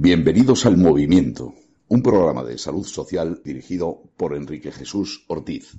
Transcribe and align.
Bienvenidos 0.00 0.64
al 0.64 0.76
Movimiento, 0.76 1.54
un 1.88 2.04
programa 2.04 2.44
de 2.44 2.56
salud 2.56 2.86
social 2.86 3.42
dirigido 3.44 4.00
por 4.16 4.36
Enrique 4.36 4.70
Jesús 4.70 5.24
Ortiz. 5.26 5.76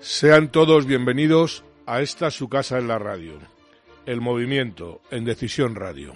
Sean 0.00 0.52
todos 0.52 0.84
bienvenidos 0.84 1.64
a 1.86 2.02
esta 2.02 2.30
su 2.30 2.50
casa 2.50 2.76
en 2.76 2.88
la 2.88 2.98
radio, 2.98 3.38
el 4.04 4.20
movimiento 4.20 5.00
en 5.10 5.24
Decisión 5.24 5.76
Radio. 5.76 6.12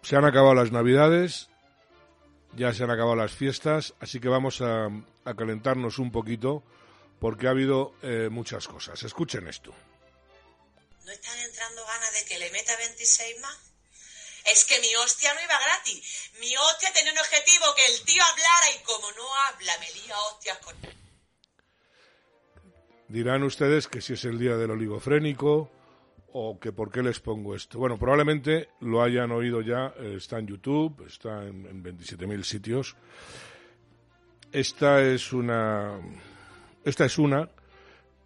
Se 0.00 0.16
han 0.16 0.24
acabado 0.24 0.54
las 0.54 0.72
navidades, 0.72 1.50
ya 2.54 2.72
se 2.72 2.84
han 2.84 2.90
acabado 2.90 3.16
las 3.16 3.32
fiestas, 3.32 3.94
así 4.00 4.20
que 4.20 4.28
vamos 4.28 4.60
a, 4.60 4.88
calentarnos 5.36 5.98
un 5.98 6.10
poquito 6.10 6.62
porque 7.20 7.46
ha 7.46 7.50
habido 7.50 7.94
eh, 8.02 8.28
muchas 8.30 8.66
cosas. 8.66 9.02
Escuchen 9.02 9.46
esto. 9.46 9.72
¿No 11.04 11.12
están 11.12 11.38
entrando 11.38 11.84
ganas 11.86 12.12
de 12.12 12.24
que 12.26 12.38
le 12.38 12.50
meta 12.50 12.76
26 12.76 13.40
más? 13.40 13.58
Es 14.46 14.64
que 14.64 14.80
mi 14.80 14.94
hostia 14.96 15.32
no 15.34 15.40
iba 15.40 15.58
gratis. 15.58 16.30
Mi 16.40 16.56
hostia 16.56 16.92
tenía 16.92 17.12
un 17.12 17.18
objetivo, 17.18 17.66
que 17.76 17.86
el 17.86 18.04
tío 18.04 18.22
hablara 18.22 18.70
y 18.76 18.82
como 18.82 19.10
no 19.12 19.34
habla, 19.46 19.72
me 19.78 19.90
lía 19.92 20.18
hostias 20.18 20.58
con... 20.58 20.76
Dirán 23.08 23.42
ustedes 23.42 23.86
que 23.88 24.00
si 24.00 24.14
es 24.14 24.24
el 24.24 24.38
día 24.38 24.56
del 24.56 24.70
oligofrénico 24.70 25.70
o 26.32 26.58
que 26.58 26.72
por 26.72 26.90
qué 26.90 27.02
les 27.02 27.20
pongo 27.20 27.54
esto. 27.54 27.78
Bueno, 27.78 27.98
probablemente 27.98 28.68
lo 28.80 29.02
hayan 29.02 29.32
oído 29.32 29.60
ya, 29.60 29.94
eh, 29.98 30.14
está 30.16 30.38
en 30.38 30.46
YouTube, 30.46 31.04
está 31.06 31.46
en, 31.46 31.66
en 31.66 31.82
27.000 31.82 32.42
sitios. 32.42 32.96
Esta 34.52 35.02
es 35.02 35.32
una, 35.32 35.98
esta 36.84 37.04
es 37.04 37.18
una 37.18 37.48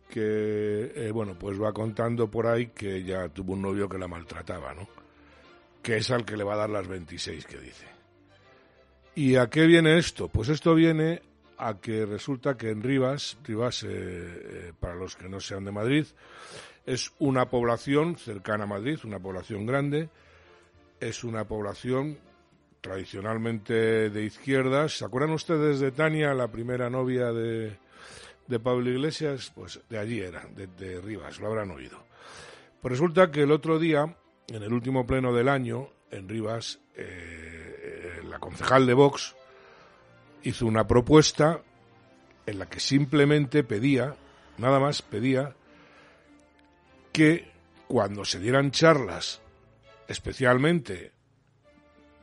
que, 0.09 0.93
eh, 0.95 1.11
bueno, 1.13 1.37
pues 1.39 1.61
va 1.61 1.73
contando 1.73 2.31
por 2.31 2.47
ahí 2.47 2.69
que 2.69 3.03
ya 3.03 3.29
tuvo 3.29 3.55
un 3.55 3.63
novio 3.63 3.89
que 3.89 3.99
la 3.99 4.09
maltrataba, 4.09 4.73
¿no? 4.75 4.89
Que 5.83 5.97
es 5.97 6.11
al 6.11 6.25
que 6.25 6.37
le 6.37 6.45
va 6.45 6.55
a 6.55 6.59
dar 6.59 6.71
las 6.71 6.87
26 6.87 7.45
que 7.47 7.59
dice. 7.59 7.87
¿Y 9.17 9.37
a 9.37 9.49
qué 9.49 9.67
viene 9.67 9.99
esto? 9.99 10.29
Pues 10.29 10.49
esto 10.49 10.75
viene 10.75 11.21
a 11.59 11.81
que 11.81 12.07
resulta 12.07 12.57
que 12.57 12.71
en 12.71 12.83
Rivas, 12.83 13.39
Rivas, 13.45 13.85
eh, 13.87 14.73
para 14.79 14.95
los 14.95 15.17
que 15.17 15.29
no 15.29 15.41
sean 15.41 15.65
de 15.65 15.73
Madrid, 15.73 16.07
es 16.87 17.13
una 17.19 17.49
población 17.49 18.17
cercana 18.17 18.65
a 18.65 18.69
Madrid, 18.69 18.99
una 19.05 19.19
población 19.19 19.67
grande, 19.67 20.09
es 21.01 21.25
una 21.25 21.45
población 21.45 22.19
tradicionalmente 22.81 24.11
de 24.11 24.25
izquierdas. 24.25 24.99
¿Se 24.99 25.05
acuerdan 25.05 25.33
ustedes 25.33 25.81
de 25.81 25.91
Tania, 25.91 26.35
la 26.35 26.49
primera 26.49 26.91
novia 26.91 27.33
de, 27.33 27.79
de 28.47 28.61
Pablo 28.61 28.91
Iglesias? 28.91 29.51
Pues 29.55 29.81
de 29.89 29.99
allí 29.99 30.21
era, 30.21 30.47
de, 30.55 31.01
Rivas, 31.01 31.41
lo 31.41 31.47
habrán 31.47 31.71
oído. 31.71 32.05
Pues 32.83 32.93
resulta 32.93 33.31
que 33.31 33.43
el 33.43 33.53
otro 33.53 33.79
día, 33.79 34.15
en 34.49 34.63
el 34.63 34.73
último 34.73 35.07
pleno 35.07 35.33
del 35.33 35.49
año, 35.49 35.89
en 36.11 36.29
Rivas, 36.29 36.81
eh, 36.95 38.21
la 38.29 38.39
concejal 38.39 38.87
de 38.87 38.93
Vox 38.93 39.35
hizo 40.43 40.67
una 40.67 40.87
propuesta 40.87 41.63
en 42.45 42.59
la 42.59 42.67
que 42.67 42.81
simplemente 42.81 43.65
pedía, 43.65 44.15
nada 44.59 44.79
más 44.79 45.01
pedía, 45.01 45.57
que 47.15 47.49
cuando 47.87 48.25
se 48.25 48.41
dieran 48.41 48.73
charlas, 48.73 49.41
especialmente, 50.09 51.13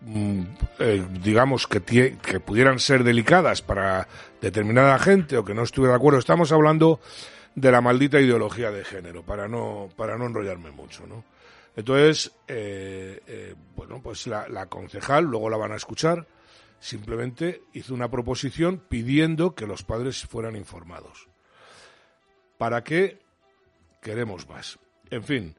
mm, 0.02 0.42
eh, 0.80 1.08
digamos, 1.24 1.66
que, 1.66 1.82
que 1.82 2.40
pudieran 2.42 2.78
ser 2.78 3.06
delicadas 3.06 3.62
para 3.62 4.10
determinada 4.42 5.00
gente 5.00 5.38
o 5.38 5.46
que 5.46 5.54
no 5.54 5.64
estuviera 5.64 5.94
de 5.94 5.98
acuerdo, 5.98 6.20
estamos 6.20 6.52
hablando 6.52 7.00
de 7.56 7.72
la 7.72 7.80
maldita 7.80 8.20
ideología 8.20 8.70
de 8.70 8.84
género, 8.84 9.24
para 9.24 9.48
no, 9.48 9.88
para 9.96 10.18
no 10.18 10.26
enrollarme 10.26 10.72
mucho, 10.72 11.08
¿no? 11.08 11.24
Entonces, 11.78 12.34
eh, 12.50 13.22
eh, 13.28 13.56
bueno, 13.78 14.02
pues 14.04 14.28
la, 14.28 14.50
la 14.50 14.66
concejal, 14.66 15.24
luego 15.24 15.50
la 15.50 15.56
van 15.56 15.72
a 15.72 15.78
escuchar, 15.78 16.28
simplemente 16.82 17.64
hizo 17.72 17.94
una 17.94 18.12
proposición 18.12 18.84
pidiendo 18.90 19.56
que 19.56 19.68
los 19.68 19.84
padres 19.84 20.26
fueran 20.26 20.58
informados. 20.58 21.30
¿Para 22.58 22.84
qué 22.84 23.22
queremos 24.02 24.50
más? 24.50 24.78
En 25.12 25.26
fin, 25.26 25.54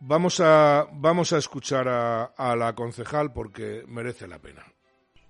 vamos 0.00 0.40
a, 0.40 0.88
vamos 0.92 1.30
a 1.34 1.36
escuchar 1.36 1.86
a, 1.88 2.56
la 2.56 2.74
concejal 2.74 3.30
porque 3.30 3.84
merece 3.86 4.26
la 4.26 4.38
pena. 4.38 4.64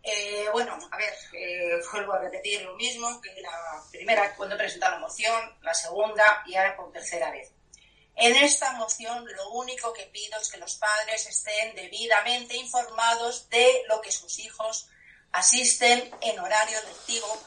Eh, 0.01 0.47
bueno, 0.53 0.79
a 0.91 0.97
ver, 0.97 1.13
eh, 1.33 1.81
vuelvo 1.93 2.13
a 2.13 2.21
repetir 2.21 2.63
lo 2.63 2.77
mismo 2.77 3.21
que 3.21 3.35
la 3.43 3.83
primera 3.91 4.33
cuando 4.37 4.57
presenté 4.57 4.89
la 4.89 5.01
moción, 5.01 5.59
la 5.63 5.75
segunda 5.75 6.45
y 6.47 6.55
ahora 6.55 6.77
por 6.77 6.93
tercera 6.93 7.33
vez. 7.33 7.53
En 8.15 8.37
esta 8.37 8.73
moción 8.75 9.27
lo 9.37 9.51
único 9.51 9.93
que 9.93 10.07
pido 10.07 10.39
es 10.41 10.49
que 10.49 10.59
los 10.59 10.77
padres 10.77 11.27
estén 11.27 11.75
debidamente 11.75 12.57
informados 12.57 13.49
de 13.51 13.83
lo 13.89 14.01
que 14.03 14.13
sus 14.13 14.39
hijos 14.39 14.89
asisten 15.33 16.13
en 16.21 16.39
horario 16.39 16.79
lectivo 16.87 17.43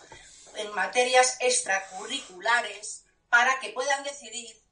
en 0.57 0.73
materias 0.73 1.37
extracurriculares 1.39 3.05
para 3.29 3.59
que 3.61 3.69
puedan 3.69 4.03
decidir 4.03 4.64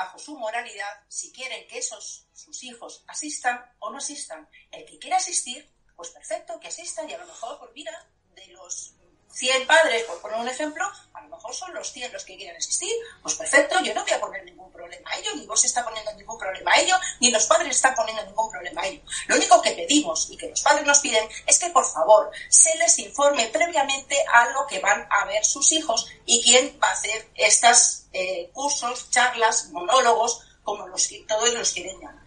bajo 0.00 0.18
su 0.18 0.38
moralidad 0.38 1.04
si 1.08 1.30
quieren 1.30 1.66
que 1.68 1.78
esos 1.78 2.26
sus 2.32 2.62
hijos 2.62 3.04
asistan 3.06 3.60
o 3.80 3.90
no 3.90 3.98
asistan. 3.98 4.48
El 4.70 4.86
que 4.86 4.98
quiera 4.98 5.18
asistir, 5.18 5.70
pues 5.94 6.08
perfecto, 6.10 6.58
que 6.58 6.68
asistan 6.68 7.08
y 7.08 7.12
a 7.12 7.18
lo 7.18 7.26
mejor, 7.26 7.58
pues 7.58 7.70
mira, 7.74 8.10
de 8.34 8.46
los 8.48 8.94
100 9.32 9.66
padres, 9.66 10.02
por 10.04 10.20
poner 10.20 10.38
un 10.38 10.48
ejemplo, 10.48 10.84
a 11.14 11.20
lo 11.22 11.28
mejor 11.28 11.54
son 11.54 11.72
los 11.74 11.92
100 11.92 12.12
los 12.12 12.24
que 12.24 12.36
quieren 12.36 12.56
asistir. 12.56 12.92
Pues 13.22 13.34
perfecto, 13.34 13.80
yo 13.82 13.94
no 13.94 14.02
voy 14.02 14.12
a 14.12 14.20
poner 14.20 14.44
ningún 14.44 14.70
problema 14.72 15.10
a 15.10 15.18
ello, 15.18 15.34
ni 15.36 15.46
vos 15.46 15.64
está 15.64 15.84
poniendo 15.84 16.12
ningún 16.14 16.38
problema 16.38 16.72
a 16.72 16.80
ello, 16.80 16.96
ni 17.20 17.30
los 17.30 17.46
padres 17.46 17.76
están 17.76 17.94
poniendo 17.94 18.24
ningún 18.24 18.50
problema 18.50 18.82
a 18.82 18.86
ello. 18.86 19.02
Lo 19.26 19.36
único 19.36 19.62
que 19.62 19.72
pedimos 19.72 20.28
y 20.30 20.36
que 20.36 20.48
los 20.48 20.62
padres 20.62 20.86
nos 20.86 21.00
piden 21.00 21.28
es 21.46 21.58
que 21.58 21.70
por 21.70 21.84
favor 21.84 22.30
se 22.48 22.76
les 22.78 22.98
informe 22.98 23.46
previamente 23.48 24.16
a 24.32 24.50
lo 24.50 24.66
que 24.66 24.80
van 24.80 25.06
a 25.10 25.24
ver 25.26 25.44
sus 25.44 25.72
hijos 25.72 26.08
y 26.26 26.42
quién 26.42 26.78
va 26.82 26.88
a 26.88 26.92
hacer 26.92 27.28
estos 27.34 28.06
eh, 28.12 28.50
cursos, 28.52 29.10
charlas, 29.10 29.68
monólogos, 29.70 30.40
como 30.62 30.86
los 30.88 31.06
que 31.08 31.24
todos 31.26 31.52
los 31.54 31.72
quieren 31.72 31.98
llamar. 32.00 32.24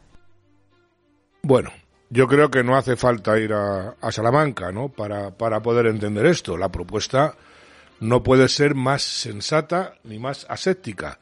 Bueno, 1.42 1.74
yo 2.14 2.28
creo 2.28 2.52
que 2.52 2.64
no 2.64 2.78
hace 2.78 2.96
falta 2.96 3.40
ir 3.40 3.54
a, 3.54 3.96
Salamanca, 4.12 4.72
¿no? 4.72 4.90
Para, 4.90 5.32
para 5.32 5.62
poder 5.62 5.88
entender 5.88 6.28
esto. 6.28 6.56
La 6.58 6.70
propuesta 6.70 7.36
no 8.02 8.22
puede 8.22 8.50
ser 8.50 8.76
más 8.76 9.02
sensata 9.02 9.96
ni 10.04 10.20
más 10.20 10.46
aséptica. 10.48 11.18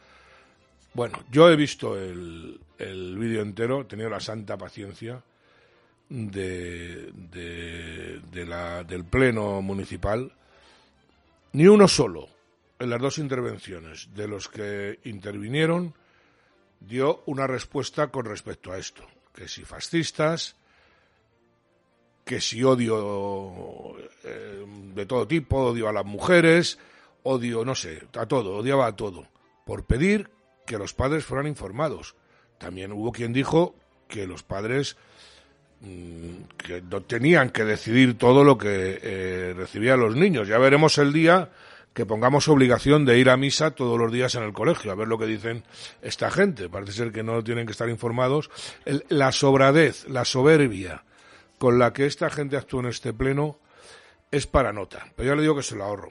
Bueno, 0.93 1.23
yo 1.31 1.49
he 1.49 1.55
visto 1.55 1.97
el, 1.97 2.59
el 2.77 3.17
vídeo 3.17 3.41
entero, 3.41 3.81
he 3.81 3.85
tenido 3.85 4.09
la 4.09 4.19
santa 4.19 4.57
paciencia 4.57 5.23
de, 6.09 7.09
de, 7.13 8.45
la, 8.45 8.83
del 8.83 9.05
Pleno 9.05 9.61
Municipal. 9.61 10.29
Ni 11.53 11.67
uno 11.67 11.87
solo, 11.87 12.27
en 12.79 12.89
las 12.89 12.99
dos 12.99 13.17
intervenciones, 13.17 14.09
de 14.13 14.27
los 14.27 14.49
que 14.49 14.99
intervinieron, 15.05 15.93
dio 16.81 17.23
una 17.27 17.47
respuesta 17.47 18.07
con 18.07 18.25
respecto 18.25 18.73
a 18.73 18.77
esto. 18.77 19.07
Que 19.33 19.47
si 19.47 19.63
fascistas, 19.63 20.57
que 22.25 22.41
si 22.41 22.63
odio 22.63 23.95
eh, 24.23 24.65
de 24.93 25.05
todo 25.05 25.27
tipo, 25.27 25.57
odio 25.57 25.89
a 25.89 25.93
las 25.93 26.05
mujeres, 26.05 26.79
odio, 27.23 27.65
no 27.65 27.75
sé, 27.75 28.03
a 28.17 28.25
todo, 28.25 28.57
odiaba 28.57 28.87
a 28.87 28.95
todo, 28.95 29.27
por 29.65 29.85
pedir 29.85 30.29
que 30.65 30.77
los 30.77 30.93
padres 30.93 31.25
fueran 31.25 31.47
informados. 31.47 32.15
También 32.57 32.91
hubo 32.91 33.11
quien 33.11 33.33
dijo 33.33 33.75
que 34.07 34.27
los 34.27 34.43
padres 34.43 34.97
mm, 35.81 36.43
que 36.57 36.81
no 36.81 37.01
tenían 37.01 37.49
que 37.49 37.65
decidir 37.65 38.17
todo 38.17 38.43
lo 38.43 38.57
que 38.57 38.99
eh, 39.01 39.53
recibían 39.55 39.99
los 39.99 40.15
niños. 40.15 40.47
Ya 40.47 40.57
veremos 40.59 40.97
el 40.97 41.11
día 41.13 41.49
que 41.93 42.05
pongamos 42.05 42.47
obligación 42.47 43.05
de 43.05 43.19
ir 43.19 43.29
a 43.29 43.37
misa 43.37 43.71
todos 43.71 43.99
los 43.99 44.11
días 44.11 44.35
en 44.35 44.43
el 44.43 44.53
colegio, 44.53 44.91
a 44.91 44.95
ver 44.95 45.07
lo 45.07 45.17
que 45.17 45.25
dicen 45.25 45.63
esta 46.01 46.31
gente. 46.31 46.69
Parece 46.69 46.93
ser 46.93 47.11
que 47.11 47.23
no 47.23 47.43
tienen 47.43 47.65
que 47.65 47.73
estar 47.73 47.89
informados. 47.89 48.49
la 49.09 49.31
sobradez, 49.31 50.07
la 50.07 50.23
soberbia, 50.23 51.03
con 51.61 51.77
la 51.77 51.93
que 51.93 52.07
esta 52.07 52.31
gente 52.31 52.57
actúa 52.57 52.79
en 52.79 52.87
este 52.87 53.13
pleno 53.13 53.59
es 54.31 54.47
para 54.47 54.73
nota. 54.73 55.05
Pero 55.15 55.29
ya 55.29 55.35
le 55.35 55.43
digo 55.43 55.55
que 55.55 55.61
se 55.61 55.75
lo 55.75 55.83
ahorro. 55.83 56.09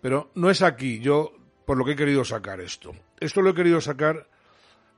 Pero 0.00 0.32
no 0.34 0.50
es 0.50 0.62
aquí 0.62 0.98
yo 0.98 1.32
por 1.64 1.76
lo 1.76 1.84
que 1.84 1.92
he 1.92 1.96
querido 1.96 2.24
sacar 2.24 2.60
esto. 2.60 2.90
Esto 3.20 3.40
lo 3.40 3.50
he 3.50 3.54
querido 3.54 3.80
sacar 3.80 4.28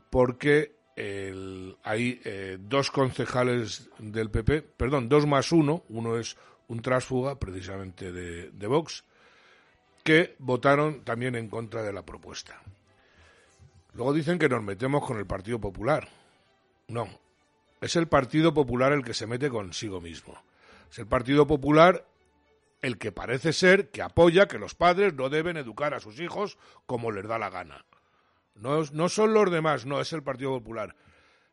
porque 0.09 0.77
hay 0.97 2.23
eh, 2.25 2.57
dos 2.59 2.91
concejales 2.91 3.91
del 3.99 4.31
PP, 4.31 4.63
perdón, 4.63 5.11
dos 5.11 5.27
más 5.27 5.53
uno, 5.53 5.83
uno 5.91 6.17
es 6.17 6.39
un 6.69 6.81
trásfuga 6.81 7.39
precisamente 7.39 8.13
de, 8.13 8.51
de 8.53 8.67
Vox, 8.67 9.05
que 10.03 10.37
votaron 10.39 11.05
también 11.05 11.35
en 11.35 11.51
contra 11.51 11.83
de 11.83 11.93
la 11.93 12.01
propuesta. 12.01 12.63
Luego 13.93 14.15
dicen 14.15 14.39
que 14.39 14.49
nos 14.49 14.63
metemos 14.63 15.05
con 15.05 15.19
el 15.19 15.27
Partido 15.27 15.61
Popular. 15.61 16.09
No, 16.89 17.09
es 17.87 17.97
el 17.97 18.09
Partido 18.09 18.53
Popular 18.53 18.93
el 18.93 19.05
que 19.05 19.15
se 19.15 19.27
mete 19.27 19.49
consigo 19.49 20.01
mismo. 20.01 20.35
Es 20.91 20.99
el 20.99 21.07
Partido 21.07 21.47
Popular 21.47 22.07
el 22.83 22.99
que 22.99 23.13
parece 23.13 23.53
ser 23.53 23.91
que 23.91 24.03
apoya 24.03 24.47
que 24.47 24.59
los 24.59 24.75
padres 24.75 25.15
no 25.15 25.29
deben 25.29 25.57
educar 25.57 25.95
a 25.95 26.01
sus 26.01 26.21
hijos 26.21 26.59
como 26.85 27.11
les 27.11 27.27
da 27.27 27.39
la 27.39 27.51
gana. 27.51 27.85
No, 28.55 28.83
no 28.93 29.09
son 29.09 29.35
los 29.35 29.51
demás, 29.51 29.87
no, 29.87 30.01
es 30.01 30.13
el 30.13 30.23
Partido 30.23 30.51
Popular. 30.51 30.95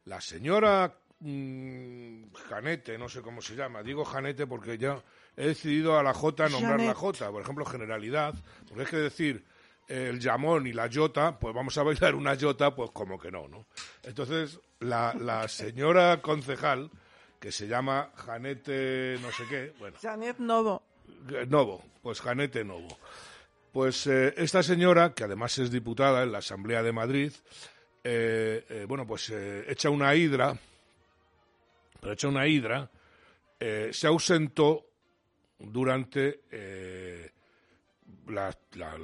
La 0.05 0.21
señora 0.21 0.97
mm, 1.19 2.33
Janete, 2.49 2.97
no 2.97 3.09
sé 3.09 3.21
cómo 3.21 3.41
se 3.41 3.55
llama, 3.55 3.83
digo 3.83 4.05
Janete 4.05 4.47
porque 4.47 4.77
ya 4.77 5.03
he 5.35 5.47
decidido 5.47 5.97
a 5.97 6.03
la 6.03 6.13
J 6.13 6.49
nombrar 6.49 6.79
la 6.81 6.93
J, 6.93 7.31
por 7.31 7.41
ejemplo, 7.41 7.65
generalidad, 7.65 8.35
porque 8.67 8.83
es 8.83 8.89
que 8.89 8.97
decir 8.97 9.45
el 9.87 10.19
llamón 10.19 10.65
y 10.67 10.73
la 10.73 10.87
yota, 10.87 11.37
pues 11.37 11.53
vamos 11.53 11.77
a 11.77 11.83
bailar 11.83 12.15
una 12.15 12.35
yota, 12.35 12.73
pues 12.73 12.91
como 12.91 13.19
que 13.19 13.31
no, 13.31 13.47
¿no? 13.47 13.65
Entonces, 14.03 14.59
la, 14.83 15.13
la 15.19 15.47
señora 15.47 16.21
concejal, 16.21 16.91
que 17.39 17.51
se 17.51 17.67
llama 17.67 18.11
Janete 18.15 19.17
no 19.21 19.31
sé 19.31 19.43
qué, 19.49 19.73
bueno. 19.79 19.97
Janet 20.01 20.37
Novo. 20.39 20.83
Novo, 21.47 21.83
pues 22.01 22.21
Janete 22.21 22.63
Novo. 22.63 22.97
Pues 23.73 24.05
eh, 24.05 24.35
esta 24.37 24.61
señora, 24.61 25.15
que 25.15 25.23
además 25.23 25.57
es 25.57 25.71
diputada 25.71 26.21
en 26.21 26.31
la 26.31 26.37
Asamblea 26.37 26.83
de 26.83 26.91
Madrid, 26.91 27.33
eh, 28.03 28.63
eh, 28.69 28.85
bueno, 28.87 29.07
pues 29.07 29.31
echa 29.31 29.89
una 29.89 30.13
hidra, 30.13 30.55
pero 31.99 32.13
echa 32.13 32.27
una 32.27 32.45
hidra, 32.47 32.89
se 33.59 34.07
ausentó 34.07 34.85
durante 35.57 36.41
la, 38.27 38.55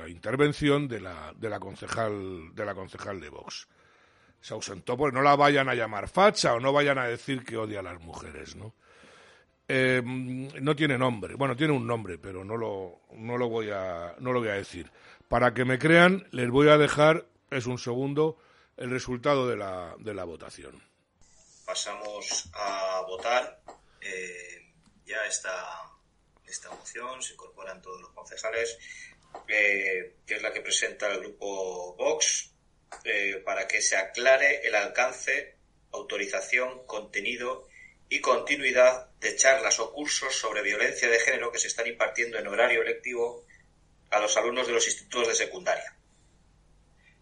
intervención 0.08 0.88
de 0.88 1.00
la, 1.00 1.34
de 1.36 1.50
la 1.50 1.60
concejal 1.60 2.54
de 2.54 2.66
la 2.66 2.76
concejal 2.76 3.20
de 3.20 3.30
Vox. 3.30 3.68
Se 4.42 4.54
ausentó 4.54 4.98
porque 4.98 5.16
no 5.16 5.22
la 5.22 5.36
vayan 5.36 5.70
a 5.70 5.76
llamar 5.76 6.08
facha 6.08 6.54
o 6.54 6.60
no 6.60 6.72
vayan 6.72 6.98
a 6.98 7.08
decir 7.08 7.44
que 7.44 7.58
odia 7.58 7.80
a 7.80 7.84
las 7.84 8.00
mujeres, 8.02 8.56
¿no? 8.56 8.74
Eh, 9.68 10.02
no 10.04 10.76
tiene 10.76 10.98
nombre. 10.98 11.36
Bueno, 11.36 11.56
tiene 11.56 11.74
un 11.74 11.86
nombre, 11.86 12.18
pero 12.18 12.44
no 12.44 12.58
lo, 12.58 13.02
no 13.14 13.38
lo 13.38 13.50
voy 13.50 13.70
a, 13.70 14.16
no 14.20 14.32
lo 14.32 14.40
voy 14.40 14.50
a 14.50 14.54
decir. 14.54 14.92
Para 15.28 15.54
que 15.54 15.66
me 15.66 15.78
crean, 15.78 16.28
les 16.32 16.50
voy 16.50 16.70
a 16.70 16.78
dejar, 16.78 17.28
es 17.52 17.68
un 17.68 17.78
segundo, 17.78 18.38
el 18.78 18.90
resultado 18.90 19.48
de 19.48 19.58
la, 19.58 19.96
de 20.00 20.14
la 20.14 20.24
votación. 20.24 20.82
Pasamos 21.66 22.50
a 22.54 23.02
votar. 23.08 23.62
Eh, 24.02 24.74
ya 25.06 25.24
está 25.28 25.90
esta 26.48 26.70
moción, 26.72 27.22
se 27.22 27.34
incorporan 27.34 27.82
todos 27.82 28.02
los 28.02 28.12
concejales, 28.12 28.78
eh, 29.48 30.16
que 30.26 30.36
es 30.36 30.42
la 30.42 30.52
que 30.52 30.62
presenta 30.62 31.12
el 31.12 31.20
grupo 31.20 31.96
Vox, 31.96 32.52
para 33.46 33.68
que 33.68 33.82
se 33.82 33.96
aclare 33.96 34.68
el 34.68 34.76
alcance, 34.76 35.56
autorización, 35.92 36.86
contenido 36.86 37.68
y 38.10 38.22
continuidad 38.22 39.10
de 39.20 39.36
charlas 39.36 39.80
o 39.80 39.92
cursos 39.92 40.36
sobre 40.36 40.62
violencia 40.62 41.08
de 41.10 41.20
género 41.20 41.52
que 41.52 41.60
se 41.60 41.68
están 41.68 41.88
impartiendo 41.88 42.38
en 42.38 42.48
horario 42.48 42.84
lectivo 42.84 43.46
a 44.10 44.20
los 44.20 44.36
alumnos 44.38 44.68
de 44.68 44.74
los 44.74 44.86
institutos 44.86 45.28
de 45.28 45.36
secundaria. 45.36 45.96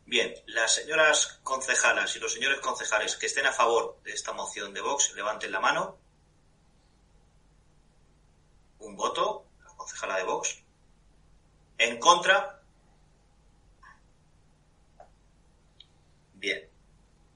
Bien, 0.05 0.33
las 0.45 0.73
señoras 0.73 1.39
concejalas 1.43 2.15
y 2.15 2.19
los 2.19 2.31
señores 2.31 2.61
concejales 2.61 3.17
que 3.17 3.25
estén 3.25 3.45
a 3.45 3.51
favor 3.51 3.99
de 4.03 4.13
esta 4.13 4.31
moción 4.31 4.73
de 4.73 4.79
Vox, 4.79 5.13
levanten 5.15 5.51
la 5.51 5.59
mano. 5.59 5.97
Un 8.79 8.95
voto, 8.95 9.45
la 9.65 9.75
concejala 9.75 10.15
de 10.17 10.23
Vox. 10.23 10.63
En 11.77 11.99
contra. 11.99 12.56
Bien, 16.39 16.61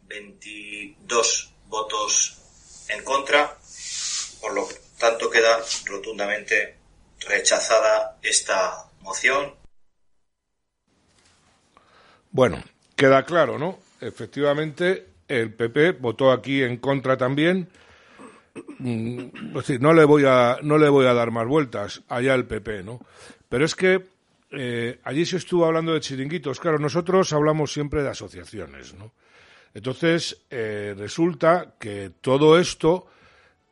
22 0.03 1.53
votos 1.67 2.85
en 2.89 3.03
contra, 3.03 3.57
por 4.39 4.53
lo 4.53 4.67
tanto 4.99 5.29
queda 5.29 5.59
rotundamente 5.85 6.77
rechazada 7.27 8.19
esta 8.21 8.85
moción. 9.01 9.55
Bueno, 12.29 12.63
queda 12.95 13.25
claro, 13.25 13.57
¿no? 13.57 13.79
Efectivamente, 13.99 15.07
el 15.27 15.53
PP 15.53 15.93
votó 15.93 16.31
aquí 16.31 16.61
en 16.61 16.77
contra 16.77 17.17
también. 17.17 17.69
Mm, 18.77 19.53
no 19.79 19.93
le 19.93 20.03
voy 20.03 20.25
a 20.27 20.59
no 20.61 20.77
le 20.77 20.89
voy 20.89 21.07
a 21.07 21.13
dar 21.13 21.31
más 21.31 21.47
vueltas 21.47 22.01
allá 22.07 22.35
el 22.35 22.45
PP, 22.45 22.83
¿no? 22.83 22.99
Pero 23.49 23.65
es 23.65 23.75
que 23.75 24.05
eh, 24.51 24.99
allí 25.03 25.25
se 25.25 25.37
estuvo 25.37 25.65
hablando 25.65 25.93
de 25.93 26.01
chiringuitos. 26.01 26.59
Claro, 26.59 26.77
nosotros 26.77 27.31
hablamos 27.31 27.71
siempre 27.71 28.03
de 28.03 28.09
asociaciones, 28.09 28.93
¿no? 28.93 29.13
Entonces, 29.73 30.45
eh, 30.49 30.93
resulta 30.97 31.75
que 31.79 32.11
todo 32.19 32.59
esto 32.59 33.07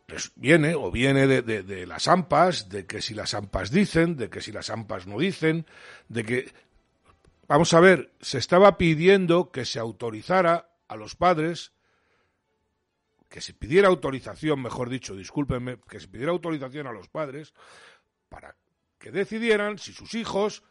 pues, 0.05 0.31
viene 0.35 0.75
o 0.75 0.89
viene 0.89 1.27
de, 1.27 1.85
las 1.85 2.07
AMPAs, 2.07 2.69
de 2.69 2.85
que 2.85 3.01
si 3.01 3.13
las 3.13 3.33
AMPAs 3.33 3.71
dicen, 3.71 4.15
de 4.15 4.29
que 4.29 4.39
si 4.39 4.53
las 4.53 4.69
AMPAs 4.69 5.07
no 5.07 5.19
dicen, 5.19 5.65
de 6.07 6.23
que... 6.23 6.51
Vamos 7.49 7.73
a 7.73 7.79
ver, 7.79 8.13
se 8.21 8.37
estaba 8.37 8.77
pidiendo 8.77 9.51
que 9.51 9.65
se 9.65 9.79
autorizara 9.79 10.69
a 10.87 10.95
los 10.95 11.15
padres, 11.15 11.73
que 13.27 13.41
se 13.41 13.53
pidiera 13.53 13.87
autorización, 13.87 14.61
mejor 14.61 14.87
dicho, 14.89 15.15
discúlpenme, 15.15 15.79
que 15.89 15.99
se 15.99 16.07
pidiera 16.07 16.31
autorización 16.31 16.85
a 16.85 16.91
los 16.91 17.09
padres 17.09 17.53
para 18.29 18.55
que 18.99 19.11
decidieran 19.11 19.77
si 19.77 19.93
sus 19.93 20.13
hijos 20.13 20.63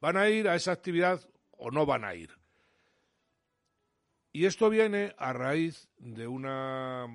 van 0.00 0.16
a 0.16 0.28
ir 0.28 0.48
a 0.48 0.54
esa 0.54 0.72
actividad 0.72 1.28
o 1.50 1.70
no 1.70 1.84
van 1.84 2.04
a 2.04 2.14
ir. 2.14 2.30
Y 4.32 4.46
esto 4.46 4.70
viene 4.70 5.14
a 5.18 5.32
raíz 5.32 5.88
de 5.98 6.26
una 6.26 7.06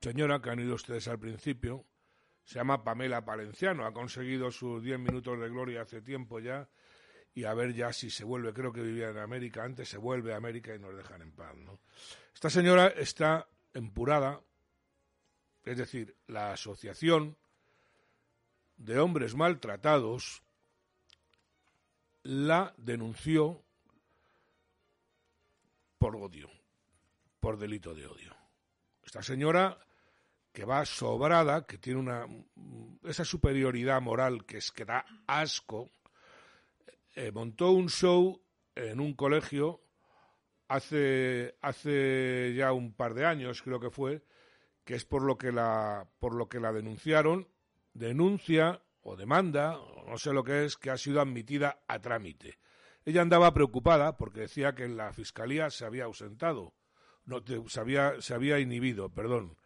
señora 0.00 0.40
que 0.40 0.50
han 0.50 0.58
oído 0.58 0.74
ustedes 0.74 1.08
al 1.08 1.18
principio, 1.18 1.84
se 2.44 2.56
llama 2.56 2.84
Pamela 2.84 3.24
Palenciano, 3.24 3.86
ha 3.86 3.92
conseguido 3.92 4.50
sus 4.50 4.82
10 4.82 4.98
minutos 4.98 5.40
de 5.40 5.48
gloria 5.48 5.82
hace 5.82 6.02
tiempo 6.02 6.40
ya, 6.40 6.68
y 7.34 7.44
a 7.44 7.54
ver 7.54 7.74
ya 7.74 7.92
si 7.92 8.10
se 8.10 8.22
vuelve, 8.22 8.52
creo 8.52 8.72
que 8.72 8.82
vivía 8.82 9.08
en 9.08 9.18
América, 9.18 9.64
antes 9.64 9.88
se 9.88 9.98
vuelve 9.98 10.34
a 10.34 10.36
América 10.36 10.74
y 10.74 10.78
nos 10.78 10.94
dejan 10.94 11.22
en 11.22 11.32
paz. 11.32 11.56
¿no? 11.56 11.80
Esta 12.32 12.50
señora 12.50 12.88
está 12.88 13.48
empurada, 13.72 14.40
es 15.64 15.78
decir, 15.78 16.14
la 16.28 16.52
asociación 16.52 17.36
de 18.76 18.98
hombres 18.98 19.34
maltratados 19.34 20.42
la 22.22 22.74
denunció 22.76 23.62
por 25.98 26.16
odio, 26.16 26.50
por 27.40 27.58
delito 27.58 27.94
de 27.94 28.06
odio. 28.06 28.34
Esta 29.02 29.22
señora 29.22 29.78
que 30.52 30.64
va 30.64 30.86
sobrada, 30.86 31.66
que 31.66 31.78
tiene 31.78 32.00
una 32.00 32.26
esa 33.02 33.24
superioridad 33.24 34.00
moral 34.00 34.46
que 34.46 34.58
es 34.58 34.70
que 34.70 34.84
da 34.84 35.04
asco, 35.26 35.90
eh, 37.14 37.30
montó 37.32 37.72
un 37.72 37.90
show 37.90 38.40
en 38.74 39.00
un 39.00 39.14
colegio 39.14 39.80
hace 40.68 41.56
hace 41.60 42.54
ya 42.56 42.72
un 42.72 42.94
par 42.94 43.14
de 43.14 43.26
años, 43.26 43.62
creo 43.62 43.80
que 43.80 43.90
fue, 43.90 44.24
que 44.84 44.94
es 44.94 45.04
por 45.04 45.22
lo 45.22 45.36
que 45.36 45.52
la 45.52 46.08
por 46.18 46.34
lo 46.34 46.48
que 46.48 46.60
la 46.60 46.72
denunciaron, 46.72 47.48
denuncia 47.94 48.82
o 49.02 49.16
demanda, 49.16 49.78
no 50.06 50.18
sé 50.18 50.32
lo 50.32 50.44
que 50.44 50.64
es, 50.64 50.76
que 50.76 50.90
ha 50.90 50.98
sido 50.98 51.20
admitida 51.20 51.84
a 51.88 52.00
trámite. 52.00 52.58
Ella 53.04 53.22
andaba 53.22 53.52
preocupada 53.52 54.16
porque 54.16 54.40
decía 54.40 54.74
que 54.74 54.88
la 54.88 55.12
fiscalía 55.12 55.70
se 55.70 55.84
había 55.84 56.04
ausentado, 56.04 56.74
no, 57.24 57.42
se, 57.68 57.80
había, 57.80 58.20
se 58.20 58.34
había 58.34 58.58
inhibido, 58.58 59.10
perdón. 59.10 59.56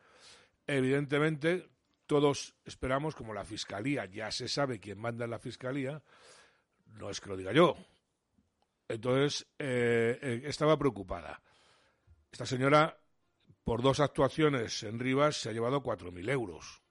Evidentemente, 0.66 1.68
todos 2.06 2.54
esperamos, 2.64 3.14
como 3.14 3.32
la 3.32 3.44
fiscalía 3.44 4.06
ya 4.06 4.30
se 4.30 4.48
sabe 4.48 4.80
quién 4.80 4.98
manda 4.98 5.24
en 5.24 5.30
la 5.30 5.38
fiscalía, 5.38 6.02
no 6.86 7.10
es 7.10 7.20
que 7.20 7.28
lo 7.28 7.36
diga 7.36 7.52
yo. 7.52 7.76
Entonces, 8.88 9.46
eh, 9.58 10.18
eh, 10.20 10.42
estaba 10.44 10.78
preocupada. 10.78 11.42
Esta 12.32 12.46
señora, 12.46 12.98
por 13.62 13.82
dos 13.82 14.00
actuaciones 14.00 14.82
en 14.82 14.98
Rivas, 14.98 15.36
se 15.36 15.50
ha 15.50 15.52
llevado 15.52 15.82
4.000 15.82 16.30
euros. 16.30 16.82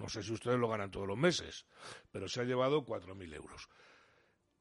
No 0.00 0.08
sé 0.08 0.22
si 0.22 0.32
ustedes 0.32 0.58
lo 0.58 0.68
ganan 0.68 0.90
todos 0.90 1.06
los 1.06 1.18
meses, 1.18 1.66
pero 2.10 2.26
se 2.26 2.40
ha 2.40 2.44
llevado 2.44 2.86
4.000 2.86 3.34
euros. 3.34 3.68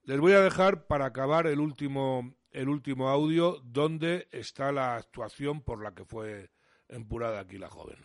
Les 0.03 0.19
voy 0.19 0.33
a 0.33 0.41
dejar 0.41 0.85
para 0.85 1.05
acabar 1.05 1.47
el 1.47 1.61
último, 1.61 2.35
el 2.51 2.67
último 2.67 3.07
audio 3.07 3.61
donde 3.63 4.27
está 4.31 4.73
la 4.73 4.97
actuación 4.97 5.61
por 5.63 5.81
la 5.81 5.95
que 5.95 6.03
fue 6.03 6.51
empurada 6.89 7.39
aquí 7.39 7.57
la 7.57 7.69
joven. 7.69 7.97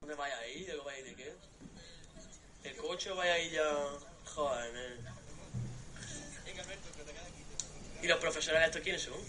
¿Dónde 0.00 0.14
vaya 0.14 0.38
ahí? 0.38 0.64
¿De 0.64 0.74
vaya 0.78 1.04
de 1.04 1.14
qué? 1.16 1.34
El 2.64 2.76
coche 2.76 3.10
vaya 3.10 3.34
ahí 3.34 3.50
ya... 3.50 3.62
Joder, 4.24 4.72
man. 4.72 5.14
¿Y 8.02 8.06
los 8.08 8.18
profesores 8.18 8.62
estos 8.64 8.80
quiénes 8.80 9.02
son? 9.02 9.20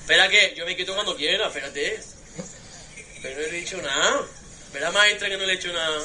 Espera 0.00 0.28
que 0.30 0.54
yo 0.56 0.64
me 0.64 0.74
quito 0.74 0.94
cuando 0.94 1.14
quiera, 1.14 1.46
espérate. 1.46 2.19
Pero 3.22 3.36
no 3.36 3.42
le 3.42 3.48
he 3.48 3.60
dicho 3.60 3.80
nada. 3.82 4.22
Espera, 4.66 4.90
maestra, 4.92 5.28
que 5.28 5.36
no 5.36 5.44
le 5.44 5.52
he 5.52 5.56
hecho 5.56 5.72
nada. 5.72 6.00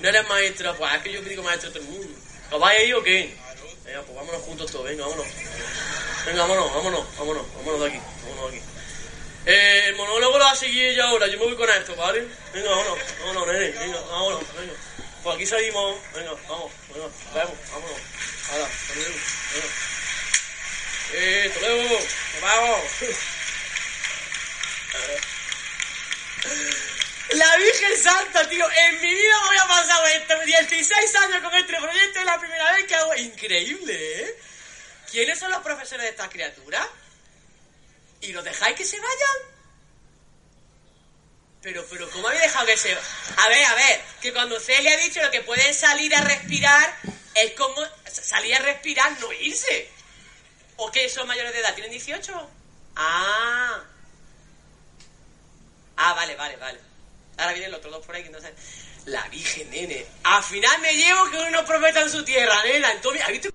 No 0.00 0.08
eres 0.08 0.28
maestra, 0.28 0.74
pues 0.74 0.94
es 0.94 1.02
que 1.02 1.12
yo 1.12 1.22
digo 1.22 1.42
maestra 1.42 1.70
a 1.70 1.72
todo 1.72 1.82
el 1.82 1.88
mundo. 1.88 2.18
¿Lo 2.50 2.58
vais 2.58 2.78
ahí 2.78 2.92
o 2.92 3.02
qué? 3.02 3.34
Venga, 3.84 4.02
pues 4.02 4.16
vámonos 4.16 4.42
juntos 4.42 4.70
todos, 4.70 4.84
venga, 4.84 5.04
vámonos. 5.04 5.26
Venga, 6.26 6.40
vámonos, 6.42 6.74
vámonos, 6.74 7.16
vámonos, 7.18 7.54
vámonos 7.56 7.80
de 7.80 7.86
aquí, 7.86 8.00
vámonos 8.22 8.52
de 8.52 8.58
aquí. 8.58 8.66
Eh, 9.44 9.84
el 9.88 9.96
monólogo 9.96 10.38
lo 10.38 10.44
va 10.44 10.52
a 10.52 10.56
seguir 10.56 10.86
ella 10.86 11.08
ahora, 11.08 11.26
yo 11.26 11.38
me 11.38 11.46
voy 11.46 11.56
con 11.56 11.68
esto, 11.68 11.96
¿vale? 11.96 12.26
Venga, 12.52 12.70
vámonos, 12.70 12.98
vámonos, 13.20 13.46
nene, 13.48 13.70
venga, 13.70 14.00
vámonos, 14.00 14.40
venga. 14.56 14.72
Por 15.22 15.34
aquí 15.34 15.46
salimos, 15.46 15.96
venga, 16.14 16.32
vamos, 16.48 16.72
venga, 16.92 17.08
vamos, 17.34 17.56
vámonos. 17.70 18.00
Hasta 18.50 18.94
luego, 18.94 19.14
venga. 19.54 19.66
Eh, 21.14 21.52
hasta 21.52 21.60
luego, 21.60 21.98
vamos. 22.40 22.80
La 27.30 27.56
Virgen 27.56 28.02
Santa, 28.02 28.48
tío, 28.48 28.66
en 28.70 29.00
mi 29.00 29.14
vida 29.14 29.40
me 29.40 29.48
había 29.48 29.66
pasado 29.66 30.06
esto. 30.06 30.34
16 30.44 31.14
años 31.16 31.42
con 31.42 31.54
este 31.54 31.76
proyecto 31.80 32.18
es 32.18 32.24
la 32.26 32.38
primera 32.38 32.72
vez 32.72 32.84
que 32.84 32.94
hago. 32.94 33.14
Increíble, 33.14 34.20
¿eh? 34.20 34.38
¿Quiénes 35.10 35.38
son 35.38 35.50
los 35.50 35.62
profesores 35.62 36.04
de 36.04 36.10
estas 36.10 36.28
criaturas? 36.28 36.86
¿Y 38.20 38.32
los 38.32 38.44
dejáis 38.44 38.76
que 38.76 38.84
se 38.84 38.98
vayan? 38.98 39.52
Pero, 41.62 41.86
pero, 41.88 42.10
¿cómo 42.10 42.26
habéis 42.26 42.42
dejado 42.42 42.66
que 42.66 42.76
se 42.76 42.92
A 43.36 43.48
ver, 43.48 43.64
a 43.64 43.74
ver, 43.74 44.00
que 44.20 44.32
cuando 44.32 44.58
Celia 44.58 44.92
ha 44.92 44.96
dicho 44.96 45.22
lo 45.22 45.30
que 45.30 45.42
pueden 45.42 45.72
salir 45.72 46.14
a 46.14 46.20
respirar, 46.22 46.98
es 47.34 47.52
como 47.52 47.80
salir 48.10 48.54
a 48.56 48.58
respirar, 48.58 49.18
no 49.20 49.32
irse. 49.32 49.88
¿O 50.76 50.90
qué? 50.90 51.08
¿Son 51.08 51.26
mayores 51.26 51.52
de 51.52 51.60
edad? 51.60 51.74
¿Tienen 51.74 51.92
18? 51.92 52.50
Ah. 52.96 53.84
Ah, 55.96 56.14
vale, 56.14 56.36
vale, 56.36 56.56
vale. 56.56 56.78
Ahora 57.38 57.52
vienen 57.52 57.70
los 57.70 57.78
otros 57.78 57.94
dos 57.94 58.06
por 58.06 58.14
ahí 58.14 58.22
que 58.22 58.30
no 58.30 58.40
saben. 58.40 58.54
La 59.06 59.26
Virgen, 59.28 59.70
nene. 59.70 60.04
Al 60.24 60.42
final 60.42 60.80
me 60.80 60.92
llevo 60.92 61.30
que 61.30 61.38
uno 61.48 61.64
prometa 61.64 62.02
en 62.02 62.10
su 62.10 62.24
tierra, 62.24 62.54
nena. 62.64 62.92
Entonces. 62.92 63.52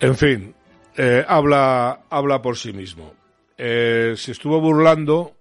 En 0.00 0.16
fin, 0.16 0.54
eh, 0.96 1.24
habla, 1.26 2.04
habla 2.10 2.42
por 2.42 2.56
sí 2.56 2.72
mismo. 2.72 3.14
Eh, 3.56 4.14
se 4.16 4.32
estuvo 4.32 4.60
burlando 4.60 5.36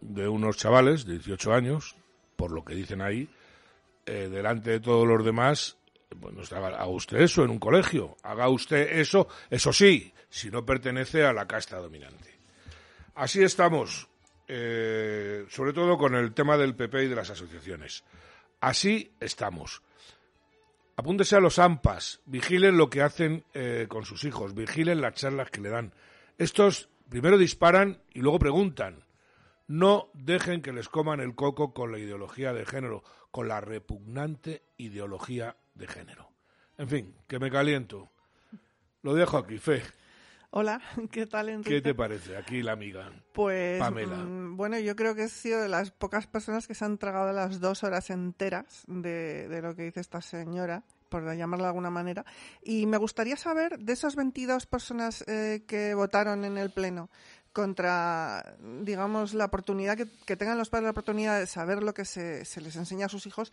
de 0.00 0.28
unos 0.28 0.56
chavales 0.56 1.04
de 1.04 1.14
18 1.14 1.52
años, 1.52 1.96
por 2.36 2.52
lo 2.52 2.64
que 2.64 2.74
dicen 2.74 3.02
ahí, 3.02 3.28
eh, 4.06 4.28
delante 4.30 4.70
de 4.70 4.80
todos 4.80 5.06
los 5.06 5.24
demás. 5.24 5.76
Bueno, 6.16 6.40
haga 6.50 6.86
usted 6.86 7.18
eso 7.18 7.44
en 7.44 7.50
un 7.50 7.58
colegio, 7.58 8.16
haga 8.22 8.48
usted 8.48 8.98
eso, 8.98 9.28
eso 9.50 9.72
sí, 9.72 10.12
si 10.30 10.50
no 10.50 10.64
pertenece 10.64 11.24
a 11.24 11.32
la 11.32 11.46
casta 11.46 11.76
dominante. 11.78 12.38
Así 13.14 13.42
estamos, 13.42 14.07
eh, 14.48 15.44
sobre 15.48 15.72
todo 15.72 15.98
con 15.98 16.14
el 16.14 16.32
tema 16.32 16.56
del 16.56 16.74
PP 16.74 17.04
y 17.04 17.08
de 17.08 17.16
las 17.16 17.30
asociaciones. 17.30 18.02
Así 18.60 19.12
estamos. 19.20 19.82
Apúntese 20.96 21.36
a 21.36 21.40
los 21.40 21.58
AMPAs, 21.58 22.20
vigilen 22.26 22.76
lo 22.76 22.90
que 22.90 23.02
hacen 23.02 23.44
eh, 23.54 23.86
con 23.88 24.04
sus 24.04 24.24
hijos, 24.24 24.54
vigilen 24.54 25.00
las 25.00 25.14
charlas 25.14 25.50
que 25.50 25.60
le 25.60 25.68
dan. 25.68 25.92
Estos 26.38 26.88
primero 27.08 27.38
disparan 27.38 28.02
y 28.12 28.20
luego 28.20 28.38
preguntan. 28.38 29.04
No 29.68 30.08
dejen 30.14 30.62
que 30.62 30.72
les 30.72 30.88
coman 30.88 31.20
el 31.20 31.34
coco 31.34 31.74
con 31.74 31.92
la 31.92 31.98
ideología 31.98 32.52
de 32.52 32.64
género, 32.64 33.04
con 33.30 33.48
la 33.48 33.60
repugnante 33.60 34.62
ideología 34.78 35.56
de 35.74 35.86
género. 35.86 36.30
En 36.78 36.88
fin, 36.88 37.14
que 37.28 37.38
me 37.38 37.50
caliento. 37.50 38.10
Lo 39.02 39.14
dejo 39.14 39.36
aquí, 39.36 39.58
Fe. 39.58 39.82
Hola, 40.50 40.80
¿qué 41.12 41.26
tal, 41.26 41.50
Enrique? 41.50 41.76
¿Qué 41.76 41.82
te 41.82 41.94
parece 41.94 42.36
aquí 42.36 42.62
la 42.62 42.72
amiga? 42.72 43.12
Pues, 43.32 43.78
Pamela. 43.78 44.16
mm, 44.16 44.56
bueno, 44.56 44.78
yo 44.78 44.96
creo 44.96 45.14
que 45.14 45.24
he 45.24 45.28
sido 45.28 45.60
de 45.60 45.68
las 45.68 45.90
pocas 45.90 46.26
personas 46.26 46.66
que 46.66 46.74
se 46.74 46.84
han 46.84 46.98
tragado 46.98 47.32
las 47.32 47.60
dos 47.60 47.84
horas 47.84 48.10
enteras 48.10 48.84
de, 48.86 49.48
de 49.48 49.62
lo 49.62 49.74
que 49.74 49.82
dice 49.82 50.00
esta 50.00 50.22
señora 50.22 50.84
por 51.08 51.34
llamarla 51.34 51.64
de 51.64 51.68
alguna 51.68 51.90
manera. 51.90 52.24
Y 52.62 52.86
me 52.86 52.96
gustaría 52.96 53.36
saber, 53.36 53.78
de 53.78 53.92
esas 53.92 54.16
22 54.16 54.66
personas 54.66 55.24
eh, 55.26 55.64
que 55.66 55.94
votaron 55.94 56.44
en 56.44 56.58
el 56.58 56.70
Pleno 56.70 57.10
contra, 57.52 58.56
digamos, 58.82 59.34
la 59.34 59.46
oportunidad 59.46 59.96
que, 59.96 60.06
que 60.26 60.36
tengan 60.36 60.58
los 60.58 60.68
padres 60.68 60.84
la 60.84 60.90
oportunidad 60.90 61.38
de 61.38 61.46
saber 61.46 61.82
lo 61.82 61.94
que 61.94 62.04
se, 62.04 62.44
se 62.44 62.60
les 62.60 62.76
enseña 62.76 63.06
a 63.06 63.08
sus 63.08 63.26
hijos, 63.26 63.52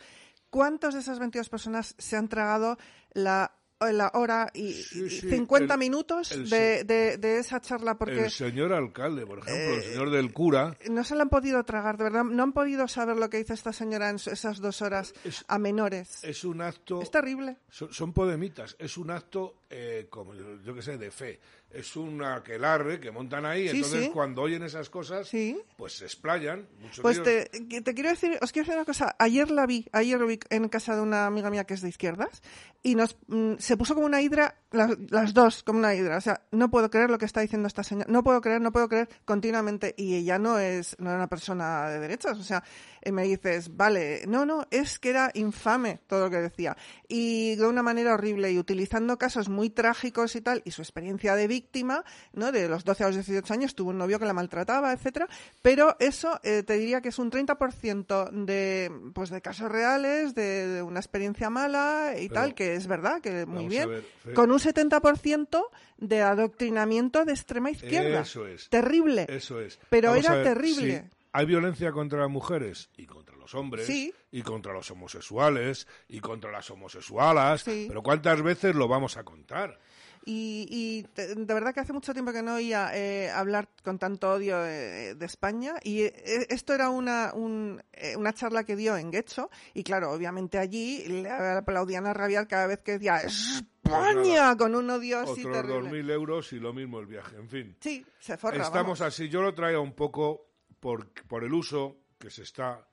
¿cuántos 0.50 0.94
de 0.94 1.00
esas 1.00 1.18
22 1.18 1.50
personas 1.50 1.96
se 1.98 2.18
han 2.18 2.28
tragado 2.28 2.78
la 3.14 3.56
la 3.80 4.10
hora 4.14 4.50
y 4.54 4.72
Sí, 4.74 5.10
sí, 5.10 5.30
50 5.30 5.74
el- 5.74 5.80
minutos 5.80 6.32
el 6.32 6.50
de, 6.50 6.84
de, 6.86 7.18
de 7.18 7.40
esa 7.40 7.60
charla 7.60 7.98
porque 7.98 8.26
El 8.26 8.32
señor 8.32 8.72
alcalde, 8.74 9.26
por 9.26 9.40
ejemplo, 9.40 9.74
el 9.76 9.80
Eh, 9.82 9.84
señor 9.92 10.10
del 10.12 10.32
cura, 10.32 10.78
no 10.90 11.04
se 11.04 11.16
la 11.16 11.24
han 11.24 11.30
podido 11.30 11.64
tragar, 11.66 11.98
de 11.98 12.06
verdad, 12.06 12.24
no 12.24 12.44
han 12.44 12.54
podido 12.54 12.88
saber 12.88 13.18
lo 13.18 13.30
que 13.30 13.38
dice 13.38 13.54
esta 13.54 13.74
señora 13.74 14.10
en 14.10 14.16
esas 14.16 14.60
dos 14.60 14.82
horas 14.82 15.14
Es- 15.26 15.44
a 15.48 15.60
menores. 15.60 16.24
es 16.24 16.44
un 16.46 16.62
acto... 16.62 17.02
Es 17.02 17.12
terrible. 17.12 17.58
Son, 17.70 17.92
son 17.94 18.14
podemitas, 18.14 18.76
es 18.80 18.98
un 18.98 19.12
acto, 19.12 19.56
eh, 19.70 20.08
como 20.10 20.34
yo, 20.36 20.74
que 20.76 20.82
sé, 20.82 20.98
de 20.98 21.12
fe. 21.12 21.40
Es 21.72 21.96
un 21.98 22.24
aquelarre 22.24 23.00
que 23.00 23.12
montan 23.12 23.46
ahí, 23.46 23.68
Sí, 23.68 23.76
entonces 23.78 24.06
sí. 24.06 24.12
cuando 24.12 24.42
oyen 24.44 24.64
esas 24.64 24.90
cosas, 24.90 25.28
Sí. 25.28 25.60
pues 25.78 25.94
se 25.98 26.06
explayan. 26.06 26.68
Muchos 26.80 27.00
Pues 27.02 27.22
te, 27.22 27.46
te 27.50 27.94
quiero 27.94 28.10
decir, 28.10 28.38
os 28.42 28.52
quiero 28.52 28.66
decir 28.66 28.78
una 28.78 28.86
cosa. 28.86 29.16
Ayer 29.20 29.52
la 29.52 29.66
vi, 29.66 29.86
ayer 29.92 30.20
la 30.20 30.26
vi 30.26 30.40
en 30.50 30.70
casa 30.70 30.96
de 30.96 31.02
una 31.02 31.26
amiga 31.26 31.50
mía 31.50 31.66
que 31.66 31.74
es 31.74 31.82
de 31.82 31.90
izquierdas 31.90 32.42
y 32.84 32.96
nos 32.96 33.18
mm, 33.28 33.56
se 33.58 33.76
puso 33.76 33.94
como 33.96 34.06
una 34.06 34.22
hidra, 34.22 34.56
las, 34.72 34.92
las 35.10 35.34
dos 35.34 35.64
como 35.64 35.80
una 35.80 35.94
hidra. 35.96 36.18
O 36.18 36.22
sea, 36.22 36.42
no 36.52 36.70
puedo 36.70 36.90
creer 36.90 37.10
lo 37.10 37.18
que 37.18 37.26
está 37.26 37.42
diciendo 37.42 37.68
esta 37.68 37.84
señora. 37.84 38.08
No 38.10 38.24
puedo 38.24 38.40
creer, 38.42 38.62
no 38.62 38.72
puedo 38.72 38.88
creer 38.88 39.10
continuamente. 39.26 39.94
Y 39.98 40.16
ella 40.16 40.40
no 40.40 40.60
es, 40.60 40.96
no 41.00 41.10
era 41.10 41.18
una 41.18 41.28
persona 41.28 41.90
de 41.90 42.00
derechas. 42.00 42.38
O 42.38 42.44
sea, 42.44 42.64
eh, 43.02 43.12
me 43.12 43.24
dices, 43.24 43.76
vale, 43.76 44.24
no, 44.28 44.46
no, 44.46 44.66
es 44.72 44.98
que 45.00 45.10
era 45.10 45.32
infame 45.34 46.00
todo 46.08 46.26
lo 46.26 46.30
que 46.30 46.38
decía. 46.38 46.78
Y 47.08 47.56
de 47.56 47.68
una 47.68 47.84
manera 47.84 48.14
horrible 48.14 48.52
y 48.52 48.60
utilizando 48.60 49.18
casos 49.18 49.50
muy 49.56 49.70
trágicos 49.72 50.36
y 50.36 50.42
tal, 50.42 50.62
y 50.66 50.72
su 50.72 50.82
experiencia 50.82 51.36
de 51.36 51.48
víctima, 51.48 52.04
¿no? 52.34 52.52
De 52.52 52.68
los 52.68 52.84
12 52.86 53.04
a 53.04 53.08
los 53.08 53.16
18 53.16 53.54
años, 53.54 53.74
tuvo 53.74 53.90
un 53.90 53.98
novio 53.98 54.20
que 54.20 54.26
la 54.26 54.34
maltrataba, 54.34 54.92
etcétera. 54.94 55.28
Pero 55.62 55.96
eso 56.00 56.40
eh, 56.44 56.62
te 56.64 56.74
diría 56.74 57.02
que 57.02 57.10
es 57.10 57.18
un 57.20 57.32
30% 57.32 58.30
de, 58.46 58.92
pues, 59.14 59.30
de 59.30 59.42
casos 59.42 59.72
reales, 59.72 60.36
de, 60.36 60.68
de 60.68 60.82
una 60.84 61.00
experiencia 61.00 61.50
mala 61.50 62.14
y 62.20 62.28
Pero- 62.30 62.42
tal, 62.42 62.54
que 62.54 62.76
es 62.76 62.86
verdad, 62.88 63.22
que 63.22 63.46
muy 63.46 63.68
bien. 63.68 63.90
ver. 63.90 64.34
Con 64.36 64.52
un 64.52 64.60
70% 64.60 65.62
de 65.98 66.22
adoctrinamiento 66.22 67.26
de 67.26 67.32
extrema 67.34 67.72
izquierda. 67.72 68.22
Eso 68.22 68.46
es. 68.48 68.70
Terrible. 68.70 69.26
Eso 69.30 69.60
es. 69.62 69.80
Pero 69.90 70.10
Vamos 70.10 70.26
era 70.26 70.36
ver, 70.36 70.44
terrible. 70.44 71.10
hay 71.32 71.46
violencia 71.46 71.92
contra 71.92 72.20
las 72.20 72.30
mujeres 72.30 72.90
y 72.98 73.06
contra 73.06 73.35
los 73.46 73.54
hombres 73.56 73.86
Sí. 73.86 74.12
y 74.32 74.42
contra 74.42 74.74
los 74.74 74.90
homosexuales 74.90 75.88
y 76.08 76.20
contra 76.20 76.52
las 76.52 76.70
homosexualas, 76.72 77.62
Sí. 77.62 77.86
pero 77.88 78.02
¿cuántas 78.02 78.42
veces 78.42 78.74
lo 78.76 78.88
vamos 78.88 79.18
a 79.18 79.24
contar? 79.24 79.80
Y, 80.28 80.66
y 80.72 81.04
te- 81.14 81.36
de 81.36 81.54
verdad 81.54 81.72
que 81.72 81.82
hace 81.82 81.94
mucho 81.94 82.12
tiempo 82.12 82.34
que 82.34 82.42
no 82.42 82.56
oía 82.56 82.90
eh, 82.96 83.30
hablar 83.30 83.70
con 83.84 84.00
tanto 84.00 84.32
odio 84.32 84.58
de, 84.58 85.14
de 85.14 85.26
España. 85.28 85.76
Y 85.84 86.02
eh, 86.02 86.48
esto 86.50 86.74
era 86.74 86.90
una, 86.90 87.32
un- 87.36 87.84
eh, 87.94 88.16
una 88.16 88.34
charla 88.34 88.64
que 88.64 88.76
dio 88.76 88.98
en 88.98 89.12
Guecho. 89.12 89.52
Y 89.76 89.84
claro, 89.84 90.12
obviamente 90.12 90.58
allí 90.58 91.06
le 91.08 91.30
aplaudían 91.30 92.08
a 92.08 92.14
rabiar 92.16 92.48
cada 92.48 92.66
vez 92.66 92.82
que 92.82 92.94
decía 92.94 93.18
España 93.18 94.58
con 94.58 94.74
un 94.74 94.90
odio 94.90 95.20
así 95.20 95.42
Otros 95.46 95.58
terrible. 95.62 95.92
2.000 95.92 96.12
euros 96.12 96.54
y 96.54 96.60
lo 96.60 96.74
mismo 96.74 97.00
el 97.00 97.06
viaje, 97.06 97.36
en 97.36 97.48
fin. 97.48 97.78
Sí, 97.80 98.04
se 98.20 98.36
forra. 98.38 98.58
Estamos 98.58 99.00
vamos. 99.00 99.02
así. 99.02 99.30
Yo 99.30 99.44
lo 99.44 99.54
traigo 99.54 99.82
un 99.82 99.94
poco 99.94 100.48
por, 100.80 101.12
por 101.28 101.44
el 101.44 101.54
uso 101.54 101.98
que 102.18 102.32
se 102.32 102.42
está 102.42 102.84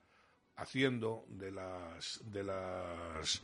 haciendo 0.55 1.25
de 1.27 1.51
las 1.51 2.21
de 2.25 2.43
las 2.43 3.43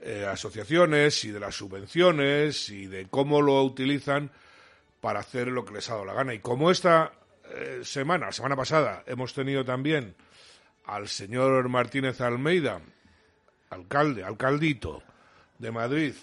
eh, 0.00 0.26
asociaciones 0.26 1.24
y 1.24 1.30
de 1.30 1.40
las 1.40 1.54
subvenciones 1.54 2.68
y 2.70 2.86
de 2.86 3.08
cómo 3.08 3.42
lo 3.42 3.62
utilizan 3.62 4.30
para 5.00 5.20
hacer 5.20 5.48
lo 5.48 5.64
que 5.64 5.74
les 5.74 5.88
ha 5.88 5.94
dado 5.94 6.04
la 6.04 6.14
gana. 6.14 6.34
Y 6.34 6.38
como 6.38 6.70
esta 6.70 7.12
eh, 7.50 7.80
semana, 7.82 8.30
semana 8.32 8.56
pasada, 8.56 9.02
hemos 9.06 9.34
tenido 9.34 9.64
también 9.64 10.14
al 10.84 11.08
señor 11.08 11.68
Martínez 11.68 12.20
Almeida, 12.20 12.80
alcalde, 13.70 14.24
alcaldito 14.24 15.02
de 15.58 15.70
Madrid, 15.70 16.14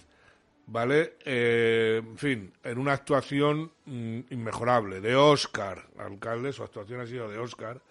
¿vale? 0.68 1.18
Eh, 1.26 2.02
en 2.04 2.18
fin, 2.18 2.54
en 2.64 2.78
una 2.78 2.94
actuación 2.94 3.72
mm, 3.86 4.20
inmejorable, 4.30 5.02
de 5.02 5.16
Oscar, 5.16 5.88
alcalde, 5.98 6.54
su 6.54 6.64
actuación 6.64 7.02
ha 7.02 7.08
sido 7.08 7.30
de 7.30 7.38
Oscar, 7.38 7.82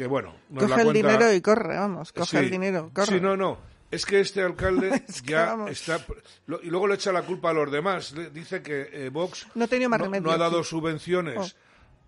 que 0.00 0.06
bueno, 0.06 0.34
nos 0.48 0.64
Coge 0.64 0.76
la 0.76 0.88
el 0.88 0.94
dinero 0.94 1.30
y 1.34 1.42
corre, 1.42 1.76
vamos. 1.76 2.10
Coge 2.14 2.30
Sí, 2.30 2.36
el 2.38 2.50
dinero, 2.50 2.90
corre. 2.94 3.06
Sí, 3.06 3.20
no, 3.20 3.36
no. 3.36 3.58
Es 3.90 4.06
que 4.06 4.20
este 4.20 4.42
alcalde 4.42 5.02
Es 5.08 5.20
que 5.20 5.32
ya 5.32 5.44
vamos. 5.46 5.70
está... 5.72 6.02
lo- 6.46 6.62
y 6.62 6.70
luego 6.70 6.86
le 6.86 6.94
echa 6.94 7.12
la 7.12 7.20
culpa 7.20 7.50
a 7.50 7.52
los 7.52 7.70
demás. 7.70 8.12
Le- 8.12 8.30
dice 8.30 8.62
que 8.62 8.88
eh, 8.92 9.10
Vox 9.10 9.46
No 9.54 9.68
tenía 9.68 9.90
más 9.90 9.98
no, 9.98 10.04
remedio, 10.06 10.22
no 10.26 10.32
ha 10.32 10.38
dado 10.38 10.64
sí. 10.64 10.70
subvenciones 10.70 11.36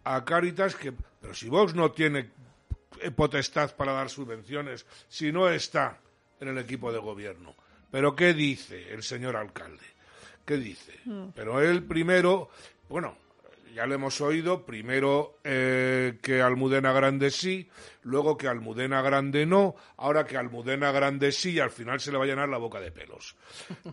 Oh. 0.04 0.08
a 0.08 0.25
Cáritas, 0.25 0.75
que, 0.75 0.94
pero 1.20 1.34
si 1.34 1.50
Vox 1.50 1.75
no 1.75 1.90
tiene 1.92 2.30
eh, 3.00 3.11
potestad 3.11 3.76
para 3.76 3.92
dar 3.92 4.08
subvenciones, 4.08 4.87
si 5.08 5.32
no 5.32 5.50
está 5.50 5.99
en 6.40 6.49
el 6.49 6.56
equipo 6.56 6.90
de 6.92 6.99
gobierno. 6.99 7.54
Pero 7.90 8.16
¿qué 8.16 8.32
dice 8.32 8.90
el 8.94 9.02
señor 9.02 9.37
alcalde? 9.37 9.84
¿Qué 10.46 10.56
dice? 10.56 10.99
Hmm. 11.04 11.26
Pero 11.34 11.61
él 11.61 11.82
primero, 11.84 12.49
bueno, 12.88 13.16
ya 13.75 13.87
lo 13.87 13.95
hemos 13.95 14.21
oído, 14.21 14.64
primero 14.64 15.38
eh, 15.45 16.19
que 16.23 16.43
Almudena 16.43 16.93
Grande 16.93 17.31
sí, 17.31 17.69
luego 18.02 18.37
que 18.37 18.49
Almudena 18.49 19.02
Grande 19.02 19.47
no, 19.47 19.75
ahora 19.97 20.25
que 20.25 20.37
Almudena 20.37 20.93
Grande 20.93 21.33
sí 21.33 21.52
y 21.52 21.61
al 21.61 21.71
final 21.71 22.00
se 22.00 22.12
le 22.12 22.19
va 22.19 22.25
a 22.25 22.26
llenar 22.26 22.49
la 22.49 22.59
boca 22.59 22.81
de 22.81 22.93
pelos. 22.93 23.37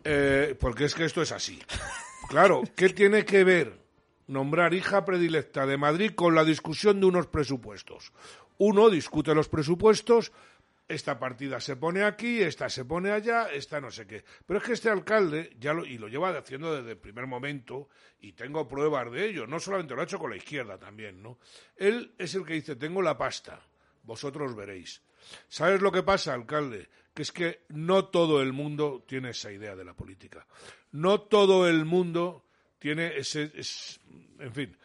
Eh, 0.03 0.55
porque 0.59 0.85
es 0.85 0.95
que 0.95 1.05
esto 1.05 1.21
es 1.21 1.31
así. 1.31 1.59
Claro, 2.29 2.61
¿qué 2.75 2.89
tiene 2.89 3.25
que 3.25 3.43
ver 3.43 3.79
nombrar 4.29 4.75
hija 4.75 5.03
predilecta 5.05 5.65
de 5.65 5.77
Madrid 5.77 6.11
con 6.15 6.35
la 6.35 6.45
discusión 6.45 6.99
de 6.99 7.07
unos 7.07 7.27
presupuestos. 7.27 8.13
Uno 8.57 8.89
discute 8.89 9.33
los 9.33 9.49
presupuestos, 9.49 10.31
esta 10.89 11.17
partida 11.19 11.61
se 11.61 11.77
pone 11.77 12.03
aquí, 12.03 12.41
esta 12.41 12.67
se 12.67 12.83
pone 12.83 13.11
allá, 13.11 13.49
esta 13.51 13.79
no 13.79 13.89
sé 13.91 14.05
qué. 14.07 14.25
Pero 14.45 14.59
es 14.59 14.65
que 14.65 14.73
este 14.73 14.89
alcalde, 14.89 15.55
ya 15.59 15.71
lo, 15.73 15.85
y 15.85 15.97
lo 15.97 16.07
lleva 16.09 16.37
haciendo 16.37 16.75
desde 16.75 16.91
el 16.91 16.97
primer 16.97 17.27
momento, 17.27 17.87
y 18.19 18.33
tengo 18.33 18.67
pruebas 18.67 19.09
de 19.11 19.25
ello, 19.29 19.47
no 19.47 19.59
solamente 19.59 19.95
lo 19.95 20.01
ha 20.01 20.03
hecho 20.03 20.19
con 20.19 20.31
la 20.31 20.37
izquierda 20.37 20.77
también, 20.77 21.21
¿no? 21.23 21.37
Él 21.77 22.13
es 22.17 22.35
el 22.35 22.43
que 22.45 22.53
dice, 22.55 22.75
tengo 22.75 23.01
la 23.01 23.17
pasta, 23.17 23.61
vosotros 24.03 24.55
veréis. 24.55 25.01
¿Sabes 25.47 25.79
lo 25.81 25.91
que 25.91 26.03
pasa, 26.03 26.33
alcalde? 26.33 26.89
Que 27.13 27.21
es 27.21 27.31
que 27.31 27.65
no 27.69 28.05
todo 28.05 28.41
el 28.41 28.51
mundo 28.51 29.05
tiene 29.07 29.29
esa 29.29 29.51
idea 29.51 29.75
de 29.75 29.85
la 29.85 29.93
política. 29.93 30.47
No 30.91 31.21
todo 31.21 31.67
el 31.69 31.85
mundo 31.85 32.45
tiene 32.79 33.15
ese... 33.17 33.51
es- 33.53 33.99
en 34.39 34.53
fin. 34.53 34.77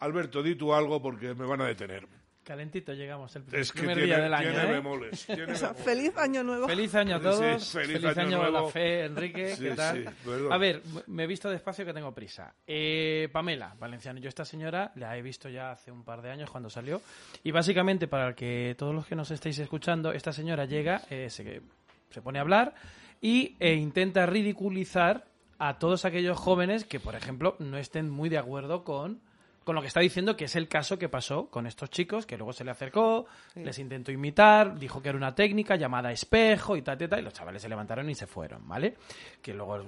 Alberto, 0.00 0.42
di 0.42 0.56
tú 0.56 0.74
algo 0.74 1.00
porque 1.00 1.32
me 1.34 1.46
van 1.46 1.62
a 1.62 1.66
detener. 1.66 2.06
Calentito 2.44 2.92
llegamos 2.92 3.34
el 3.36 3.44
Es 3.52 3.70
que 3.72 3.78
primer 3.80 3.96
tiene, 3.98 4.06
día 4.14 4.22
del 4.24 4.34
año. 4.34 4.50
tiene 4.50 4.64
¿eh? 4.64 4.72
bemoles. 4.72 5.26
tiene 5.26 5.44
O 5.52 5.54
sea, 5.54 5.68
bemoles. 5.68 5.84
feliz 5.84 6.16
año 6.16 6.42
nuevo. 6.42 6.66
Feliz 6.68 6.94
año 6.94 7.16
a 7.16 7.18
Sí, 7.18 7.24
todos. 7.24 7.70
feliz 7.70 7.92
feliz, 8.00 8.04
año 8.18 8.36
año, 8.36 8.44
de 8.44 8.50
la 8.50 8.64
fe, 8.68 9.04
Enrique. 9.04 9.56
Sí, 9.56 9.62
¿Qué 9.64 9.70
tal? 9.74 10.04
sí, 10.24 10.30
a 10.50 10.56
ver, 10.58 10.82
me 11.06 11.24
he 11.24 11.26
visto 11.26 11.48
despacio 11.50 11.84
que 11.84 11.92
tengo 11.92 12.12
prisa. 12.12 12.54
Eh, 12.66 13.28
Pamela, 13.32 13.74
Valenciano. 13.78 14.18
Yo 14.20 14.28
esta 14.28 14.44
señora 14.44 14.90
la 14.96 15.16
he 15.16 15.22
visto 15.22 15.48
ya 15.48 15.70
hace 15.72 15.92
un 15.92 16.04
par 16.04 16.20
de 16.22 16.30
años 16.30 16.50
cuando 16.50 16.68
salió. 16.68 17.00
Y 17.44 17.50
básicamente, 17.52 18.08
para 18.08 18.34
que 18.34 18.74
todos 18.76 18.94
los 18.94 19.06
que 19.06 19.14
nos 19.14 19.30
estéis 19.30 19.58
escuchando, 19.60 20.12
esta 20.12 20.32
señora 20.32 20.64
llega, 20.64 21.02
eh, 21.10 21.28
se, 21.30 21.62
se 22.10 22.22
pone 22.22 22.38
a 22.38 22.42
hablar 22.42 22.74
y 23.20 23.56
eh, 23.60 23.74
intenta 23.74 24.26
ridiculizar 24.26 25.26
a 25.58 25.78
todos 25.78 26.04
aquellos 26.04 26.36
jóvenes 26.38 26.84
que, 26.84 26.98
por 26.98 27.14
ejemplo, 27.14 27.54
no 27.60 27.78
estén 27.78 28.10
muy 28.10 28.28
de 28.28 28.38
acuerdo 28.38 28.82
con 28.82 29.20
con 29.64 29.74
lo 29.74 29.80
que 29.80 29.88
está 29.88 30.00
diciendo, 30.00 30.36
que 30.36 30.46
es 30.46 30.56
el 30.56 30.68
caso 30.68 30.98
que 30.98 31.08
pasó 31.08 31.46
con 31.46 31.66
estos 31.66 31.90
chicos, 31.90 32.26
que 32.26 32.36
luego 32.36 32.52
se 32.52 32.64
le 32.64 32.70
acercó, 32.70 33.26
les 33.54 33.78
intentó 33.78 34.10
imitar, 34.10 34.78
dijo 34.78 35.02
que 35.02 35.08
era 35.08 35.18
una 35.18 35.34
técnica 35.34 35.76
llamada 35.76 36.10
espejo 36.12 36.76
y 36.76 36.82
tal, 36.82 36.98
tal, 36.98 37.08
tal, 37.08 37.20
y 37.20 37.22
los 37.22 37.32
chavales 37.32 37.62
se 37.62 37.68
levantaron 37.68 38.08
y 38.10 38.14
se 38.14 38.26
fueron, 38.26 38.66
¿vale? 38.66 38.96
Que 39.40 39.54
luego 39.54 39.78
eh, 39.78 39.84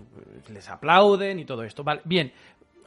les 0.51 0.69
aplauden 0.69 1.39
y 1.39 1.45
todo 1.45 1.65
esto, 1.65 1.83
¿vale? 1.83 2.03
Bien, 2.05 2.33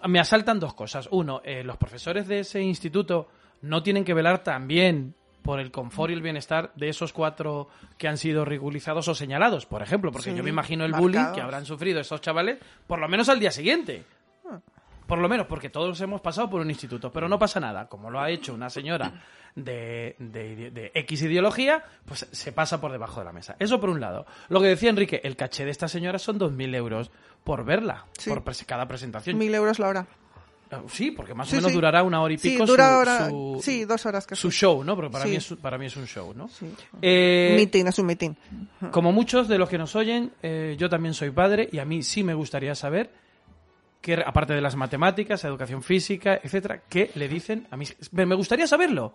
me 0.07 0.19
asaltan 0.19 0.59
dos 0.59 0.73
cosas. 0.73 1.07
Uno, 1.11 1.41
eh, 1.43 1.63
los 1.63 1.77
profesores 1.77 2.27
de 2.27 2.39
ese 2.39 2.61
instituto 2.61 3.27
no 3.61 3.83
tienen 3.83 4.03
que 4.03 4.13
velar 4.13 4.43
también 4.43 5.15
por 5.47 5.59
el 5.59 5.71
confort 5.71 6.11
y 6.11 6.13
el 6.13 6.21
bienestar 6.21 6.71
de 6.75 6.89
esos 6.89 7.13
cuatro 7.13 7.69
que 7.97 8.07
han 8.07 8.17
sido 8.17 8.43
ridiculizados 8.43 9.07
o 9.07 9.15
señalados, 9.15 9.65
por 9.65 9.81
ejemplo, 9.81 10.11
porque 10.11 10.31
Sí, 10.31 10.35
yo 10.35 10.43
me 10.43 10.49
imagino 10.49 10.83
el 10.83 10.91
bullying 10.91 11.31
que 11.33 11.41
habrán 11.41 11.65
sufrido 11.65 12.01
esos 12.01 12.19
chavales, 12.19 12.59
por 12.85 12.99
lo 12.99 13.07
menos 13.07 13.29
al 13.29 13.39
día 13.39 13.51
siguiente. 13.51 14.03
Por 15.07 15.19
lo 15.19 15.29
menos, 15.29 15.47
porque 15.47 15.69
todos 15.69 15.99
hemos 16.01 16.21
pasado 16.21 16.49
por 16.49 16.61
un 16.61 16.69
instituto, 16.69 17.11
pero 17.11 17.27
no 17.29 17.39
pasa 17.39 17.59
nada. 17.59 17.87
Como 17.87 18.09
lo 18.11 18.19
ha 18.19 18.29
hecho 18.29 18.53
una 18.53 18.69
señora 18.69 19.13
de, 19.55 20.15
de- 20.19 20.69
de 20.71 20.91
X 20.93 21.21
ideología, 21.23 21.83
pues 22.05 22.27
se 22.31 22.51
pasa 22.51 22.79
por 22.81 22.91
debajo 22.91 23.21
de 23.21 23.25
la 23.25 23.31
mesa. 23.31 23.55
Eso 23.57 23.79
por 23.79 23.89
un 23.89 23.99
lado. 24.01 24.25
Lo 24.49 24.59
que 24.61 24.67
decía 24.67 24.89
Enrique, 24.89 25.21
el 25.23 25.35
caché 25.35 25.65
de 25.65 25.71
esta 25.71 25.87
señora 25.87 26.19
son 26.19 26.37
2.000 26.39 26.75
euros 26.75 27.09
por 27.43 27.63
verla, 27.63 28.05
Sí. 28.17 28.29
por 28.29 28.43
cada 28.65 28.87
presentación. 28.87 29.37
Mil 29.37 29.55
euros 29.55 29.79
la 29.79 29.87
hora. 29.87 30.07
Eh, 30.69 30.75
Sí, 30.89 31.11
porque 31.11 31.33
más 31.33 31.47
Sí, 31.47 31.55
o 31.55 31.59
menos 31.59 31.71
sí. 31.71 31.75
durará 31.75 32.03
una 32.03 32.21
hora 32.21 32.33
y 32.33 32.37
Sí, 32.37 32.49
pico 32.49 32.65
dura 32.65 32.89
su, 32.89 32.95
hora- 32.99 33.29
su- 33.29 33.59
sí, 33.63 33.85
dos 33.85 34.05
horas 34.05 34.27
que 34.27 34.35
su 34.35 34.51
sí. 34.51 34.57
show, 34.59 34.83
¿no? 34.83 34.95
Porque 34.97 35.09
para, 35.11 35.23
Sí. 35.23 35.29
mí 35.29 35.35
es, 35.37 35.53
para 35.61 35.77
mí 35.77 35.85
es 35.85 35.95
un 35.95 36.05
show, 36.07 36.33
¿no? 36.35 36.49
Sí. 36.49 36.69
Eh, 37.01 37.53
Meeting, 37.55 37.87
es 37.87 37.97
un 37.99 38.05
meeting. 38.05 38.31
como 38.91 39.13
muchos 39.13 39.47
de 39.47 39.57
los 39.57 39.69
que 39.69 39.77
nos 39.77 39.95
oyen, 39.95 40.33
eh, 40.43 40.75
yo 40.77 40.89
también 40.89 41.13
soy 41.13 41.31
padre 41.31 41.69
y 41.71 41.79
a 41.79 41.85
mí 41.85 42.03
sí 42.03 42.21
me 42.21 42.33
gustaría 42.33 42.75
saber 42.75 43.09
que 44.15 44.23
aparte 44.25 44.53
de 44.53 44.61
las 44.61 44.75
matemáticas, 44.75 45.43
educación 45.43 45.83
física, 45.83 46.39
etcétera, 46.41 46.81
qué 46.89 47.11
le 47.15 47.27
dicen 47.27 47.67
a 47.71 47.77
mis 47.77 47.95
me 48.11 48.35
gustaría 48.35 48.65
saberlo. 48.67 49.13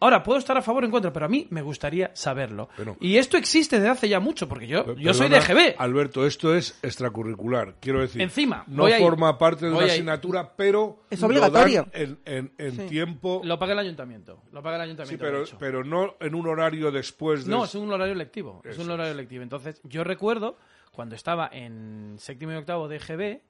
Ahora 0.00 0.22
puedo 0.22 0.38
estar 0.38 0.54
a 0.58 0.60
favor 0.60 0.82
o 0.82 0.86
en 0.86 0.90
contra, 0.92 1.10
pero 1.12 1.24
a 1.24 1.28
mí 1.30 1.46
me 1.48 1.62
gustaría 1.62 2.10
saberlo. 2.14 2.68
Bueno. 2.76 2.96
y 3.00 3.16
esto 3.16 3.38
existe 3.38 3.76
desde 3.76 3.88
hace 3.88 4.08
ya 4.08 4.20
mucho, 4.20 4.46
porque 4.48 4.66
yo, 4.66 4.94
yo 4.96 5.14
soy 5.14 5.30
de 5.30 5.40
GB. 5.40 5.76
Alberto, 5.78 6.26
esto 6.26 6.54
es 6.54 6.78
extracurricular. 6.82 7.76
Quiero 7.80 8.00
decir, 8.00 8.20
Encima, 8.20 8.64
no 8.66 8.84
ahí. 8.84 9.00
forma 9.00 9.38
parte 9.38 9.64
de 9.64 9.70
Voy 9.70 9.78
una 9.84 9.86
ahí. 9.86 9.92
asignatura, 9.92 10.52
pero 10.56 10.98
Es 11.08 11.20
lo 11.20 11.28
obligatorio. 11.28 11.86
dan 11.90 12.02
en, 12.02 12.18
en- 12.26 12.52
en 12.58 12.72
Sí. 12.76 12.86
tiempo. 12.88 13.40
Lo 13.44 13.58
paga 13.58 13.72
el 13.72 13.78
ayuntamiento. 13.78 14.42
Lo 14.52 14.62
paga 14.62 14.76
el 14.76 14.82
sí, 14.82 14.84
ayuntamiento. 14.88 15.24
pero, 15.24 15.38
de 15.38 15.44
hecho. 15.44 15.56
pero 15.58 15.84
no 15.84 16.16
en 16.20 16.34
un 16.34 16.46
horario 16.48 16.90
después 16.90 17.46
de. 17.46 17.50
No, 17.50 17.64
es 17.64 17.74
un 17.74 17.90
horario 17.90 18.14
lectivo. 18.14 18.60
Es 18.64 18.76
un 18.78 18.90
horario 18.90 19.14
lectivo. 19.14 19.42
Entonces, 19.42 19.80
yo 19.84 20.04
recuerdo 20.04 20.58
cuando 20.92 21.14
estaba 21.14 21.48
en 21.50 22.16
séptimo 22.18 22.52
y 22.52 22.56
octavo 22.56 22.88
de 22.88 22.98
GB, 22.98 23.40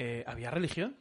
eh, 0.00 0.24
había 0.26 0.50
religión. 0.50 0.96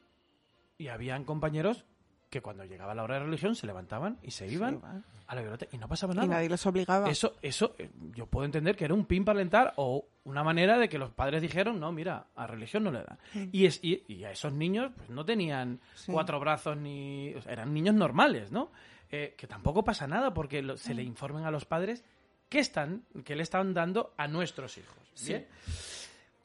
Y 0.79 0.89
habían 0.89 1.23
compañeros 1.23 1.85
que 2.29 2.41
cuando 2.41 2.63
llegaba 2.65 2.93
la 2.93 3.03
hora 3.03 3.15
de 3.15 3.21
religión 3.25 3.55
se 3.55 3.65
levantaban 3.65 4.19
y 4.21 4.31
se 4.31 4.47
iban 4.47 4.79
a 5.27 5.33
la 5.33 5.41
biblioteca 5.41 5.75
y 5.75 5.79
no 5.79 5.87
pasaba 5.87 6.13
Y 6.13 6.17
nada. 6.17 6.27
nadie 6.27 6.49
les 6.49 6.63
obligaba. 6.65 7.09
Eso, 7.09 7.35
eso 7.41 7.73
eh, 7.79 7.89
yo 8.13 8.27
puedo 8.27 8.45
entender 8.45 8.75
que 8.75 8.85
era 8.85 8.93
un 8.93 9.05
pin 9.05 9.23
para 9.25 9.37
alentar 9.39 9.73
o 9.77 10.05
una 10.25 10.43
manera 10.43 10.77
de 10.77 10.87
que 10.89 10.97
los 10.99 11.09
padres 11.11 11.41
dijeron, 11.41 11.79
no, 11.79 11.91
mira, 11.91 12.27
a 12.35 12.45
religión 12.45 12.83
no 12.83 12.91
le 12.91 12.99
dan. 13.03 13.17
Y, 13.51 13.65
es, 13.65 13.79
y, 13.81 14.03
y 14.07 14.23
a 14.25 14.31
esos 14.31 14.51
niños 14.53 14.91
pues, 14.95 15.09
no 15.09 15.25
tenían 15.25 15.79
Sí. 15.95 16.11
cuatro 16.11 16.39
brazos 16.39 16.77
ni... 16.77 17.33
o 17.33 17.41
sea, 17.41 17.53
eran 17.53 17.73
niños 17.73 17.95
normales, 17.95 18.51
¿no? 18.51 18.71
Eh, 19.09 19.33
que 19.37 19.47
tampoco 19.47 19.83
pasa 19.85 20.05
nada 20.05 20.33
porque 20.33 20.61
lo- 20.61 20.75
se 20.77 20.93
le 20.93 21.01
informen 21.01 21.45
a 21.45 21.49
los 21.51 21.63
padres 21.65 22.03
qué 22.49 22.59
están, 22.59 23.03
qué 23.23 23.35
le 23.37 23.43
están 23.43 23.73
dando 23.73 24.13
a 24.17 24.27
nuestros 24.27 24.77
hijos. 24.77 24.97
¿bien? 25.25 25.47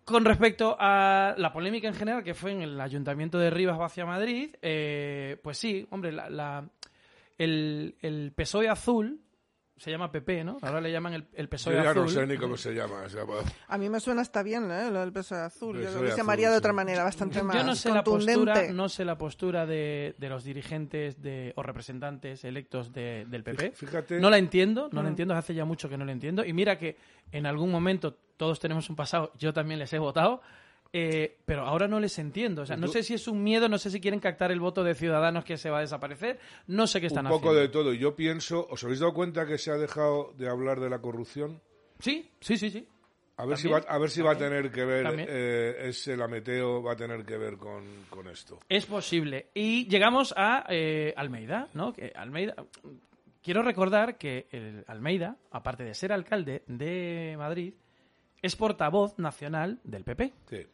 Con 0.05 0.25
respecto 0.25 0.77
a 0.79 1.35
la 1.39 1.53
polémica 1.53 1.87
en 1.89 1.95
general 1.95 2.25
que 2.25 2.35
fue 2.35 2.51
en 2.53 2.63
el 2.63 2.81
ayuntamiento 2.81 3.39
de 3.39 3.51
Rivas 3.51 3.79
hacia 3.81 4.05
Madrid, 4.05 4.55
eh, 4.61 5.37
pues 5.43 5.59
sí, 5.59 5.87
hombre, 5.91 6.11
la, 6.13 6.29
la- 6.29 6.69
el, 7.39 7.95
el 8.03 8.33
PSOE 8.35 8.69
azul 8.69 9.21
se 9.83 9.91
llama 9.91 10.13
PP, 10.13 10.45
¿no? 10.45 10.59
Ahora 10.63 10.81
le 10.81 10.93
llaman 10.93 11.13
el, 11.15 11.27
el 11.35 11.47
Yo 11.47 11.51
PSOE 11.51 11.75
ya 11.75 11.91
azul. 11.91 12.03
no 12.03 12.09
sé 12.09 12.25
ni 12.27 12.37
cómo 12.37 12.57
se 12.57 12.73
llama. 12.73 13.09
se 13.09 13.17
llama- 13.19 13.35
A 13.67 13.79
mí 13.79 13.89
me 13.89 13.99
suena 13.99 14.21
hasta 14.21 14.45
bien, 14.45 14.71
¿eh? 14.71 14.91
Lo 14.93 15.01
del 15.01 15.13
peso 15.13 15.35
azul. 15.35 15.77
Yo 15.77 15.83
Peso 15.87 16.01
lo 16.01 16.07
azul, 16.07 16.17
llamaría 16.19 16.51
de 16.53 16.57
otra 16.57 16.73
manera, 16.73 17.03
bastante 17.03 17.43
más 17.43 17.57
Yo 17.57 17.65
no 17.65 17.75
sé 17.75 17.89
la 17.91 18.05
postura, 18.05 18.35
contundente. 18.35 18.73
no 18.73 18.89
sé 18.89 19.05
la 19.05 19.19
postura 19.19 19.67
de, 19.67 20.15
de 20.19 20.29
los 20.29 20.45
dirigentes 20.45 21.21
de, 21.21 21.53
o 21.57 21.65
representantes 21.65 22.45
electos 22.45 22.93
de- 22.93 23.27
del 23.29 23.43
PP. 23.43 23.73
Fíjate. 23.73 24.21
No 24.21 24.31
la 24.31 24.39
entiendo, 24.39 24.89
no 24.93 25.03
la 25.03 25.09
Mm. 25.09 25.13
entiendo, 25.13 25.35
hace 25.35 25.53
ya 25.53 25.65
mucho 25.65 25.89
que 25.89 25.99
no 25.99 26.05
la 26.05 26.13
entiendo. 26.13 26.45
Y 26.45 26.53
mira 26.53 26.79
que 26.79 26.97
en 27.33 27.47
algún 27.47 27.71
momento 27.73 28.15
todos 28.37 28.61
tenemos 28.61 28.89
un 28.89 28.95
pasado, 28.95 29.33
yo 29.37 29.53
también 29.53 29.81
les 29.81 29.93
he 29.93 29.99
votado, 29.99 30.43
eh, 30.93 31.39
pero 31.45 31.63
ahora 31.67 31.89
no 31.89 31.99
les 32.01 32.19
entiendo. 32.19 32.63
O 32.63 32.67
sea, 32.67 32.77
no 32.77 32.89
sé 32.89 33.03
si 33.03 33.15
es 33.15 33.27
un 33.27 33.43
miedo, 33.43 33.69
no 33.69 33.79
sé 33.79 33.91
si 33.91 34.01
quieren 34.01 34.21
captar 34.21 34.53
el 34.53 34.61
voto 34.61 34.85
de 34.85 34.95
ciudadanos 34.95 35.45
que 35.45 35.57
se 35.57 35.71
va 35.71 35.79
a 35.79 35.81
desaparecer, 35.81 36.39
no 36.67 36.87
sé 36.87 37.01
qué 37.01 37.07
están 37.07 37.27
un 37.27 37.33
poco 37.33 37.51
haciendo. 37.51 37.61
de 37.61 37.69
todo. 37.69 37.95
Yo 37.95 38.15
pienso, 38.15 38.67
¿os 38.71 38.85
habéis 38.85 39.01
dado 39.01 39.15
cuenta 39.15 39.47
que 39.47 39.59
se 39.59 39.71
ha 39.71 39.77
dejado 39.77 40.35
de 40.37 40.49
hablar 40.49 40.81
de 40.81 40.91
la 40.91 41.01
corrupción? 41.01 41.61
Sí, 41.99 42.31
sí, 42.41 42.57
sí, 42.57 42.71
sí. 42.71 42.87
A 43.39 43.47
ver 43.47 43.57
si 43.57 43.69
va, 43.69 43.79
a 43.79 43.99
ver 43.99 44.11
si 44.11 44.21
va 44.21 44.33
a 44.33 44.37
tener 44.37 44.71
que 44.71 44.85
ver 44.85 45.27
eh, 45.27 45.89
ese 45.89 46.17
lameteo 46.17 46.83
va 46.83 46.93
a 46.93 46.97
tener 46.97 47.25
que 47.25 47.39
ver 47.39 47.57
con, 47.57 47.83
con 48.11 48.29
esto. 48.29 48.61
Es 48.69 48.85
posible. 48.85 49.49
Y 49.55 49.89
llegamos 49.89 50.35
a 50.37 50.67
eh, 50.69 51.15
Almeida, 51.17 51.69
¿no? 51.73 51.93
Que 51.93 52.13
Almeida. 52.15 52.55
Quiero 53.43 53.63
recordar 53.63 54.19
que 54.19 54.47
el 54.53 54.85
Almeida, 54.87 55.37
aparte 55.51 55.83
de 55.83 55.95
ser 55.95 56.13
alcalde 56.13 56.63
de 56.67 57.35
Madrid, 57.39 57.75
es 58.43 58.55
portavoz 58.55 59.19
nacional 59.19 59.81
del 59.83 60.05
PP. 60.05 60.33
Sí. 60.49 60.67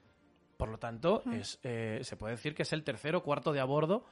Por 0.58 0.70
lo 0.70 0.78
tanto, 0.78 1.22
es, 1.32 1.60
eh, 1.62 2.00
se 2.02 2.16
puede 2.16 2.34
decir 2.34 2.52
que 2.52 2.62
es 2.64 2.72
el 2.72 2.82
tercero 2.82 3.18
o 3.18 3.22
cuarto 3.22 3.52
de 3.52 3.60
a 3.60 3.64
bordo 3.64 4.04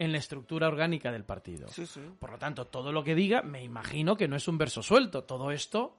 en 0.00 0.10
la 0.10 0.18
estructura 0.18 0.66
orgánica 0.66 1.12
del 1.12 1.22
partido. 1.22 1.68
Sí, 1.68 1.86
sí. 1.86 2.00
Por 2.18 2.32
lo 2.32 2.38
tanto, 2.38 2.66
todo 2.66 2.90
lo 2.90 3.04
que 3.04 3.14
diga, 3.14 3.42
me 3.42 3.62
imagino 3.62 4.16
que 4.16 4.26
no 4.26 4.34
es 4.34 4.48
un 4.48 4.58
verso 4.58 4.82
suelto. 4.82 5.22
Todo 5.22 5.52
esto 5.52 5.96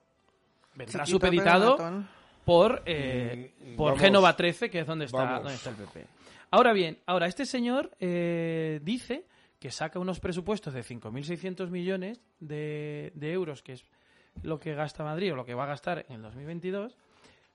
vendrá 0.76 1.06
Chiquito, 1.06 1.26
supeditado 1.26 1.78
por, 2.44 2.84
eh, 2.86 3.54
Mm, 3.60 3.76
por 3.78 3.92
vamos. 3.92 4.02
Génova 4.02 4.36
13, 4.36 4.70
que 4.70 4.82
es 4.82 4.86
donde 4.88 5.06
está, 5.06 5.40
donde 5.40 5.54
está 5.54 5.70
el 5.70 5.78
PP. 5.78 6.06
Ahora 6.52 6.74
bien, 6.74 7.00
ahora 7.06 7.28
este 7.28 7.46
señor 7.46 7.90
eh, 8.02 8.82
dice 8.84 9.26
que 9.58 9.72
saca 9.72 10.00
unos 10.00 10.20
presupuestos 10.20 10.74
de 10.74 10.84
5.600 10.84 11.70
millones 11.70 12.20
de, 12.42 13.14
de 13.16 13.32
euros, 13.32 13.64
que 13.64 13.72
es 13.72 13.86
lo 14.42 14.60
que 14.60 14.76
gasta 14.76 15.06
Madrid 15.06 15.32
o 15.32 15.38
lo 15.38 15.46
que 15.46 15.54
va 15.54 15.64
a 15.64 15.68
gastar 15.68 16.06
en 16.10 16.16
el 16.16 16.22
2022, 16.24 16.98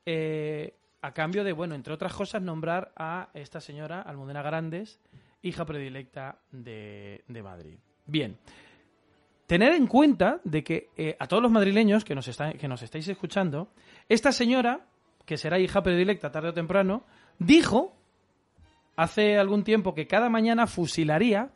eh, 0.07 0.75
a 1.01 1.13
cambio 1.13 1.45
de, 1.45 1.53
bueno, 1.53 1.75
entre 1.75 1.95
otras 1.95 2.13
cosas, 2.13 2.43
nombrar 2.43 2.93
a 2.97 3.29
esta 3.35 3.61
señora 3.61 4.03
Almudena 4.03 4.43
Grandes, 4.43 5.01
hija 5.43 5.65
predilecta 5.65 6.39
de, 6.51 7.25
de 7.29 7.43
Madrid. 7.43 7.79
Bien, 8.07 8.39
tener 9.47 9.73
en 9.73 9.87
cuenta 9.87 10.41
de 10.45 10.65
que 10.65 10.91
eh, 10.97 11.17
a 11.19 11.27
todos 11.27 11.43
los 11.43 11.53
madrileños 11.53 12.05
que 12.05 12.15
nos, 12.15 12.29
están, 12.29 12.55
que 12.55 12.69
nos 12.69 12.83
estáis 12.83 13.07
escuchando, 13.09 13.73
esta 14.09 14.33
señora, 14.33 14.87
que 15.25 15.37
será 15.37 15.59
hija 15.59 15.83
predilecta 15.83 16.31
tarde 16.31 16.51
o 16.51 16.55
temprano, 16.55 17.05
dijo 17.39 17.95
hace 18.97 19.39
algún 19.39 19.63
tiempo 19.63 19.95
que 19.95 20.09
cada 20.09 20.29
mañana 20.29 20.67
fusilaría 20.67 21.51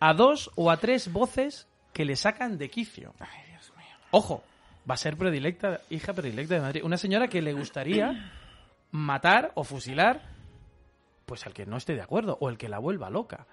a 0.00 0.14
dos 0.14 0.50
o 0.54 0.70
a 0.70 0.76
tres 0.76 1.10
voces 1.10 1.66
que 1.94 2.04
le 2.04 2.14
sacan 2.14 2.58
de 2.58 2.68
quicio. 2.68 3.14
Ojo, 4.10 4.42
va 4.88 4.94
a 4.94 4.98
ser 4.98 5.16
predilecta, 5.16 5.80
hija 5.90 6.12
predilecta 6.12 6.54
de 6.54 6.60
Madrid. 6.60 6.82
Una 6.84 6.98
señora 6.98 7.28
que 7.28 7.42
le 7.42 7.52
gustaría 7.52 8.32
matar 8.90 9.52
o 9.54 9.64
fusilar 9.64 10.22
pues 11.26 11.46
al 11.46 11.52
que 11.52 11.66
no 11.66 11.76
esté 11.76 11.94
de 11.94 12.00
acuerdo 12.00 12.38
o 12.40 12.48
el 12.48 12.56
que 12.56 12.68
la 12.68 12.78
vuelva 12.78 13.10
loca. 13.10 13.46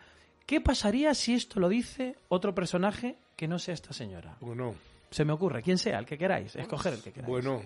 ¿Qué 0.45 0.61
pasaría 0.61 1.13
si 1.13 1.33
esto 1.33 1.59
lo 1.59 1.67
dice 1.67 2.15
otro 2.29 2.55
personaje 2.55 3.17
que 3.35 3.47
no 3.47 3.59
sea 3.59 3.73
esta 3.73 3.91
señora? 3.93 4.37
Bueno, 4.39 4.75
Se 5.09 5.25
me 5.25 5.33
ocurre, 5.33 5.61
quien 5.61 5.77
sea, 5.77 5.99
el 5.99 6.05
que 6.05 6.17
queráis, 6.17 6.55
escoger 6.55 6.93
el 6.93 7.01
que 7.03 7.11
queráis. 7.11 7.29
bueno, 7.29 7.61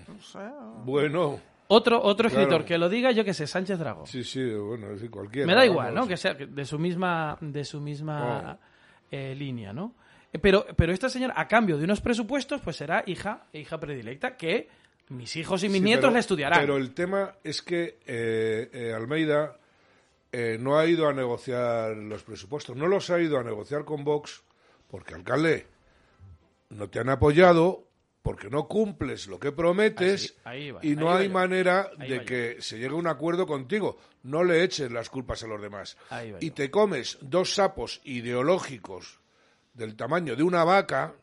bueno. 0.85 1.39
Otro, 1.71 2.01
otro 2.01 2.27
escritor 2.27 2.49
Claro. 2.49 2.65
que 2.65 2.77
lo 2.79 2.89
diga, 2.89 3.11
yo 3.11 3.23
que 3.23 3.33
sé, 3.35 3.45
Sánchez 3.45 3.77
Drago. 3.77 4.05
Sí, 4.07 4.23
sí, 4.23 4.43
bueno, 4.53 4.97
sí, 4.97 5.07
cualquiera. 5.07 5.45
Me 5.45 5.53
da 5.53 5.63
igual, 5.65 5.93
vamos. 5.93 6.01
¿no? 6.01 6.07
Que 6.07 6.17
sea 6.17 6.33
de 6.33 6.65
su 6.65 6.79
misma, 6.79 7.37
de 7.41 7.63
su 7.63 7.79
misma 7.79 8.57
Oh. 8.59 8.65
eh, 9.11 9.35
línea, 9.35 9.71
¿no? 9.71 9.93
Eh, 10.33 10.39
Pero, 10.39 10.65
pero 10.75 10.91
esta 10.93 11.09
señora, 11.09 11.35
a 11.37 11.47
cambio 11.47 11.77
de 11.77 11.83
unos 11.83 12.01
presupuestos, 12.01 12.59
pues 12.61 12.75
será 12.75 13.03
hija, 13.05 13.43
hija 13.53 13.79
predilecta 13.79 14.35
que 14.35 14.67
mis 15.09 15.35
hijos 15.35 15.63
y 15.63 15.69
mis 15.69 15.79
Sí, 15.79 15.85
nietos 15.85 16.03
pero- 16.05 16.13
le 16.13 16.19
estudiarán. 16.19 16.59
Pero 16.61 16.77
el 16.77 16.93
tema 16.93 17.35
es 17.43 17.61
que 17.61 17.99
eh, 18.05 18.69
eh, 18.73 18.93
Almeida 18.95 19.57
eh, 20.31 20.57
no 20.59 20.77
ha 20.77 20.85
ido 20.85 21.07
a 21.07 21.13
negociar 21.13 21.95
los 21.97 22.23
presupuestos, 22.23 22.75
no 22.75 22.87
los 22.87 23.09
ha 23.09 23.19
ido 23.19 23.39
a 23.39 23.43
negociar 23.43 23.85
con 23.85 24.03
Vox 24.03 24.43
porque, 24.87 25.15
alcalde, 25.15 25.65
no 26.69 26.89
te 26.89 26.99
han 26.99 27.09
apoyado 27.09 27.85
porque 28.21 28.49
no 28.49 28.67
cumples 28.67 29.27
lo 29.27 29.39
que 29.39 29.51
prometes 29.51 30.25
Así, 30.25 30.33
ahí 30.43 30.71
va, 30.71 30.79
y 30.83 30.95
no 30.95 31.11
hay 31.11 31.29
manera 31.29 31.89
Ahí 31.97 32.09
de 32.09 32.17
yo. 32.17 32.25
que 32.25 32.57
se 32.59 32.77
llegue 32.77 32.93
a 32.93 32.97
un 32.97 33.07
acuerdo 33.07 33.47
contigo. 33.47 33.97
No 34.23 34.43
le 34.43 34.63
eches 34.63 34.91
las 34.91 35.09
culpas 35.09 35.41
a 35.43 35.47
los 35.47 35.61
demás. 35.61 35.97
Y 36.39 36.47
yo. 36.47 36.53
te 36.53 36.69
comes 36.69 37.17
dos 37.21 37.53
sapos 37.55 38.01
ideológicos 38.03 39.19
del 39.73 39.95
tamaño 39.95 40.35
de 40.35 40.43
una 40.43 40.63
vaca, 40.65 41.13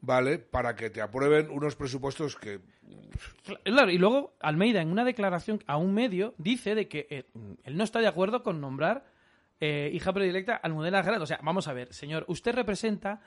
¿vale? 0.00 0.38
Para 0.38 0.74
que 0.74 0.88
te 0.90 1.02
aprueben 1.02 1.50
unos 1.50 1.76
presupuestos 1.76 2.34
que 2.36 2.60
Claro, 3.64 3.90
y 3.90 3.98
luego 3.98 4.34
Almeida, 4.40 4.80
en 4.80 4.90
una 4.90 5.04
declaración 5.04 5.62
a 5.66 5.76
un 5.76 5.92
medio, 5.94 6.34
dice 6.38 6.74
de 6.74 6.88
que 6.88 7.06
eh, 7.10 7.24
él 7.64 7.76
no 7.76 7.84
está 7.84 8.00
de 8.00 8.06
acuerdo 8.06 8.42
con 8.42 8.60
nombrar 8.60 9.04
eh, 9.60 9.90
hija 9.92 10.12
predilecta 10.12 10.54
a 10.54 10.56
Almudena 10.58 11.02
Granado. 11.02 11.24
O 11.24 11.26
sea, 11.26 11.38
vamos 11.42 11.68
a 11.68 11.72
ver, 11.72 11.92
señor, 11.92 12.24
usted 12.28 12.52
representa 12.52 13.20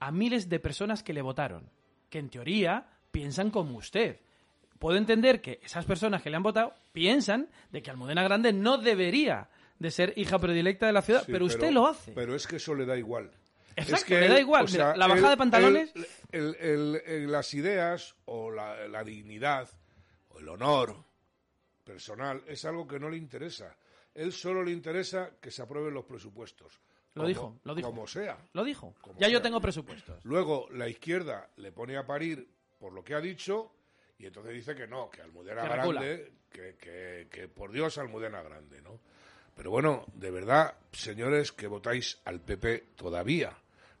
a 0.00 0.10
miles 0.10 0.48
de 0.48 0.58
personas 0.60 1.02
que 1.02 1.12
le 1.12 1.22
votaron, 1.22 1.70
que 2.10 2.18
en 2.18 2.28
teoría 2.28 2.86
piensan 3.10 3.50
como 3.50 3.76
usted. 3.78 4.20
Puedo 4.78 4.98
entender 4.98 5.40
que 5.40 5.60
esas 5.62 5.84
personas 5.84 6.22
que 6.22 6.30
le 6.30 6.36
han 6.36 6.42
votado 6.42 6.74
piensan 6.92 7.48
de 7.70 7.82
que 7.82 7.90
Almudena 7.90 8.22
Grande 8.22 8.52
no 8.52 8.78
debería 8.78 9.48
de 9.78 9.90
ser 9.90 10.12
hija 10.16 10.38
predilecta 10.38 10.86
de 10.86 10.92
la 10.92 11.02
ciudad, 11.02 11.24
Sí, 11.24 11.32
pero 11.32 11.46
usted 11.46 11.70
lo 11.70 11.86
hace. 11.86 12.12
Pero 12.12 12.34
es 12.34 12.46
que 12.46 12.56
eso 12.56 12.74
le 12.74 12.84
da 12.84 12.96
igual. 12.96 13.30
Exacto, 13.76 13.94
Es 13.96 14.04
que 14.04 14.20
le 14.20 14.28
da 14.28 14.34
él, 14.36 14.40
igual. 14.40 14.64
o 14.64 14.68
Mira, 14.68 14.84
sea, 14.88 14.96
la 14.96 15.06
bajada 15.06 15.26
él- 15.28 15.32
de 15.32 15.36
pantalones... 15.36 15.92
él- 15.94 16.06
el- 16.32 16.54
el- 16.60 17.02
el- 17.06 17.32
las 17.32 17.52
ideas 17.54 18.16
o 18.24 18.50
la, 18.50 18.88
la 18.88 19.04
dignidad 19.04 19.68
o 20.30 20.38
el 20.38 20.48
honor 20.48 20.96
personal 21.84 22.42
es 22.46 22.64
algo 22.64 22.86
que 22.86 22.98
no 22.98 23.08
le 23.10 23.16
interesa. 23.16 23.76
Él 24.14 24.32
solo 24.32 24.62
le 24.64 24.72
interesa 24.72 25.32
que 25.40 25.50
se 25.50 25.62
aprueben 25.62 25.94
los 25.94 26.04
presupuestos. 26.04 26.80
Lo 27.14 27.22
Como- 27.22 27.28
dijo, 27.28 27.60
lo 27.64 27.74
dijo. 27.74 27.88
Como 27.90 28.06
sea. 28.06 28.38
Lo 28.52 28.64
dijo. 28.64 28.94
Como 29.00 29.18
Ya 29.18 29.28
yo 29.28 29.40
tengo 29.40 29.60
presupuestos. 29.60 30.24
Luego 30.24 30.68
la 30.72 30.88
izquierda 30.88 31.48
le 31.56 31.72
pone 31.72 31.96
a 31.96 32.06
parir 32.06 32.48
por 32.78 32.92
lo 32.92 33.02
que 33.04 33.14
ha 33.14 33.20
dicho 33.20 33.72
y 34.18 34.26
entonces 34.26 34.52
dice 34.54 34.74
que 34.74 34.86
no, 34.86 35.10
que 35.10 35.22
Almudena 35.22 35.62
Que. 35.62 35.68
Grande, 35.68 36.32
que, 36.50 36.76
que- 36.76 37.28
que 37.30 37.48
por 37.48 37.72
Dios 37.72 37.98
Almudena 37.98 38.42
Grande, 38.42 38.80
¿no? 38.82 39.00
Pero 39.54 39.70
bueno, 39.70 40.04
de 40.14 40.30
verdad, 40.30 40.74
señores 40.92 41.52
que 41.52 41.66
votáis 41.66 42.20
al 42.26 42.40
PP 42.40 42.88
todavía, 42.96 43.56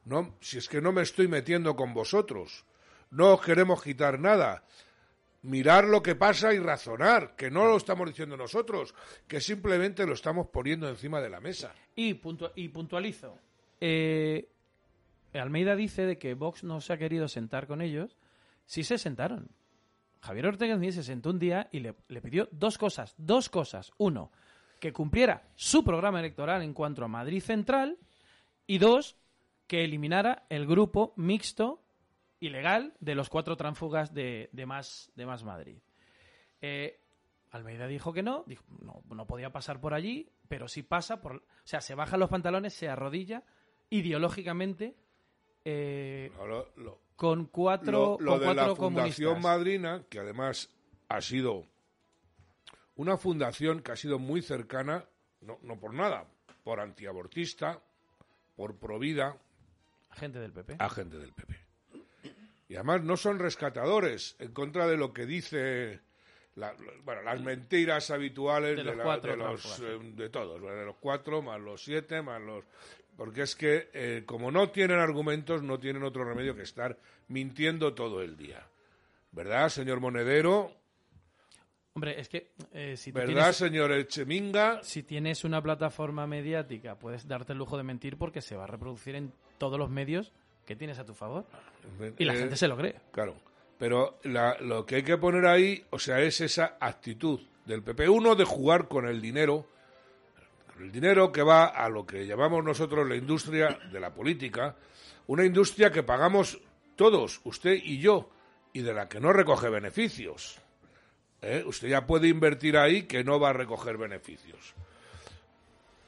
no, 0.06 0.34
si 0.40 0.56
es 0.58 0.68
que 0.68 0.80
no 0.80 0.90
me 0.92 1.02
estoy 1.02 1.28
metiendo 1.28 1.76
con 1.76 1.92
vosotros, 1.92 2.64
no 3.10 3.34
os 3.34 3.40
queremos 3.42 3.82
quitar 3.82 4.18
nada. 4.18 4.64
Mirar 5.42 5.84
lo 5.84 6.02
que 6.02 6.16
pasa 6.16 6.52
y 6.52 6.58
razonar, 6.58 7.36
que 7.36 7.50
no 7.52 7.66
lo 7.66 7.76
estamos 7.76 8.08
diciendo 8.08 8.36
nosotros, 8.36 8.94
que 9.28 9.40
simplemente 9.40 10.04
lo 10.04 10.14
estamos 10.14 10.48
poniendo 10.48 10.88
encima 10.88 11.20
de 11.20 11.30
la 11.30 11.40
mesa. 11.40 11.72
Y, 11.94 12.14
puntu- 12.14 12.50
y 12.56 12.68
puntualizo. 12.70 13.38
Eh, 13.80 14.48
Almeida 15.34 15.76
dice 15.76 16.04
de 16.04 16.18
que 16.18 16.34
Vox 16.34 16.64
no 16.64 16.80
se 16.80 16.92
ha 16.94 16.98
querido 16.98 17.28
sentar 17.28 17.68
con 17.68 17.80
ellos. 17.80 18.16
Sí 18.64 18.82
se 18.82 18.98
sentaron. 18.98 19.48
Javier 20.20 20.46
Ortega 20.46 20.76
se 20.90 21.04
sentó 21.04 21.30
un 21.30 21.38
día 21.38 21.68
y 21.70 21.78
le, 21.78 21.94
le 22.08 22.20
pidió 22.20 22.48
dos 22.50 22.76
cosas. 22.78 23.14
Dos 23.16 23.48
cosas. 23.48 23.92
Uno, 23.98 24.32
que 24.80 24.92
cumpliera 24.92 25.44
su 25.54 25.84
programa 25.84 26.18
electoral 26.18 26.62
en 26.62 26.72
cuanto 26.74 27.04
a 27.04 27.08
Madrid 27.08 27.40
Central. 27.42 27.98
Y 28.66 28.78
dos, 28.78 29.16
que 29.66 29.84
eliminara 29.84 30.46
el 30.48 30.66
grupo 30.66 31.12
mixto 31.16 31.82
ilegal 32.40 32.94
de 33.00 33.14
los 33.14 33.28
cuatro 33.28 33.56
tránfugas 33.56 34.12
de, 34.14 34.48
de 34.52 34.66
más, 34.66 35.10
de 35.16 35.26
más 35.26 35.42
Madrid. 35.44 35.78
Eh, 36.60 37.00
Almeida 37.50 37.86
dijo 37.86 38.12
que 38.12 38.22
no, 38.22 38.44
dijo, 38.46 38.64
no, 38.80 39.02
no 39.08 39.26
podía 39.26 39.50
pasar 39.50 39.80
por 39.80 39.94
allí, 39.94 40.30
pero 40.48 40.68
sí 40.68 40.82
pasa 40.82 41.20
por, 41.20 41.36
o 41.36 41.42
sea, 41.64 41.80
se 41.80 41.94
baja 41.94 42.16
los 42.16 42.28
pantalones, 42.28 42.74
se 42.74 42.88
arrodilla 42.88 43.42
ideológicamente 43.90 44.94
eh, 45.64 46.30
No, 46.36 46.46
lo- 46.46 46.68
lo- 46.76 47.00
con 47.16 47.46
cuatro, 47.46 48.16
lo, 48.20 48.24
lo 48.24 48.30
con 48.32 48.40
de 48.40 48.44
cuatro 48.46 48.66
la 48.68 48.74
Fundación 48.76 49.28
comunistas. 49.34 49.42
Madrina, 49.42 50.04
que 50.08 50.18
además 50.18 50.70
ha 51.08 51.20
sido 51.20 51.64
una 52.96 53.16
fundación 53.16 53.80
que 53.82 53.92
ha 53.92 53.96
sido 53.96 54.18
muy 54.18 54.42
cercana, 54.42 55.04
no, 55.40 55.58
no 55.62 55.78
por 55.80 55.92
nada, 55.94 56.26
por 56.62 56.80
antiabortista, 56.80 57.80
por 58.54 58.76
provida, 58.78 59.38
Gente 60.16 60.38
del 60.38 60.52
PP. 60.52 60.76
a 60.78 60.88
gente 60.88 61.18
del 61.18 61.32
PP. 61.32 61.54
Y 62.68 62.74
además 62.74 63.02
no 63.04 63.16
son 63.16 63.38
rescatadores 63.38 64.34
en 64.40 64.52
contra 64.52 64.86
de 64.88 64.96
lo 64.96 65.12
que 65.12 65.24
dice 65.26 66.00
la- 66.56 66.74
bueno, 67.04 67.22
las 67.22 67.40
mentiras 67.40 68.10
habituales 68.10 68.70
De 68.70 68.76
de, 68.76 68.84
los 68.84 68.96
la- 68.96 69.04
cuatro 69.04 69.30
de 69.32 69.36
los, 69.36 69.62
tránsfugas, 69.62 69.80
eh, 70.02 70.12
de 70.16 70.30
todos, 70.30 70.60
de 70.60 70.84
los 70.84 70.96
cuatro 70.96 71.42
más 71.42 71.60
los 71.60 71.82
siete 71.84 72.22
más 72.22 72.40
los 72.40 72.64
porque 73.16 73.42
es 73.42 73.54
que 73.56 73.88
eh, 73.94 74.22
como 74.26 74.50
no 74.50 74.70
tienen 74.70 74.98
argumentos 74.98 75.62
no 75.62 75.78
tienen 75.78 76.02
otro 76.02 76.24
remedio 76.24 76.56
que 76.56 76.62
estar 76.62 76.98
mintiendo 77.28 77.94
todo 77.94 78.20
el 78.22 78.36
día, 78.36 78.66
¿verdad, 79.32 79.68
señor 79.68 80.00
Monedero? 80.00 80.72
Hombre, 81.94 82.20
es 82.20 82.28
que 82.28 82.52
eh, 82.72 82.96
si, 82.96 83.10
tú 83.10 83.18
¿Verdad, 83.18 83.34
tienes, 83.34 83.56
señor 83.56 83.92
Echeminga? 83.92 84.82
si 84.82 85.02
tienes 85.02 85.44
una 85.44 85.62
plataforma 85.62 86.26
mediática, 86.26 86.98
puedes 86.98 87.26
darte 87.26 87.52
el 87.52 87.58
lujo 87.58 87.76
de 87.78 87.84
mentir 87.84 88.18
porque 88.18 88.42
se 88.42 88.54
va 88.56 88.64
a 88.64 88.66
reproducir 88.66 89.14
en 89.14 89.32
todos 89.58 89.78
los 89.78 89.90
medios 89.90 90.32
que 90.64 90.76
tienes 90.76 90.98
a 90.98 91.04
tu 91.04 91.14
favor. 91.14 91.44
Y 92.18 92.24
la 92.24 92.34
Eh, 92.34 92.38
gente 92.38 92.56
se 92.56 92.68
lo 92.68 92.76
cree. 92.76 92.96
Claro. 93.12 93.34
Pero 93.78 94.18
la- 94.24 94.56
lo 94.60 94.84
que 94.86 94.96
hay 94.96 95.02
que 95.02 95.18
poner 95.18 95.46
ahí, 95.46 95.84
o 95.90 95.98
sea, 95.98 96.20
es 96.20 96.40
esa 96.40 96.76
actitud 96.80 97.40
del 97.66 97.82
PP. 97.82 98.08
Uno 98.08 98.34
de 98.34 98.44
jugar 98.44 98.88
con 98.88 99.06
el 99.06 99.20
dinero, 99.20 99.66
con 100.72 100.84
el 100.84 100.92
dinero 100.92 101.30
que 101.30 101.42
va 101.42 101.66
a 101.66 101.88
lo 101.88 102.06
que 102.06 102.26
llamamos 102.26 102.64
nosotros 102.64 103.06
la 103.08 103.16
industria 103.16 103.78
de 103.92 104.00
la 104.00 104.12
política, 104.14 104.76
una 105.26 105.44
industria 105.44 105.90
que 105.90 106.02
pagamos 106.02 106.58
todos, 106.96 107.40
usted 107.44 107.72
y 107.82 107.98
yo, 107.98 108.30
y 108.72 108.80
de 108.82 108.94
la 108.94 109.08
que 109.08 109.20
no 109.20 109.32
recoge 109.32 109.68
beneficios. 109.68 110.58
¿Eh? 111.42 111.62
Usted 111.66 111.88
ya 111.88 112.06
puede 112.06 112.28
invertir 112.28 112.76
ahí 112.78 113.02
que 113.02 113.22
no 113.22 113.38
va 113.38 113.50
a 113.50 113.52
recoger 113.52 113.98
beneficios. 113.98 114.74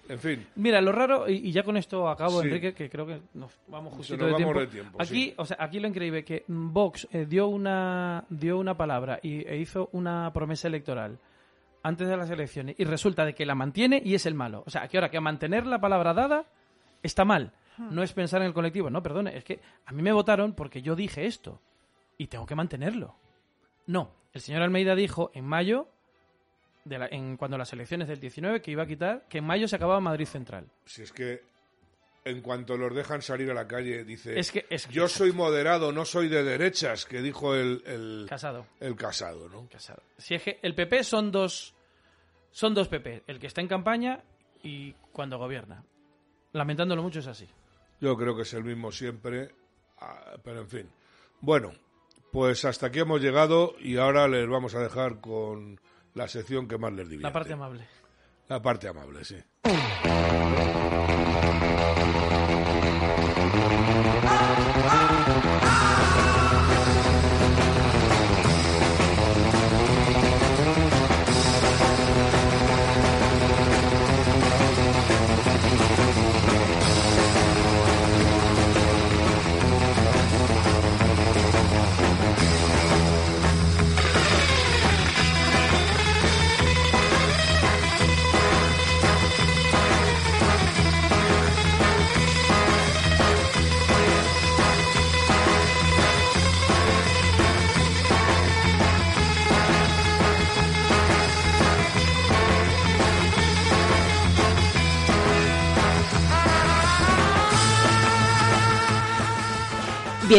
En 0.09 0.19
fin, 0.19 0.47
Mira, 0.57 0.81
lo 0.81 0.91
raro, 0.93 1.29
y, 1.29 1.35
y 1.49 1.53
ya 1.53 1.63
con 1.63 1.77
esto 1.77 2.09
acabo, 2.09 2.41
Sí. 2.41 2.49
Enrique, 2.49 2.73
que 2.75 2.89
creo 2.89 3.07
que 3.07 3.21
nos 3.35 3.53
vamos 3.69 3.93
Se 3.93 3.97
justito 3.99 4.27
nos 4.27 4.27
de, 4.27 4.33
vamos 4.33 4.39
tiempo. 4.55 4.61
de 4.61 4.67
tiempo, 4.67 4.99
Aquí, 5.03 5.25
sí. 5.27 5.35
o 5.37 5.45
sea, 5.45 5.57
aquí 5.61 5.81
lo 5.81 5.89
increíble 5.89 6.25
que 6.25 6.45
Vox 6.49 7.07
eh, 7.13 7.27
dio 7.27 7.49
una 7.49 8.25
dio 8.31 8.59
una 8.59 8.77
palabra 8.77 9.19
y 9.23 9.47
e 9.47 9.59
hizo 9.59 9.89
una 9.93 10.33
promesa 10.33 10.69
electoral 10.69 11.19
antes 11.83 12.09
de 12.09 12.17
las 12.17 12.31
elecciones 12.31 12.75
y 12.79 12.85
resulta 12.85 13.25
de 13.25 13.35
que 13.35 13.45
la 13.47 13.55
mantiene 13.55 14.01
y 14.05 14.15
es 14.15 14.25
el 14.27 14.35
malo. 14.35 14.63
O 14.67 14.71
sea, 14.71 14.89
que 14.89 14.97
ahora 14.97 15.11
que 15.11 15.21
mantener 15.21 15.67
la 15.67 15.81
palabra 15.81 16.13
dada 16.15 16.45
está 17.03 17.25
mal. 17.25 17.53
No 17.79 18.03
es 18.03 18.13
pensar 18.13 18.41
en 18.41 18.49
el 18.49 18.55
colectivo. 18.55 18.91
No, 18.91 19.03
perdone, 19.05 19.37
es 19.37 19.45
que 19.45 19.61
a 19.87 19.93
mí 19.93 20.03
me 20.03 20.11
votaron 20.13 20.53
porque 20.55 20.83
yo 20.83 20.97
dije 20.97 21.27
esto 21.27 21.61
y 22.17 22.27
tengo 22.27 22.45
que 22.45 22.57
mantenerlo. 22.57 23.15
No, 23.87 24.11
el 24.33 24.41
señor 24.41 24.63
Almeida 24.63 24.97
dijo 24.97 25.31
en 25.33 25.45
mayo, 25.45 25.87
de 26.89 26.99
la- 26.99 27.09
en, 27.09 27.37
cuando 27.37 27.59
las 27.59 27.73
elecciones 27.73 28.09
del 28.09 28.21
19, 28.21 28.61
que 28.63 28.71
iba 28.71 28.83
a 28.83 28.87
quitar, 28.87 29.27
que 29.29 29.39
en 29.39 29.45
mayo 29.45 29.69
se 29.69 29.77
acababa 29.77 30.01
Madrid 30.01 30.27
Central. 30.27 30.67
si 30.85 31.03
es 31.03 31.13
que 31.13 31.43
en 32.25 32.43
cuanto 32.43 32.77
los 32.77 32.95
dejan 32.95 33.23
salir 33.23 33.51
a 33.51 33.55
la 33.55 33.67
calle, 33.67 34.05
dice, 34.05 34.39
Es 34.39 34.51
que- 34.53 34.67
es 34.69 34.87
que- 34.87 34.93
yo 34.93 35.09
soy 35.09 35.33
moderado, 35.33 35.93
no 35.93 36.05
soy 36.05 36.29
de 36.29 36.43
derechas, 36.43 37.07
que 37.07 37.23
dijo 37.23 37.55
el, 37.55 37.83
el, 37.87 38.27
Casado. 38.29 38.67
el 38.81 38.97
casado, 38.97 39.49
¿no? 39.49 39.67
Casado. 39.71 40.03
Si 40.19 40.35
es 40.35 40.43
que 40.43 40.59
el 40.63 40.75
PP 40.75 41.05
son 41.05 41.31
dos 41.31 41.75
son 42.51 42.75
dos 42.75 42.89
PP, 42.89 43.23
el 43.27 43.39
que 43.39 43.47
está 43.47 43.61
en 43.61 43.69
campaña 43.69 44.23
y 44.63 44.93
cuando 45.13 45.39
gobierna. 45.39 45.85
Lamentándolo 46.53 47.03
mucho 47.03 47.21
es 47.21 47.27
así. 47.27 47.47
Yo 48.01 48.17
creo 48.17 48.35
que 48.35 48.43
es 48.43 48.53
el 48.55 48.65
mismo 48.65 48.91
siempre, 48.91 49.51
ah, 50.01 50.37
pero 50.43 50.61
en 50.63 50.69
fin. 50.69 50.89
Bueno, 51.41 51.73
pues 52.33 52.65
hasta 52.65 52.87
aquí 52.87 52.99
hemos 53.01 53.21
llegado 53.21 53.75
y 53.79 53.97
ahora 53.99 54.27
les 54.29 54.49
vamos 54.49 54.75
a 54.75 54.81
dejar 54.81 55.21
con 55.21 55.81
la 56.19 56.29
sección 56.29 56.67
que 56.67 56.77
más 56.77 56.93
les 56.93 57.09
divierte. 57.09 57.29
La 57.29 57.33
parte 57.33 57.53
amable. 57.53 57.87
La 58.49 58.61
parte 58.61 58.89
amable, 58.89 59.25
sí. 59.25 59.37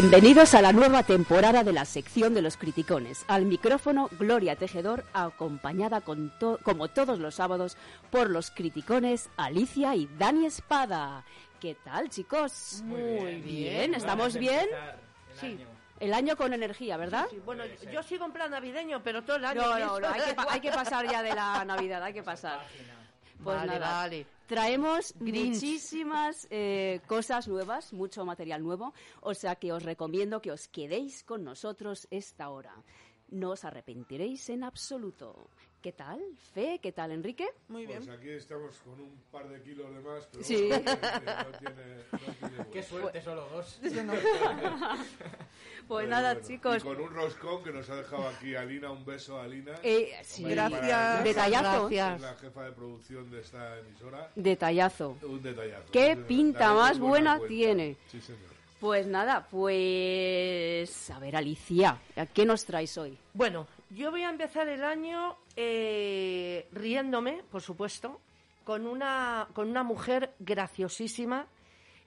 Bienvenidos 0.01 0.53
a 0.53 0.61
la 0.61 0.71
nueva 0.71 1.03
temporada 1.03 1.61
de 1.65 1.73
la 1.73 1.83
sección 1.83 2.33
de 2.33 2.41
los 2.41 2.55
criticones. 2.55 3.25
Al 3.27 3.43
micrófono 3.43 4.07
Gloria 4.17 4.55
Tejedor, 4.55 5.03
acompañada 5.11 5.99
con 5.99 6.29
to- 6.39 6.57
como 6.63 6.87
todos 6.87 7.19
los 7.19 7.35
sábados 7.35 7.75
por 8.09 8.29
los 8.29 8.49
criticones 8.49 9.27
Alicia 9.35 9.93
y 9.97 10.09
Dani 10.17 10.45
Espada. 10.45 11.25
¿Qué 11.59 11.75
tal, 11.83 12.09
chicos? 12.09 12.81
Muy 12.85 13.41
bien. 13.41 13.93
¿Estamos 13.93 14.37
bien? 14.37 14.69
Sí. 15.41 15.59
El 15.99 16.13
año 16.13 16.37
con 16.37 16.53
energía, 16.53 16.95
¿verdad? 16.95 17.25
Sí, 17.29 17.41
bueno, 17.45 17.65
yo 17.91 18.01
sigo 18.01 18.25
en 18.25 18.31
plan 18.31 18.51
navideño, 18.51 19.03
pero 19.03 19.21
todo 19.25 19.35
el 19.35 19.43
año. 19.43 19.59
No, 19.59 19.79
no, 19.79 19.99
no, 19.99 20.13
que, 20.13 20.33
hay 20.49 20.61
que 20.61 20.71
pasar 20.81 21.11
ya 21.11 21.21
de 21.21 21.35
la 21.35 21.65
Navidad, 21.65 22.01
hay 22.01 22.13
que 22.13 22.23
pasar. 22.23 22.61
Pues 23.43 23.55
Vale, 23.57 23.79
nada, 23.79 23.93
vale. 23.93 24.25
traemos 24.47 25.13
Grinch. 25.19 25.55
muchísimas 25.55 26.47
eh, 26.49 26.99
cosas 27.07 27.47
nuevas, 27.47 27.93
mucho 27.93 28.25
material 28.25 28.61
nuevo, 28.63 28.93
o 29.21 29.33
sea 29.33 29.55
que 29.55 29.71
os 29.71 29.83
recomiendo 29.83 30.41
que 30.41 30.51
os 30.51 30.67
quedéis 30.67 31.23
con 31.23 31.43
nosotros 31.43 32.07
esta 32.11 32.49
hora. 32.49 32.73
No 33.31 33.51
os 33.51 33.63
arrepentiréis 33.63 34.49
en 34.49 34.63
absoluto. 34.63 35.49
¿Qué 35.81 35.93
tal, 35.93 36.19
Fe? 36.53 36.79
¿Qué 36.81 36.91
tal, 36.91 37.11
Enrique? 37.11 37.47
Muy 37.69 37.85
bien. 37.85 37.99
Pues 38.03 38.09
aquí 38.17 38.29
estamos 38.31 38.75
con 38.79 38.99
un 38.99 39.21
par 39.31 39.47
de 39.47 39.61
kilos 39.61 39.89
de 39.93 39.99
más, 40.01 40.27
pero 40.29 40.43
Sí. 40.43 40.67
bueno, 40.67 40.83
no 40.91 41.57
tiene, 41.57 41.95
no 42.11 42.49
tiene 42.49 42.69
Qué 42.73 42.83
suerte, 42.83 43.21
solo 43.21 43.47
dos. 43.49 43.79
Pues 45.87 46.05
Pero 46.05 46.09
nada, 46.11 46.33
bueno, 46.35 46.47
chicos. 46.47 46.77
Y 46.77 46.81
con 46.81 47.01
un 47.01 47.09
roscón 47.09 47.63
que 47.63 47.71
nos 47.71 47.89
ha 47.89 47.95
dejado 47.95 48.27
aquí 48.27 48.53
Alina, 48.55 48.91
un 48.91 49.03
beso 49.03 49.39
a 49.39 49.45
Alina. 49.45 49.73
Eh, 49.81 50.11
sí. 50.21 50.43
Gracias. 50.43 50.81
para- 50.81 51.23
Detallazo. 51.23 51.89
Gracias. 51.89 52.15
Es 52.15 52.21
la 52.21 52.35
jefa 52.35 52.63
de 52.65 52.71
producción 52.73 53.31
de 53.31 53.39
esta 53.39 53.79
emisora. 53.79 54.31
Detallazo. 54.35 55.17
Un 55.23 55.41
detallazo. 55.41 55.91
Qué 55.91 56.15
La- 56.15 56.27
pinta 56.27 56.73
más 56.75 56.99
buena 56.99 57.37
cuenta. 57.39 57.47
tiene. 57.47 57.97
Sí, 58.07 58.21
señor. 58.21 58.58
Pues 58.79 59.07
nada, 59.07 59.45
pues... 59.51 61.09
A 61.11 61.19
ver, 61.19 61.35
Alicia, 61.35 61.99
¿qué 62.33 62.45
nos 62.45 62.63
traes 62.63 62.97
hoy? 62.97 63.17
Bueno, 63.33 63.67
yo 63.89 64.09
voy 64.09 64.23
a 64.23 64.29
empezar 64.29 64.69
el 64.69 64.85
año 64.85 65.35
eh, 65.55 66.67
riéndome, 66.71 67.43
por 67.51 67.61
supuesto, 67.61 68.21
con 68.63 68.87
una, 68.87 69.49
con 69.53 69.69
una 69.69 69.83
mujer 69.83 70.33
graciosísima 70.39 71.47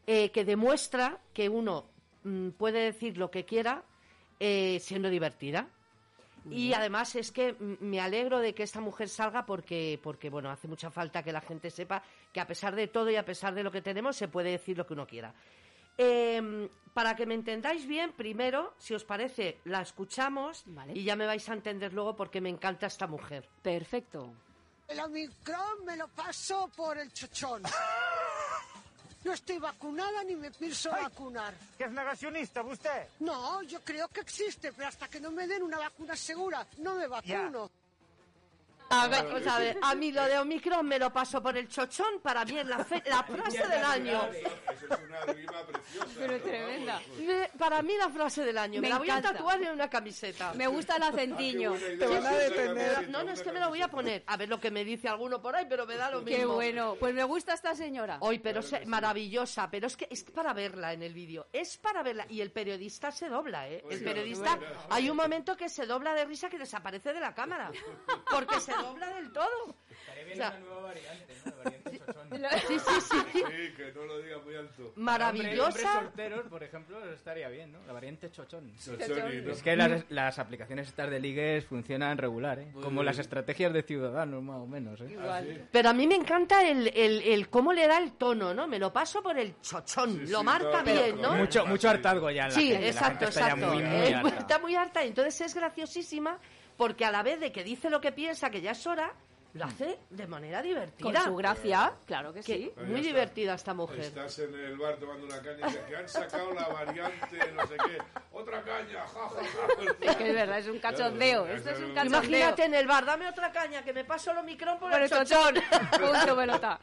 eh, 0.07 0.31
que 0.31 0.45
demuestra 0.45 1.19
que 1.35 1.49
uno 1.49 1.85
mm, 2.25 2.51
puede 2.51 2.85
decir 2.85 3.19
lo 3.19 3.31
que 3.31 3.45
quiera 3.45 3.83
eh, 4.41 4.79
siendo 4.81 5.11
divertida. 5.11 5.69
Y 6.51 6.73
además 6.73 7.15
es 7.15 7.31
que 7.31 7.53
mm, 7.53 7.77
me 7.81 8.01
alegro 8.01 8.39
de 8.39 8.55
que 8.55 8.63
esta 8.63 8.81
mujer 8.81 9.09
salga 9.09 9.45
porque, 9.45 10.01
porque, 10.03 10.31
bueno, 10.31 10.51
hace 10.51 10.69
mucha 10.69 10.91
falta 10.91 11.23
que 11.23 11.33
la 11.33 11.41
gente 11.41 11.69
sepa 11.69 12.03
que 12.33 12.41
a 12.41 12.47
pesar 12.47 12.75
de 12.75 12.89
todo 12.89 13.11
y 13.11 13.17
a 13.17 13.25
pesar 13.25 13.55
de 13.55 13.63
lo 13.63 13.71
que 13.71 13.83
tenemos, 13.83 14.17
se 14.17 14.29
puede 14.29 14.53
decir 14.53 14.79
lo 14.79 14.87
que 14.87 14.95
uno 14.95 15.07
quiera. 15.07 15.35
Eh, 15.99 16.69
para 16.95 17.17
que 17.17 17.25
me 17.25 17.35
entendáis 17.35 17.87
bien, 17.87 18.13
primero, 18.13 18.75
si 18.79 18.95
os 18.95 19.05
parece, 19.05 19.61
la 19.65 19.81
escuchamos 19.81 20.63
Vale. 20.67 20.93
y 20.95 21.05
ya 21.05 21.17
me 21.17 21.27
vais 21.27 21.49
a 21.49 21.55
entender 21.55 21.93
luego 21.93 22.15
porque 22.15 22.41
me 22.41 22.51
encanta 22.51 22.87
esta 22.87 23.07
mujer. 23.07 23.49
Perfecto. 23.63 24.33
El 24.89 25.01
Omicron 25.01 25.87
me 25.87 25.97
lo 25.97 26.09
paso 26.09 26.71
por 26.77 26.99
el 26.99 27.13
chochón. 27.13 27.63
No 29.25 29.33
estoy 29.33 29.59
vacunada 29.59 30.25
ni 30.25 30.35
me 30.35 30.51
pienso 30.51 30.91
vacunar. 30.91 31.55
¿Que 31.79 31.85
es 31.85 31.93
negacionista 31.93 32.61
usted? 32.63 33.07
No, 33.21 33.63
yo 33.63 33.81
creo 33.85 34.09
que 34.09 34.21
existe, 34.21 34.73
pero 34.73 34.89
hasta 34.89 35.07
que 35.07 35.21
no 35.21 35.31
me 35.31 35.47
den 35.47 35.63
una 35.63 35.79
vacuna 35.79 36.17
segura, 36.17 36.67
no 36.79 36.97
me 36.97 37.07
vacuno. 37.07 37.71
A, 38.93 39.09
ver, 39.09 39.25
o 39.27 39.41
sea, 39.41 39.57
a 39.57 39.59
ver, 39.59 39.79
a 39.83 39.95
mí 39.95 40.13
lo 40.13 40.25
de 40.25 40.39
Omicron 40.39 40.87
me 40.87 40.99
lo 40.99 41.13
paso 41.13 41.43
por 41.43 41.57
el 41.57 41.69
chochón, 41.69 42.21
para 42.23 42.45
mí 42.45 42.59
es 42.59 42.67
la, 42.67 42.85
fe- 42.85 43.03
la 43.07 43.23
frase 43.25 43.67
del 43.67 43.85
año. 43.85 44.23
Eso 44.33 44.95
es 44.95 45.01
una 45.09 45.21
rima 45.33 45.63
preciosa. 45.67 46.07
Pero 46.19 46.33
¿no? 46.39 46.43
tremenda. 46.45 47.03
Me- 47.21 47.51
para 47.59 47.83
mí 47.83 47.97
la 47.97 48.09
frase 48.11 48.45
del 48.45 48.59
año. 48.59 48.75
Me, 48.81 48.89
Me 48.89 48.89
la 48.91 48.99
voy 48.99 49.11
a 49.11 49.21
tatuar 49.23 49.63
en 49.63 49.71
una 49.73 49.89
camiseta. 49.89 50.53
Me 50.55 50.67
gusta 50.67 50.97
el 50.97 51.03
Ah, 51.05 51.09
acentillo. 51.09 51.73
Te 51.75 52.07
van 52.07 52.27
a 52.27 52.33
detener. 52.33 53.09
No, 53.09 53.23
no, 53.23 53.33
es 53.33 53.43
que 53.43 53.53
me 53.53 53.61
lo 53.61 53.69
voy 53.69 53.83
a 53.83 53.89
poner. 53.89 54.23
A 54.27 54.37
ver 54.37 54.49
lo 54.49 54.61
que 54.61 54.71
me 54.71 54.85
dice 54.85 55.09
alguno 55.09 55.41
por 55.41 55.57
ahí, 55.57 55.67
pero 55.69 55.87
me 55.87 55.97
da 55.97 56.11
lo 56.11 56.21
mismo. 56.23 56.37
Qué 56.39 56.45
bueno. 56.47 56.97
Pues 57.01 57.15
me 57.15 57.25
gusta 57.25 57.55
esta 57.55 57.75
señora. 57.75 58.19
Hoy, 58.21 58.39
pero 58.39 58.61
es 58.61 58.87
maravillosa, 58.87 59.71
pero 59.71 59.87
es 59.87 59.97
que 59.97 60.07
es 60.11 60.25
para 60.25 60.53
verla 60.53 60.93
en 60.93 61.03
el 61.03 61.15
vídeo, 61.15 61.49
es 61.53 61.79
para 61.79 62.03
verla. 62.03 62.27
Y 62.29 62.41
el 62.41 62.51
periodista 62.53 63.11
se 63.11 63.29
dobla, 63.29 63.69
¿eh? 63.69 63.83
El 63.89 63.99
Oiga, 63.99 64.05
periodista, 64.13 64.59
hay 64.91 65.09
un 65.11 65.17
momento 65.17 65.57
que 65.57 65.69
se 65.69 65.87
dobla 65.87 66.15
de 66.15 66.25
risa 66.25 66.49
que 66.49 66.59
desaparece 66.59 67.13
de 67.13 67.21
la 67.21 67.35
cámara, 67.35 67.71
porque 68.31 68.61
se 68.61 68.73
dobla 68.83 69.15
del 69.15 69.33
todo. 69.33 69.77
O 70.33 70.35
sea, 70.35 70.59
nueva 70.61 70.81
variante, 70.83 71.35
¿no? 71.45 71.51
La 71.51 71.63
variante 71.65 71.99
chochón. 71.99 72.29
sí, 72.67 72.79
sí, 72.79 73.01
sí. 73.11 73.19
Sí, 73.35 73.75
que 73.77 73.93
no 73.95 74.05
lo 74.07 74.19
diga 74.23 74.39
muy 74.39 74.55
alto. 74.57 74.83
Hombres 74.83 74.97
Maravillosa. 74.97 75.93
solteros, 76.01 76.47
por 76.47 76.63
ejemplo, 76.63 77.13
estaría 77.13 77.49
bien, 77.51 77.73
¿no? 77.73 77.79
La 77.87 77.93
variante 77.93 78.31
chochón. 78.31 78.73
Chochoni, 78.79 79.43
¿no? 79.43 79.53
Es 79.53 79.63
que 79.63 79.77
las, 79.77 80.05
las 80.11 80.39
aplicaciones 80.39 80.89
estas 80.89 81.11
de 81.11 81.21
ligues 81.21 81.67
funcionan 81.67 82.17
regular, 82.17 82.61
¿eh? 82.61 82.71
Como 82.73 82.91
bien. 83.01 83.07
las 83.07 83.19
estrategias 83.19 83.75
de 83.75 83.83
ciudadanos, 83.83 84.43
más 84.43 84.57
o 84.57 84.67
menos, 84.67 84.99
¿eh? 85.03 85.09
Igual. 85.11 85.69
Pero 85.71 85.91
a 85.91 85.93
mí 85.93 86.07
me 86.07 86.15
encanta 86.15 86.67
el, 86.67 86.89
el, 86.95 87.21
el 87.23 87.49
cómo 87.51 87.75
le 87.75 87.87
da 87.87 87.99
el 87.99 88.13
tono, 88.13 88.55
¿no? 88.55 88.67
Me 88.67 88.79
lo 88.79 88.91
paso 88.91 89.23
por 89.23 89.39
el 89.39 89.61
chochón, 89.61 90.13
Sí, 90.27 90.33
lo 90.33 90.39
sí, 90.39 90.45
marca 90.47 90.79
no, 90.79 90.85
bien, 90.85 91.21
no, 91.21 91.33
Mucho, 91.35 91.67
mucho 91.67 91.91
hartazgo 91.91 92.31
ya 92.31 92.45
en 92.45 92.49
la 92.49 92.55
Sí, 92.55 92.69
gente, 92.69 92.81
la 92.81 92.87
exacto, 92.89 93.27
gente 93.27 93.29
está 93.29 93.41
ya 93.41 93.47
exacto. 93.55 93.75
muy, 93.75 93.83
muy 93.83 94.13
harta. 94.15 94.39
está 94.39 94.59
muy 94.59 94.75
harta 94.77 95.03
entonces 95.05 95.41
es 95.43 95.55
graciosísima 95.55 96.39
porque 96.83 97.05
a 97.05 97.13
la 97.13 97.23
vez 97.23 97.39
de 97.39 97.53
que 97.53 97.63
dice 97.63 97.91
lo 97.91 98.01
que 98.01 98.11
piensa, 98.11 98.51
que 98.51 98.61
ya 98.61 98.73
es 98.73 98.89
hora, 98.89 99.15
lo 99.55 99.67
hace 99.67 99.99
de 100.09 100.27
manera 100.27 100.59
Con 100.61 100.69
divertida. 100.69 101.25
su 101.25 101.37
gracia, 101.37 101.93
claro 102.07 102.33
que 102.33 102.41
Que- 102.41 102.55
sí. 102.55 102.73
Muy 102.77 102.85
está. 103.01 103.01
divertida 103.03 103.55
esta 103.55 103.75
mujer. 103.75 104.01
Estás 104.01 104.39
en 104.39 104.55
el 104.55 104.79
bar 104.79 104.97
tomando 104.97 105.27
una 105.27 105.43
caña 105.43 105.59
y 105.61 105.65
dices 105.65 105.83
que 105.89 105.97
han 105.97 106.09
sacado 106.09 106.55
la 106.55 106.69
variante, 106.69 107.53
no 107.55 107.67
sé 107.67 107.77
qué. 107.77 107.99
Otra 108.33 108.63
caña, 108.63 109.01
ja, 109.07 109.29
ja, 109.29 109.43
ja. 109.45 109.95
Es 110.01 110.17
que 110.17 110.29
es 110.29 110.35
verdad, 110.35 110.59
es 110.59 110.69
un 110.69 110.79
cachondeo. 110.79 111.43
Claro, 111.45 111.59
Esto 111.59 111.71
es 111.71 111.79
un 111.81 111.95
cachondeo. 111.95 112.21
Imagínate 112.21 112.65
en 112.65 112.75
el 112.75 112.87
bar, 112.87 113.05
dame 113.05 113.29
otra 113.29 113.53
caña, 113.53 113.85
que 113.85 113.93
me 113.93 114.05
paso 114.05 114.31
el 114.31 114.39
Omicron 114.39 114.79
por, 114.79 114.91
Por 114.91 115.03
el 115.03 115.11
chochón. 115.11 115.55
Punto 116.01 116.37
pelota. 116.37 116.81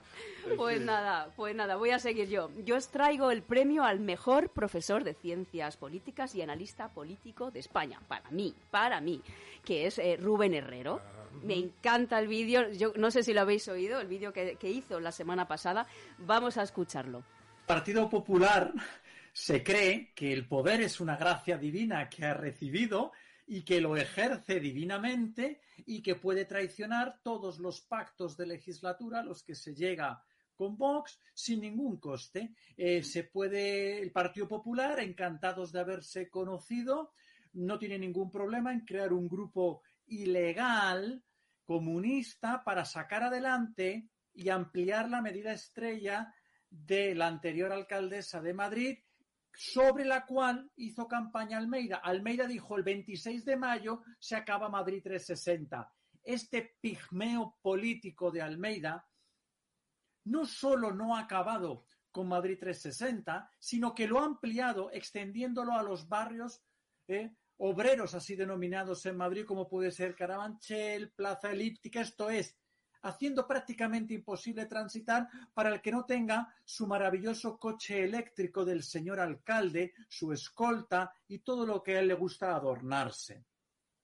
Pues 0.56 0.80
nada, 0.82 1.30
pues 1.36 1.56
nada, 1.56 1.76
voy 1.76 1.90
a 1.92 2.00
seguir 2.00 2.30
yo. 2.30 2.50
Yo 2.64 2.76
os 2.78 2.90
traigo 2.90 3.32
el 3.32 3.42
premio 3.42 3.84
al 3.84 4.00
mejor 4.00 4.50
profesor 4.50 5.04
de 5.04 5.14
ciencias 5.16 5.76
políticas 5.76 6.34
y 6.36 6.42
analista 6.42 6.88
político 6.90 7.50
de 7.52 7.60
España. 7.60 8.00
Para 8.08 8.30
mí, 8.32 8.56
para 8.72 9.02
mí, 9.02 9.22
que 9.66 9.88
es 9.88 9.98
eh, 10.00 10.18
Rubén 10.20 10.54
Herrero. 10.54 11.02
Me 11.44 11.56
encanta 11.56 12.20
el 12.20 12.28
vídeo. 12.28 12.72
Yo 12.72 12.94
no 12.96 13.12
sé 13.12 13.24
si 13.24 13.34
lo 13.34 13.42
habéis 13.42 13.68
oído, 13.68 14.00
el 14.00 14.08
vídeo 14.08 14.34
que, 14.34 14.58
hizo 14.63 15.00
la 15.00 15.12
semana 15.12 15.48
pasada. 15.48 15.88
Vamos 16.20 16.58
a 16.58 16.63
escucharlo. 16.63 17.24
Partido 17.65 18.10
Popular 18.10 18.74
se 19.32 19.63
cree 19.63 20.12
que 20.15 20.34
el 20.34 20.48
poder 20.48 20.82
es 20.82 21.00
una 21.00 21.15
gracia 21.15 21.58
divina 21.58 22.10
que 22.10 22.26
ha 22.26 22.34
recibido 22.34 23.12
y 23.48 23.63
que 23.63 23.82
lo 23.82 23.96
ejerce 23.96 24.60
divinamente 24.60 25.62
y 25.86 26.02
que 26.02 26.15
puede 26.15 26.46
traicionar 26.46 27.20
todos 27.24 27.60
los 27.60 27.82
pactos 27.82 28.38
de 28.38 28.48
legislatura 28.48 29.20
a 29.20 29.24
los 29.24 29.44
que 29.44 29.56
se 29.56 29.74
llega 29.74 30.24
con 30.56 30.78
Vox 30.78 31.20
sin 31.34 31.62
ningún 31.62 31.98
coste. 31.98 32.54
Eh, 32.76 33.02
se 33.02 33.24
puede, 33.24 34.02
el 34.02 34.12
Partido 34.12 34.48
Popular, 34.48 35.00
encantados 35.00 35.72
de 35.72 35.80
haberse 35.80 36.30
conocido, 36.30 37.13
no 37.54 37.80
tiene 37.80 37.98
ningún 37.98 38.30
problema 38.30 38.74
en 38.74 38.82
crear 38.82 39.13
un 39.13 39.28
grupo 39.28 39.82
ilegal 40.10 41.24
comunista 41.63 42.63
para 42.63 42.86
sacar 42.86 43.24
adelante 43.24 44.10
y 44.34 44.50
ampliar 44.50 45.10
la 45.10 45.22
medida 45.22 45.52
estrella 45.52 46.34
de 46.69 47.15
la 47.15 47.28
anterior 47.28 47.72
alcaldesa 47.72 48.41
de 48.41 48.54
Madrid, 48.54 48.98
sobre 49.52 50.06
la 50.06 50.26
cual 50.26 50.72
hizo 50.76 51.08
campaña 51.08 51.58
Almeida. 51.58 51.98
Almeida 51.98 52.48
dijo 52.48 52.78
el 52.78 52.84
26 52.84 53.45
de 53.45 53.58
mayo 53.58 54.02
se 54.19 54.36
acaba 54.36 54.69
Madrid 54.69 55.02
360. 55.04 55.91
Este 56.24 56.78
pigmeo 56.80 57.58
político 57.62 58.32
de 58.32 58.41
Almeida 58.41 59.08
no 60.26 60.45
solo 60.45 60.91
no 60.93 61.15
ha 61.15 61.22
acabado 61.22 61.86
con 62.12 62.28
Madrid 62.28 62.58
360, 62.60 63.50
sino 63.60 63.93
que 63.93 64.08
lo 64.08 64.19
ha 64.19 64.26
ampliado 64.26 64.91
extendiéndolo 64.91 65.74
a 65.74 65.84
los 65.84 66.08
barrios 66.08 66.62
eh, 67.08 67.32
obreros 67.60 68.15
así 68.15 68.36
denominados 68.36 69.06
en 69.06 69.17
Madrid, 69.17 69.45
como 69.45 69.67
puede 69.67 69.91
ser 69.91 70.15
Carabanchel, 70.15 71.12
Plaza 71.12 71.52
Elíptica, 71.52 72.02
esto 72.02 72.30
es, 72.30 72.56
haciendo 73.02 73.45
prácticamente 73.45 74.13
imposible 74.13 74.65
transitar 74.65 75.28
para 75.54 75.69
el 75.69 75.82
que 75.82 75.91
no 75.91 76.06
tenga 76.06 76.54
su 76.63 76.88
maravilloso 76.88 77.58
coche 77.58 78.04
eléctrico 78.04 78.63
del 78.63 78.82
señor 78.84 79.19
alcalde, 79.19 79.93
su 80.08 80.32
escolta 80.32 81.13
y 81.28 81.39
todo 81.39 81.65
lo 81.65 81.84
que 81.84 81.98
a 81.98 82.00
él 82.00 82.08
le 82.08 82.13
gusta 82.13 82.56
adornarse. 82.56 83.43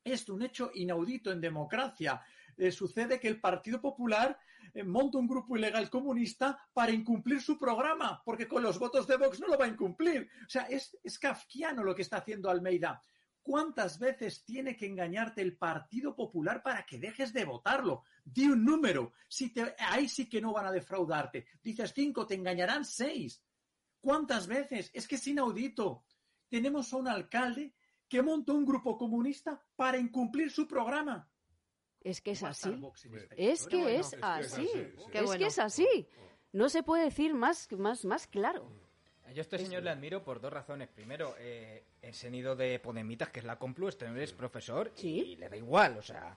Es 0.04 0.28
un 0.30 0.44
hecho 0.44 0.72
inaudito 0.74 1.32
en 1.32 1.42
democracia. 1.42 2.22
Eh, 2.58 2.72
sucede 2.72 3.20
que 3.20 3.28
el 3.28 3.40
Partido 3.40 3.82
Popular 3.82 4.38
eh, 4.74 4.84
monta 4.84 5.18
un 5.18 5.28
grupo 5.28 5.58
ilegal 5.58 5.90
comunista 5.90 6.60
para 6.74 6.92
incumplir 6.92 7.42
su 7.42 7.58
programa, 7.58 8.22
porque 8.24 8.48
con 8.48 8.62
los 8.62 8.78
votos 8.78 9.08
de 9.08 9.18
Vox 9.18 9.40
no 9.40 9.48
lo 9.48 9.58
va 9.58 9.66
a 9.66 9.70
incumplir. 9.70 10.30
O 10.46 10.50
sea, 10.50 10.64
es, 10.64 10.98
es 11.04 11.18
kafkiano 11.18 11.84
lo 11.84 11.96
que 11.96 12.02
está 12.02 12.18
haciendo 12.18 12.50
Almeida. 12.50 13.02
¿Cuántas 13.46 14.00
veces 14.00 14.44
tiene 14.44 14.76
que 14.76 14.88
engañarte 14.88 15.42
el 15.42 15.56
Partido 15.56 16.16
Popular 16.16 16.64
para 16.64 16.84
que 16.84 16.98
dejes 16.98 17.32
de 17.32 17.46
votarlo? 17.46 18.04
Di 18.24 18.48
un 18.48 18.66
número. 18.66 19.14
Si 19.30 19.54
te, 19.54 19.76
ahí 19.78 20.10
sí 20.10 20.28
que 20.28 20.42
no 20.42 20.52
van 20.52 20.66
a 20.66 20.72
defraudarte. 20.72 21.46
Dices 21.62 21.94
cinco, 21.94 22.26
te 22.26 22.34
engañarán 22.34 22.84
seis. 22.84 23.44
¿Cuántas 24.02 24.48
veces? 24.48 24.90
Es 24.94 25.08
que 25.08 25.16
es 25.16 25.28
inaudito 25.28 26.06
tenemos 26.50 26.94
a 26.94 26.98
un 26.98 27.08
alcalde 27.08 27.74
que 28.08 28.22
monta 28.22 28.54
un 28.54 28.66
grupo 28.66 28.98
comunista 28.98 29.62
para 29.76 29.98
incumplir 29.98 30.52
su 30.52 30.68
programa. 30.68 31.30
Es 32.02 32.22
que 32.22 32.32
es 32.32 32.44
así. 32.44 32.70
Esta 32.70 33.36
Es 33.36 33.68
que 33.68 33.98
es 33.98 34.16
así. 34.22 34.70
Es 35.12 35.32
que 35.36 35.46
es 35.46 35.60
así. 35.60 36.08
No 36.52 36.70
se 36.70 36.84
puede 36.84 37.06
decir 37.06 37.34
más, 37.34 37.72
más, 37.74 38.06
más 38.06 38.28
claro. 38.28 38.72
Yo 39.34 39.40
a 39.40 39.42
este 39.42 39.58
señor 39.58 39.84
le 39.84 39.90
admiro 39.90 40.24
por 40.24 40.40
dos 40.40 40.52
razones. 40.52 40.88
Primero, 40.88 41.36
eh, 41.40 41.84
nido 42.30 42.56
de 42.56 42.80
Podemitas, 42.80 43.30
que 43.30 43.40
es 43.40 43.46
la 43.46 43.58
Complu, 43.58 43.88
este 43.88 44.06
hombre 44.06 44.24
es 44.24 44.34
profesor 44.34 44.92
y 45.02 45.36
le 45.36 45.50
da 45.50 45.58
igual, 45.58 45.98
o 45.98 46.02
sea, 46.02 46.36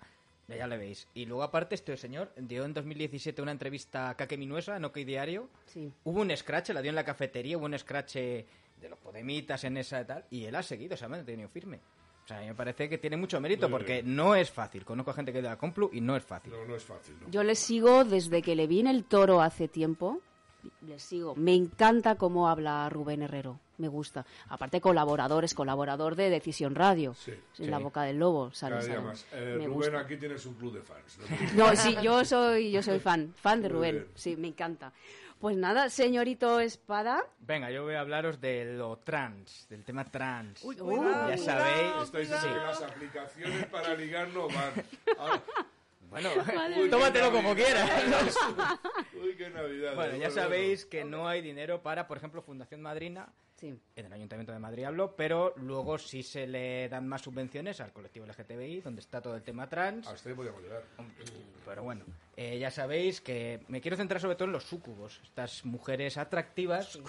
ya, 0.48 0.56
ya 0.56 0.66
le 0.66 0.78
veis. 0.78 1.08
Y 1.14 1.26
luego, 1.26 1.42
aparte, 1.42 1.74
este 1.74 1.96
señor 1.96 2.32
dio 2.36 2.64
en 2.64 2.74
2017 2.74 3.40
una 3.42 3.52
entrevista 3.52 4.10
a 4.10 4.16
Kake 4.16 4.36
Minuesa, 4.36 4.76
en 4.76 4.84
OK 4.84 4.96
Diario. 4.98 5.48
Sí. 5.66 5.92
Hubo 6.04 6.20
un 6.20 6.36
scratch, 6.36 6.70
la 6.70 6.82
dio 6.82 6.88
en 6.90 6.96
la 6.96 7.04
cafetería, 7.04 7.56
hubo 7.58 7.66
un 7.66 7.78
scratch 7.78 8.16
eh, 8.16 8.46
de 8.80 8.88
los 8.88 8.98
Podemitas 8.98 9.62
en 9.64 9.76
esa 9.76 10.00
y 10.00 10.04
tal, 10.04 10.24
y 10.30 10.44
él 10.44 10.54
ha 10.54 10.62
seguido, 10.62 10.96
se 10.96 11.04
ha 11.04 11.08
mantenido 11.08 11.48
firme. 11.48 11.80
O 12.24 12.28
sea, 12.28 12.38
a 12.38 12.40
mí 12.42 12.46
me 12.48 12.54
parece 12.54 12.90
que 12.90 12.98
tiene 12.98 13.16
mucho 13.16 13.40
mérito 13.40 13.70
porque 13.70 14.02
no 14.02 14.34
es 14.34 14.50
fácil. 14.50 14.84
Conozco 14.84 15.14
gente 15.14 15.32
que 15.32 15.38
es 15.38 15.44
de 15.44 15.48
la 15.48 15.56
Complu 15.56 15.88
y 15.94 16.02
no 16.02 16.14
es 16.14 16.22
fácil. 16.22 16.52
No, 16.52 16.62
no 16.66 16.76
es 16.76 16.84
fácil. 16.84 17.16
¿no? 17.18 17.30
Yo 17.30 17.42
le 17.42 17.54
sigo 17.54 18.04
desde 18.04 18.42
que 18.42 18.54
le 18.54 18.66
vi 18.66 18.80
en 18.80 18.86
el 18.86 19.04
toro 19.04 19.40
hace 19.40 19.66
tiempo. 19.66 20.20
Le 20.86 20.98
sigo. 20.98 21.34
Me 21.36 21.54
encanta 21.54 22.16
cómo 22.16 22.48
habla 22.48 22.88
Rubén 22.88 23.22
Herrero. 23.22 23.60
Me 23.78 23.86
gusta. 23.88 24.26
Aparte, 24.48 24.80
colaborador, 24.80 25.44
es 25.44 25.54
colaborador 25.54 26.16
de 26.16 26.30
Decisión 26.30 26.74
Radio. 26.74 27.14
En 27.58 27.70
la 27.70 27.76
Sí. 27.78 27.82
boca 27.84 28.02
del 28.02 28.18
lobo. 28.18 28.50
Sale, 28.52 28.74
Cada 28.76 28.84
día 28.86 28.94
sale. 28.96 29.06
más. 29.06 29.26
Eh, 29.32 29.54
Rubén, 29.56 29.72
gusta. 29.72 30.00
aquí 30.00 30.16
tienes 30.16 30.44
un 30.46 30.54
club 30.54 30.72
de 30.74 30.82
fans. 30.82 31.18
No, 31.54 31.74
sí, 31.76 31.96
yo 32.02 32.24
soy, 32.24 32.72
yo 32.72 32.82
soy 32.82 32.98
fan, 32.98 33.32
fan 33.36 33.62
de 33.62 33.68
Muy 33.68 33.76
Rubén. 33.76 33.94
bien. 33.94 34.08
Sí, 34.16 34.36
me 34.36 34.48
encanta. 34.48 34.92
Pues 35.38 35.56
nada, 35.56 35.88
señorito 35.88 36.58
Espada. 36.58 37.24
Venga, 37.38 37.70
yo 37.70 37.84
voy 37.84 37.94
a 37.94 38.00
hablaros 38.00 38.40
de 38.40 38.64
lo 38.76 38.96
trans, 38.98 39.68
del 39.70 39.84
tema 39.84 40.04
trans. 40.04 40.64
Uy, 40.64 40.74
cuidado, 40.76 41.28
ya 41.30 41.36
cuidado, 41.36 41.44
sabéis. 41.44 42.02
Estáis 42.02 42.30
diciendo 42.30 42.58
que 42.58 42.66
las 42.66 42.82
aplicaciones 42.82 43.66
para 43.66 43.94
ligar 43.94 44.28
no 44.30 44.48
van. 44.48 44.72
Bueno, 46.10 46.30
Uy, 46.78 46.88
tómatelo 46.90 47.32
como 47.32 47.54
quieras. 47.54 48.36
Uy, 49.14 49.34
qué 49.38 49.50
Navidad. 49.50 49.94
Bueno, 49.94 50.16
ya 50.16 50.30
sabéis 50.30 50.84
que 50.84 51.04
no 51.04 51.28
hay 51.28 51.42
dinero 51.42 51.82
para, 51.82 52.06
por 52.08 52.16
ejemplo, 52.16 52.42
Fundación 52.42 52.82
Madrina. 52.82 53.28
Sí. 53.56 53.76
En 53.96 54.06
el 54.06 54.12
Ayuntamiento 54.12 54.52
de 54.52 54.60
Madrid 54.60 54.84
hablo, 54.84 55.16
pero 55.16 55.52
luego 55.56 55.98
sí 55.98 56.22
se 56.22 56.46
le 56.46 56.88
dan 56.88 57.08
más 57.08 57.22
subvenciones 57.22 57.80
al 57.80 57.92
colectivo 57.92 58.24
LGTBI, 58.24 58.82
donde 58.82 59.00
está 59.00 59.20
todo 59.20 59.34
el 59.34 59.42
tema 59.42 59.68
trans. 59.68 60.06
Hasta 60.06 60.28
ahí 60.28 60.34
podíamos 60.36 60.62
llegar. 60.62 60.84
Pero 61.66 61.82
bueno, 61.82 62.04
eh, 62.36 62.56
ya 62.60 62.70
sabéis 62.70 63.20
que 63.20 63.60
me 63.66 63.80
quiero 63.80 63.96
centrar 63.96 64.20
sobre 64.20 64.36
todo 64.36 64.44
en 64.46 64.52
los 64.52 64.62
súcubos, 64.62 65.20
estas 65.24 65.64
mujeres 65.64 66.18
atractivas 66.18 67.00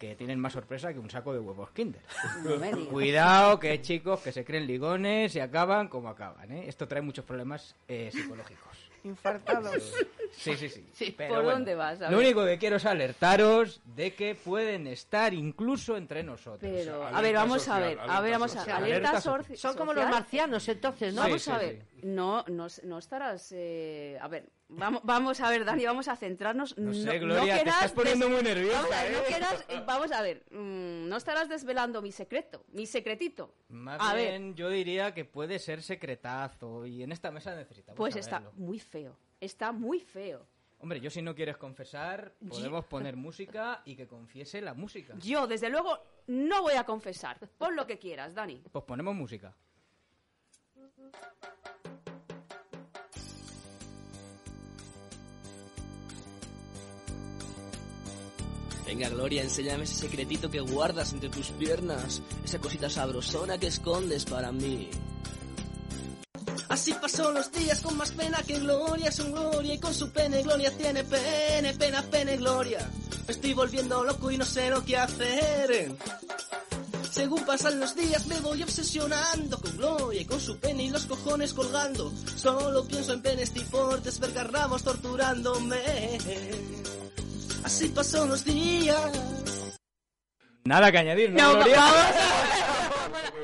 que 0.00 0.16
tienen 0.16 0.40
más 0.40 0.54
sorpresa 0.54 0.92
que 0.94 0.98
un 0.98 1.10
saco 1.10 1.32
de 1.34 1.38
huevos 1.38 1.70
Kinder. 1.72 2.00
No 2.42 2.56
me 2.56 2.72
digas. 2.72 2.88
Cuidado, 2.88 3.60
que 3.60 3.68
hay 3.68 3.78
chicos 3.82 4.20
que 4.20 4.32
se 4.32 4.44
creen 4.46 4.66
ligones 4.66 5.36
y 5.36 5.40
acaban 5.40 5.88
como 5.88 6.08
acaban. 6.08 6.50
¿eh? 6.50 6.64
Esto 6.66 6.88
trae 6.88 7.02
muchos 7.02 7.24
problemas 7.24 7.76
eh, 7.86 8.10
psicológicos. 8.10 8.90
Infartados. 9.04 9.94
Sí, 10.32 10.54
sí, 10.56 10.68
sí. 10.92 11.14
Pero 11.16 11.34
¿Por 11.34 11.42
bueno, 11.44 11.58
dónde 11.58 11.74
vas? 11.74 11.98
Lo 12.00 12.08
ver. 12.08 12.18
único 12.18 12.44
que 12.44 12.58
quiero 12.58 12.76
es 12.76 12.84
alertaros 12.84 13.80
de 13.96 14.14
que 14.14 14.34
pueden 14.34 14.86
estar 14.86 15.32
incluso 15.34 15.96
entre 15.96 16.22
nosotros. 16.22 16.60
Pero, 16.60 17.06
a 17.06 17.20
ver, 17.20 17.34
vamos 17.34 17.66
a 17.68 17.78
ver, 17.78 17.98
a 17.98 18.20
ver, 18.20 18.32
vamos 18.32 18.54
a 18.56 18.58
social. 18.60 18.76
alerta 18.84 19.08
Alerta 19.10 19.20
social. 19.22 19.56
Son 19.58 19.76
como 19.76 19.92
los 19.94 20.04
marcianos, 20.08 20.68
entonces, 20.68 21.14
¿no? 21.14 21.22
Vamos 21.22 21.42
Sí, 21.42 21.50
a 21.50 21.58
sí, 21.58 21.64
ver, 21.66 21.82
no, 22.02 22.44
no, 22.48 22.66
no 22.84 22.98
estarás, 22.98 23.52
eh, 23.52 24.18
a 24.20 24.28
ver, 24.28 24.50
vamos, 24.68 25.00
vamos 25.04 25.40
a 25.40 25.50
ver, 25.50 25.64
Dani, 25.64 25.84
vamos 25.84 26.08
a 26.08 26.16
centrarnos. 26.16 26.76
No 26.78 26.94
sé, 26.94 27.18
Gloria, 27.18 27.40
te 27.40 27.62
quieras 27.62 27.74
estás 27.76 27.92
poniendo 27.92 28.28
muy 28.28 28.42
nerviosa, 28.42 28.82
Vamos 28.82 28.96
a 28.96 29.02
ver, 29.02 29.12
no 29.12 29.18
¿eh? 29.18 29.64
eh, 29.68 29.82
vamos 29.86 30.12
a 30.12 30.22
ver, 30.22 30.44
mm, 30.50 31.08
no 31.08 31.16
estarás 31.16 31.48
desvelando 31.48 32.02
mi 32.02 32.12
secreto, 32.12 32.64
mi 32.72 32.86
secretito. 32.86 33.54
Más 33.68 34.00
a 34.00 34.14
bien, 34.14 34.54
yo 34.54 34.68
diría 34.68 35.12
que 35.14 35.24
puede 35.24 35.58
ser 35.58 35.82
secretazo 35.82 36.86
y 36.86 37.02
en 37.02 37.12
esta 37.12 37.30
mesa 37.30 37.54
necesitamos 37.54 37.96
Pues 37.96 38.16
está 38.16 38.42
muy 38.54 38.78
feo, 38.78 39.16
está 39.40 39.72
muy 39.72 40.00
feo. 40.00 40.46
Hombre, 40.82 40.98
yo 41.00 41.10
si 41.10 41.20
no 41.20 41.34
quieres 41.34 41.58
confesar, 41.58 42.32
podemos 42.48 42.86
poner 42.86 43.14
música 43.14 43.82
y 43.84 43.96
que 43.96 44.08
confiese 44.08 44.62
la 44.62 44.72
música. 44.72 45.14
Yo, 45.18 45.46
desde 45.46 45.68
luego, 45.68 45.98
no 46.26 46.62
voy 46.62 46.74
a 46.74 46.84
confesar. 46.84 47.38
Pon 47.58 47.76
lo 47.76 47.86
que 47.86 47.98
quieras, 47.98 48.34
Dani. 48.34 48.62
Pues 48.72 48.84
ponemos 48.84 49.14
música. 49.14 49.54
Venga, 58.90 59.08
Gloria, 59.08 59.44
enséñame 59.44 59.84
ese 59.84 59.94
secretito 59.94 60.50
que 60.50 60.58
guardas 60.58 61.12
entre 61.12 61.28
tus 61.28 61.50
piernas, 61.50 62.22
esa 62.44 62.58
cosita 62.58 62.90
sabrosona 62.90 63.56
que 63.56 63.68
escondes 63.68 64.24
para 64.24 64.50
mí. 64.50 64.90
Así 66.68 66.92
pasó 66.94 67.30
los 67.30 67.52
días 67.52 67.82
con 67.82 67.96
más 67.96 68.10
pena 68.10 68.42
que 68.42 68.58
gloria, 68.58 69.12
son 69.12 69.30
gloria 69.30 69.74
y 69.74 69.78
con 69.78 69.94
su 69.94 70.10
pene 70.10 70.42
gloria 70.42 70.76
tiene 70.76 71.04
pene, 71.04 71.72
pena, 71.74 72.02
pene, 72.02 72.36
gloria. 72.36 72.90
Me 73.28 73.32
estoy 73.32 73.54
volviendo 73.54 74.02
loco 74.02 74.28
y 74.28 74.38
no 74.38 74.44
sé 74.44 74.68
lo 74.70 74.84
que 74.84 74.96
hacer. 74.96 75.96
Según 77.12 77.44
pasan 77.44 77.78
los 77.78 77.94
días 77.94 78.26
me 78.26 78.40
voy 78.40 78.60
obsesionando 78.64 79.60
con 79.60 79.76
Gloria 79.76 80.20
y 80.22 80.24
con 80.24 80.40
su 80.40 80.58
pene 80.58 80.84
y 80.84 80.90
los 80.90 81.06
cojones 81.06 81.54
colgando. 81.54 82.12
Solo 82.34 82.84
pienso 82.86 83.12
en 83.12 83.22
penes 83.22 83.52
tiportes, 83.52 84.18
vergarramos 84.18 84.82
torturándome. 84.82 85.76
Así 87.64 87.88
pasó 87.88 88.26
los 88.26 88.44
días. 88.44 89.76
Nada 90.64 90.90
que 90.92 90.98
añadir, 90.98 91.30
¿no, 91.30 91.42
No, 91.42 91.54
Gloria? 91.54 91.76
vamos 91.76 92.06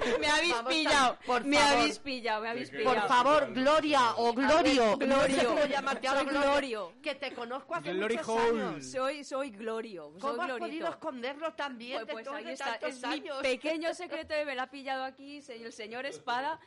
Me 0.20 0.28
habéis 0.28 0.52
Vamos 0.54 0.72
pillado, 0.72 1.18
por 1.26 1.44
me 1.44 1.56
favor. 1.56 1.72
habéis 1.78 1.98
pillado, 1.98 2.42
me 2.42 2.48
habéis 2.50 2.70
Por 2.70 2.78
pillado. 2.78 3.08
favor, 3.08 3.52
Gloria 3.52 4.14
o 4.16 4.32
Glorio, 4.32 4.96
ver, 4.96 5.08
no 5.08 5.22
sé 5.22 5.28
Glorio. 5.32 5.48
cómo 5.48 5.64
llamarte 5.66 6.08
ahora, 6.08 6.20
Soy 6.20 6.30
Glorio, 6.30 6.50
Glorio. 6.50 6.92
que 7.02 7.14
te 7.16 7.32
conozco 7.34 7.74
hace 7.74 7.92
Glory 7.92 8.14
muchos 8.16 8.28
hole. 8.28 8.62
años. 8.62 8.86
Soy, 8.90 9.24
soy 9.24 9.50
Glorio, 9.50 10.10
soy 10.12 10.20
¿Cómo 10.20 10.42
has 10.42 10.46
Glorito. 10.48 10.66
podido 10.66 10.88
esconderlo 10.90 11.52
tan 11.54 11.76
bien 11.78 11.98
Pues, 12.04 12.12
pues 12.12 12.16
después 12.24 12.38
ahí 12.38 12.44
de 12.44 12.52
está, 12.52 12.64
tantos 12.78 12.90
es 12.90 13.00
mi 13.02 13.14
años? 13.14 13.38
pequeño 13.38 13.94
secreto 13.94 14.34
y 14.40 14.44
me 14.44 14.54
lo 14.54 14.62
ha 14.62 14.66
pillado 14.68 15.04
aquí 15.04 15.42
el 15.48 15.72
señor 15.72 16.06
Espada. 16.06 16.60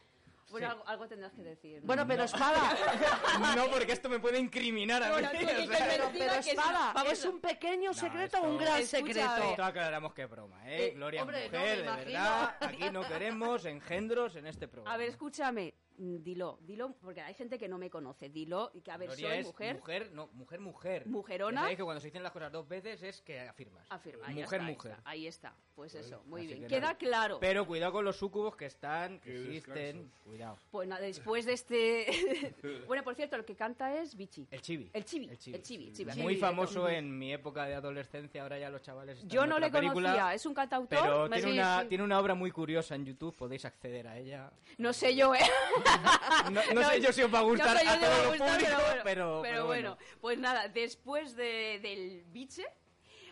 Bueno, 0.50 0.68
Sí. 0.68 0.72
algo, 0.72 0.88
algo 0.88 1.08
tendrás 1.08 1.32
que 1.34 1.42
decir. 1.44 1.82
¿no? 1.82 1.88
Bueno, 1.88 2.06
pero 2.08 2.20
No. 2.20 2.26
espada. 2.26 2.78
No, 3.56 3.68
porque 3.70 3.92
esto 3.92 4.10
me 4.10 4.20
puede 4.20 4.40
incriminar 4.40 5.04
a 5.04 5.08
mí. 5.08 5.12
Bueno, 5.14 5.30
o 5.30 5.32
sea. 5.68 5.88
Pero, 5.90 6.10
pero 6.14 6.44
sí. 6.44 6.50
espada, 6.52 6.94
¿es 7.12 7.26
a- 7.26 7.30
un 7.30 7.40
pequeño 7.40 7.94
secreto 7.94 8.38
o 8.38 8.42
esto- 8.42 8.50
un 8.50 8.58
gran 8.58 8.82
Escucha, 8.82 8.98
secreto? 9.08 9.50
Esto 9.52 9.64
aclaramos 9.64 10.14
que 10.14 10.24
es 10.24 10.30
broma, 10.30 10.68
¿eh? 10.70 10.88
Eh, 10.88 10.92
Gloria 10.96 11.22
hombre, 11.22 11.46
es 11.46 11.52
no, 11.52 11.60
mujer, 11.60 11.78
de 11.78 11.84
imagino. 11.84 12.06
verdad. 12.12 12.56
Aquí 12.62 12.90
no 12.92 13.08
queremos 13.08 13.66
engendros 13.66 14.36
en 14.36 14.48
este 14.48 14.68
programa. 14.68 14.94
A 14.94 14.98
ver, 14.98 15.10
escúchame. 15.10 15.74
Mm, 16.00 16.24
Dilo, 16.24 16.58
dilo, 16.62 16.94
porque 17.02 17.20
hay 17.22 17.34
gente 17.34 17.58
que 17.60 17.68
no 17.68 17.78
me 17.78 17.90
conoce. 17.90 18.30
Dilo, 18.30 18.72
y 18.74 18.82
que 18.82 18.90
a 18.92 18.98
ver, 18.98 19.10
Gloria 19.10 19.30
soy 19.30 19.38
es 19.40 19.46
mujer. 19.48 19.76
mujer, 19.76 20.12
no, 20.14 20.28
mujer, 20.34 20.60
mujer. 20.62 21.06
Mujerona. 21.08 21.62
Sabéis 21.62 21.78
que 21.78 21.84
cuando 21.84 22.00
se 22.02 22.08
dicen 22.08 22.24
las 22.24 22.32
cosas 22.32 22.52
dos 22.52 22.68
veces 22.68 23.04
es 23.04 23.22
que 23.22 23.40
afirmas. 23.42 23.86
Afirma, 23.90 24.26
ahí 24.28 24.36
Mujer, 24.36 24.46
está, 24.46 24.56
ahí 24.66 24.74
mujer. 24.74 24.92
está, 24.94 25.10
Ahí 25.10 25.28
está. 25.28 25.56
Pues 25.76 25.96
eso, 25.96 26.22
muy 26.26 26.46
bien. 26.48 26.62
que 26.62 26.68
Queda 26.68 26.80
nada. 26.82 26.98
claro. 26.98 27.38
Pero 27.40 27.66
cuidado 27.66 27.92
con 27.94 28.04
los 28.06 28.16
sucubos 28.18 28.56
que 28.56 28.66
están, 28.66 29.20
que 29.20 29.32
Qué 29.32 29.42
existen. 29.58 29.98
descanso. 29.98 30.24
Cuidado. 30.26 30.58
Pues 30.72 30.88
nada, 30.90 31.02
después 31.02 31.46
de 31.46 31.54
este. 31.54 32.56
bueno, 32.88 33.04
por 33.04 33.16
cierto, 33.16 33.36
el 33.36 33.46
que 33.46 33.56
canta 33.56 33.94
es 34.02 34.16
Vichy. 34.16 34.48
El 34.52 34.62
chibi. 34.62 34.90
El 34.94 35.06
chibi. 35.06 35.30
El 35.30 35.38
chibi. 35.38 35.56
El 35.58 35.64
chibi, 35.64 35.94
chibi. 35.94 36.22
Muy 36.22 36.36
Sí, 36.36 36.40
famoso 36.42 36.88
en 36.90 37.18
mi 37.18 37.34
época 37.34 37.66
de 37.66 37.76
adolescencia, 37.76 38.42
ahora 38.44 38.58
ya 38.60 38.70
los 38.70 38.82
chavales 38.82 39.18
están 39.18 39.30
Yo 39.30 39.44
en 39.44 39.50
no 39.50 39.56
otra 39.56 39.68
le 39.68 39.72
película, 39.74 40.10
conocía, 40.12 40.34
es 40.34 40.46
un 40.46 40.54
cantautor. 40.54 41.00
Pero 41.02 41.30
tiene, 41.30 41.42
sí, 41.44 41.52
una, 41.60 41.82
sí. 41.82 41.88
tiene 41.90 42.04
una 42.04 42.20
obra 42.20 42.36
muy 42.36 42.52
curiosa 42.52 42.96
en 42.96 43.06
YouTube, 43.06 43.36
podéis 43.36 43.66
acceder 43.66 44.08
a 44.08 44.18
ella. 44.18 44.52
No 44.78 44.92
sé 44.94 45.16
yo, 45.16 45.34
¿eh? 45.34 45.40
No, 46.52 46.62
no 46.74 46.90
sé 46.90 47.02
yo 47.02 47.12
si 47.14 47.22
os 47.22 47.34
va 47.34 47.40
a 47.40 47.42
gustar 47.44 47.74
no 47.74 47.80
sé 47.80 47.86
yo 47.86 47.92
a 47.92 48.00
todo 48.00 48.24
lo 48.24 48.30
gustar, 48.30 48.50
público, 48.60 48.72
pero, 48.78 48.80
bueno, 48.80 49.04
pero- 49.04 49.42
pero 49.42 49.66
bueno. 49.66 49.90
bueno. 49.96 49.98
Pues 50.22 50.40
nada, 50.40 50.68
después 50.68 51.36
de, 51.36 51.80
del 51.82 52.24
biche, 52.28 52.66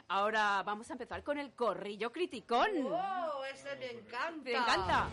ahora 0.07 0.61
vamos 0.63 0.89
a 0.89 0.93
empezar 0.93 1.23
con 1.23 1.37
el 1.39 1.53
corrillo 1.53 2.11
criticón. 2.11 2.69
¡Oh, 2.85 3.43
ese 3.51 3.75
me 3.77 3.91
encanta! 3.91 4.43
¿Te 4.43 4.55
encanta? 4.55 5.07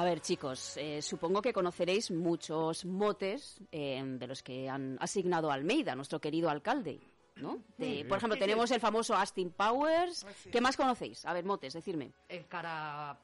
A 0.00 0.04
ver, 0.04 0.20
chicos, 0.22 0.78
eh, 0.78 1.02
supongo 1.02 1.42
que 1.42 1.52
conoceréis 1.52 2.10
muchos 2.10 2.86
motes 2.86 3.58
eh, 3.70 4.02
de 4.02 4.26
los 4.26 4.42
que 4.42 4.66
han 4.66 4.96
asignado 4.98 5.50
Almeida, 5.50 5.94
nuestro 5.94 6.18
querido 6.18 6.48
alcalde, 6.48 7.00
¿no? 7.36 7.58
De- 7.76 8.06
por 8.08 8.16
ejemplo, 8.16 8.34
Sí, 8.36 8.40
sí. 8.40 8.46
tenemos 8.46 8.70
el 8.70 8.80
famoso 8.80 9.14
Austin 9.14 9.50
Powers. 9.50 10.24
¿Qué 10.50 10.58
más 10.62 10.78
conocéis? 10.78 11.26
A 11.26 11.34
ver, 11.34 11.44
motes, 11.44 11.74
decirme. 11.74 12.12
El 12.30 12.46
cara 12.46 13.18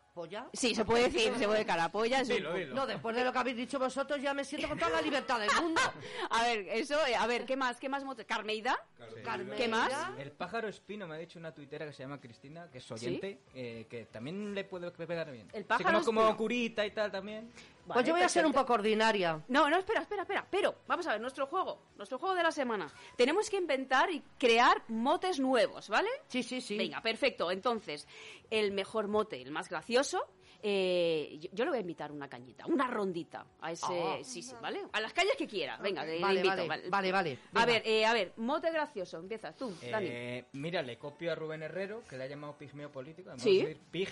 Sí, 0.52 0.74
se 0.74 0.84
puede 0.84 1.10
decir, 1.10 1.32
se 1.36 1.46
puede 1.46 1.64
carapolla. 1.66 2.20
es 2.20 2.28
un- 2.28 2.36
Dilo, 2.36 2.54
dilo. 2.54 2.74
No, 2.74 2.86
después 2.86 3.14
de 3.14 3.24
lo 3.24 3.32
que 3.32 3.38
habéis 3.38 3.56
dicho 3.56 3.78
vosotros, 3.78 4.20
ya 4.20 4.32
me 4.34 4.44
siento 4.44 4.68
con 4.68 4.78
toda 4.78 4.90
la 4.92 5.02
libertad 5.02 5.38
del 5.40 5.50
mundo. 5.60 5.80
A 6.30 6.42
ver, 6.44 6.66
eso, 6.70 7.04
eh, 7.06 7.14
a 7.14 7.26
ver, 7.26 7.44
¿qué 7.46 7.56
más? 7.56 7.78
¿Qué 7.78 7.88
más? 7.88 8.02
¿Carmeida? 8.26 8.76
Carmeida. 9.24 9.56
¿Qué 9.56 9.68
más? 9.68 9.92
El 10.18 10.32
pájaro 10.32 10.68
espino 10.68 11.06
me 11.06 11.16
ha 11.16 11.18
dicho 11.18 11.38
una 11.38 11.52
tuitera 11.54 11.86
que 11.86 11.92
se 11.92 12.02
llama 12.02 12.20
Cristina, 12.20 12.68
que 12.70 12.78
es 12.78 12.90
oyente, 12.90 13.40
eh, 13.54 13.86
que 13.88 14.06
también 14.06 14.54
le 14.54 14.64
puede 14.64 14.90
pegar 14.90 15.30
bien. 15.30 15.48
El 15.52 15.62
Sí, 15.62 15.68
pájaro 15.68 15.98
como, 16.00 16.04
como 16.04 16.20
espino. 16.22 16.36
curita 16.36 16.86
y 16.86 16.90
tal 16.90 17.10
también. 17.12 17.50
Pues 17.86 18.04
yo 18.04 18.14
voy 18.14 18.22
a 18.22 18.28
ser 18.28 18.44
un 18.44 18.52
poco 18.52 18.72
ordinaria. 18.72 19.40
No, 19.46 19.70
no, 19.70 19.76
espera, 19.78 20.00
espera, 20.00 20.22
espera. 20.22 20.44
Pero, 20.50 20.74
vamos 20.88 21.06
a 21.06 21.12
ver, 21.12 21.20
nuestro 21.20 21.46
juego, 21.46 21.80
nuestro 21.96 22.18
juego 22.18 22.34
de 22.34 22.42
la 22.42 22.50
semana. 22.50 22.90
Tenemos 23.16 23.48
que 23.48 23.56
inventar 23.58 24.10
y 24.10 24.20
crear 24.38 24.82
motes 24.88 25.38
nuevos, 25.38 25.88
¿vale? 25.88 26.08
Sí, 26.26 26.42
sí, 26.42 26.60
sí. 26.60 26.76
Venga, 26.76 27.00
perfecto. 27.00 27.48
Entonces, 27.50 28.08
el 28.50 28.72
mejor 28.72 29.08
mote, 29.08 29.40
el 29.42 29.50
más 29.50 29.68
gracioso, 29.68 30.20
eh, 30.62 31.36
yo, 31.40 31.50
yo 31.52 31.64
le 31.64 31.70
voy 31.70 31.78
a 31.78 31.80
invitar 31.82 32.10
una 32.10 32.28
cañita, 32.28 32.66
una 32.66 32.86
rondita 32.86 33.46
a 33.60 33.72
ese, 33.72 33.84
Ah. 33.88 34.18
sí, 34.22 34.42
sí, 34.42 34.54
¿vale? 34.60 34.80
A 34.92 35.00
las 35.00 35.12
calles 35.12 35.34
que 35.36 35.46
quiera. 35.46 35.76
Venga, 35.78 36.04
le, 36.04 36.14
le 36.16 36.20
Vale, 36.20 36.40
invito. 36.40 36.66
vale, 36.66 36.88
vale, 36.90 37.12
vale. 37.12 37.38
A 37.54 37.66
ver, 37.66 37.82
eh, 37.84 38.04
a 38.06 38.12
ver, 38.12 38.32
mote 38.36 38.70
gracioso. 38.72 39.18
Empiezas 39.18 39.54
tú, 39.56 39.72
Dani. 39.90 40.06
Eh, 40.10 40.44
mira, 40.52 40.82
le 40.82 40.98
copio 40.98 41.30
a 41.32 41.34
Rubén 41.34 41.62
Herrero, 41.62 42.02
que 42.08 42.16
le 42.16 42.24
ha 42.24 42.26
llamado 42.26 42.56
pigmeo 42.56 42.90
político. 42.90 43.28
Además 43.30 43.44
Sí. 43.44 43.60
decir 43.60 43.78
pig, 43.90 44.08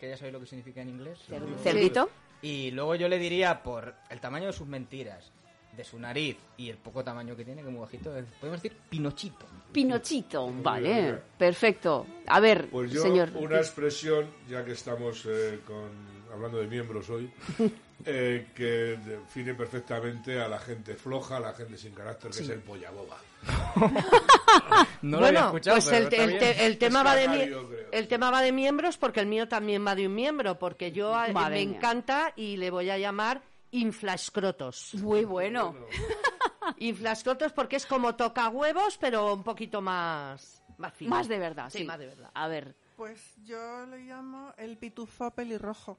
que 0.00 0.08
ya 0.08 0.16
sabéis 0.16 0.32
lo 0.34 0.40
que 0.40 0.46
significa 0.46 0.80
en 0.82 0.88
inglés. 0.90 1.18
Cer- 1.28 1.56
cerdito. 1.58 2.08
Y 2.40 2.70
luego 2.70 2.94
yo 2.94 3.08
le 3.08 3.18
diría, 3.18 3.62
por 3.64 3.94
el 4.10 4.20
tamaño 4.20 4.46
de 4.46 4.52
sus 4.52 4.68
mentiras, 4.68 5.32
de 5.78 5.84
su 5.84 5.98
nariz 5.98 6.36
y 6.58 6.68
el 6.68 6.76
poco 6.76 7.02
tamaño 7.02 7.34
que 7.36 7.44
tiene, 7.44 7.62
que 7.62 7.68
muy 7.70 7.80
bajito, 7.80 8.14
es- 8.16 8.26
podemos 8.40 8.60
decir 8.60 8.76
Pinochito. 8.90 9.46
Pinochito, 9.72 10.52
vale, 10.62 11.18
perfecto. 11.38 12.04
A 12.26 12.40
ver, 12.40 12.68
Pues 12.68 12.90
yo, 12.90 13.00
señor. 13.00 13.30
una 13.36 13.58
expresión, 13.58 14.26
ya 14.48 14.64
que 14.64 14.72
estamos 14.72 15.24
eh, 15.26 15.60
con, 15.66 15.88
hablando 16.32 16.58
de 16.58 16.66
miembros 16.66 17.08
hoy, 17.10 17.30
eh, 18.04 18.48
que 18.54 18.98
define 19.04 19.54
perfectamente 19.54 20.40
a 20.40 20.48
la 20.48 20.58
gente 20.58 20.94
floja, 20.94 21.36
a 21.36 21.40
la 21.40 21.52
gente 21.54 21.76
sin 21.78 21.92
carácter, 21.94 22.30
que 22.32 22.36
Sí. 22.38 22.42
es 22.44 22.50
el 22.50 22.60
polla 22.60 22.90
boba. 22.90 23.16
No 25.02 25.20
lo 25.20 25.26
había 25.26 25.40
bueno, 25.42 25.46
escuchado, 25.58 25.76
pues 25.76 25.92
el, 25.92 26.02
está 26.04 26.16
el 26.16 26.28
bien. 26.30 26.38
te- 26.40 26.66
el 26.66 26.78
tema 26.78 27.02
va 27.04 27.14
de 27.14 27.26
creo. 27.26 27.70
el 27.92 28.08
tema 28.08 28.30
va 28.32 28.42
de 28.42 28.50
miembros 28.52 28.96
porque 28.98 29.20
el 29.20 29.26
mío 29.26 29.46
también 29.48 29.86
va 29.86 29.94
de 29.94 30.06
un 30.08 30.14
miembro 30.14 30.58
porque 30.58 30.90
yo 30.92 31.14
a- 31.14 31.28
Madre 31.28 31.60
me 31.60 31.66
mía. 31.66 31.76
encanta 31.76 32.32
y 32.34 32.56
le 32.56 32.70
voy 32.70 32.90
a 32.90 32.98
llamar 32.98 33.42
inflascrotos. 33.70 34.94
Muy 34.94 35.24
bueno. 35.24 35.74
Inflascrotos 36.78 37.52
porque 37.52 37.76
es 37.76 37.86
como 37.86 38.14
toca 38.14 38.48
huevos 38.48 38.98
pero 38.98 39.32
un 39.34 39.42
poquito 39.42 39.80
más 39.80 40.62
más 40.78 40.94
fino. 40.94 41.10
Más 41.10 41.28
de 41.28 41.38
verdad, 41.38 41.70
sí. 41.70 41.84
más 41.84 41.98
de 41.98 42.06
verdad. 42.06 42.30
A 42.34 42.48
ver. 42.48 42.76
Pues 42.96 43.34
yo 43.44 43.86
le 43.86 43.98
llamo 43.98 44.52
el 44.56 44.76
pitufo 44.78 45.30
pelirrojo. 45.32 45.98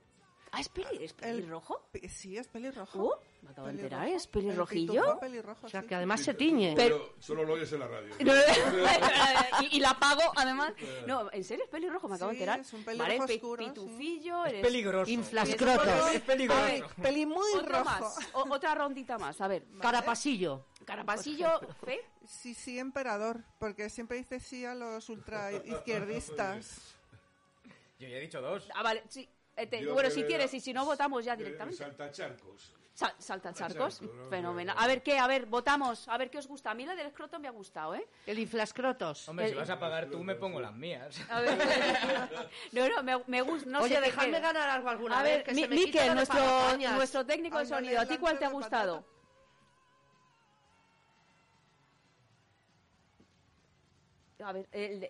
Ah, 0.52 0.60
¿es, 0.62 0.70
peli- 0.70 1.04
es 1.04 1.14
pelirrojo? 1.14 1.88
Sí, 2.10 2.36
es 2.38 2.47
pelirrojo. 2.47 3.00
Uh, 3.04 3.12
me 3.43 3.52
acabo 3.52 3.68
de 3.68 3.74
enterar. 3.74 4.08
¿es 4.08 4.26
pelirrojillo? 4.26 5.20
Pelirrojo, 5.20 5.68
O 5.68 5.70
sea 5.70 5.82
sí. 5.82 5.88
que 5.88 5.93
además 5.95 6.22
se 6.22 6.34
tiñe. 6.34 6.74
Pero 6.76 7.14
solo 7.20 7.43
lo 7.43 7.54
oyes 7.54 7.72
en 7.72 7.80
la 7.82 7.88
radio. 7.88 8.16
No, 8.20 8.34
y, 9.62 9.78
y 9.78 9.80
la 9.80 9.93
pago, 10.00 10.22
además. 10.36 10.74
No, 11.08 11.32
¿en 11.32 11.43
serio 11.43 11.66
es 11.66 11.70
pelirrojo? 11.70 12.08
Me 12.08 12.16
acabo 12.16 12.32
de 12.32 12.38
enterar. 12.38 12.60
es 12.62 12.74
un 12.74 12.84
pelirrojo 12.84 13.20
vale, 13.20 13.34
oscuro, 13.36 13.64
sí. 13.64 13.70
pitufillo. 13.70 14.45
Es 14.45 14.62
peligroso. 14.62 15.12
Inflascrotos. 15.12 15.88
Es- 16.10 16.16
Es 16.16 16.22
peligroso. 16.22 16.88
Peli 17.02 17.26
muy 17.26 17.60
rojo. 17.64 17.84
más, 17.86 18.18
o- 18.34 18.45
otra 18.54 18.74
rondita 18.76 19.18
más. 19.20 19.39
A 19.41 19.47
ver, 19.47 19.64
Carapasillo. 19.80 20.66
carapasillo, 20.86 21.60
fe. 21.86 22.02
Sí, 22.26 22.54
sí, 22.56 22.80
emperador, 22.80 23.43
porque 23.60 23.89
siempre 23.89 24.18
dice 24.18 24.39
sí 24.39 24.66
a 24.66 24.74
los 24.76 25.10
ultra 25.10 25.52
izquierdistas. 25.52 26.95
Yo 28.00 28.08
ya 28.08 28.18
he 28.18 28.22
dicho 28.22 28.41
dos. 28.41 28.68
Ah, 28.74 28.82
vale, 28.84 29.04
sí. 29.10 29.28
Te- 29.68 29.82
Yo 29.84 29.93
bueno, 29.93 30.10
que 30.10 30.16
si 30.16 30.24
quieres, 30.24 30.53
y 30.53 30.60
si 30.60 30.74
no, 30.74 30.86
votamos 30.86 31.26
ya 31.26 31.34
Eh, 31.34 31.38
directamente. 31.38 31.78
Saltacharcos. 31.78 32.74
Sa- 32.93 33.16
salta 33.18 33.53
charcos, 33.53 33.99
Charcos, 33.99 34.01
¿no? 34.01 34.26
fenomenal. 34.30 34.76
A 34.78 34.86
ver, 34.86 35.01
¿qué? 35.01 35.18
A 35.20 35.26
ver, 35.28 35.45
votamos. 35.45 36.07
A 36.10 36.18
ver, 36.18 36.30
¿qué 36.30 36.38
os 36.38 36.47
gusta? 36.47 36.72
A 36.72 36.74
mí 36.74 36.86
la 36.86 36.95
del 36.95 37.07
escroto 37.07 37.39
me 37.39 37.47
ha 37.47 37.51
gustado, 37.51 37.95
¿eh? 37.95 38.05
El 38.26 38.39
inflascrotos. 38.39 39.30
Hombre, 39.30 39.47
si 39.47 39.55
vas 39.55 39.70
a 39.70 39.80
pagar 39.80 40.10
tú, 40.10 40.22
me 40.22 40.36
pongo 40.36 40.60
las 40.60 40.74
mías. 40.76 41.18
A 41.30 41.39
ver. 41.39 41.57
No, 42.74 42.89
no, 42.89 43.03
me, 43.03 43.24
me 43.28 43.41
gusta. 43.41 43.70
No 43.70 43.82
Oye, 43.82 43.95
sé 43.95 44.01
dejadme 44.01 44.34
qué. 44.34 44.39
ganar 44.41 44.70
algo 44.70 44.89
alguna 44.89 45.20
A 45.20 45.24
vez, 45.24 45.38
ver, 45.38 45.43
que 45.45 45.53
Mi- 45.53 45.62
se 45.62 45.68
me 45.70 45.76
quite 45.78 45.88
Miquel, 45.99 46.16
nuestro, 46.16 46.78
nuestro 46.95 47.26
técnico 47.26 47.57
de 47.60 47.66
sonido, 47.68 48.01
¿a 48.01 48.05
ti 48.05 48.18
cuál 48.18 48.38
te 48.38 48.45
ha 48.45 48.49
gustado? 48.49 49.01
patata. 49.01 49.20
A 54.49 54.51
ver, 54.53 54.68
el, 54.72 55.10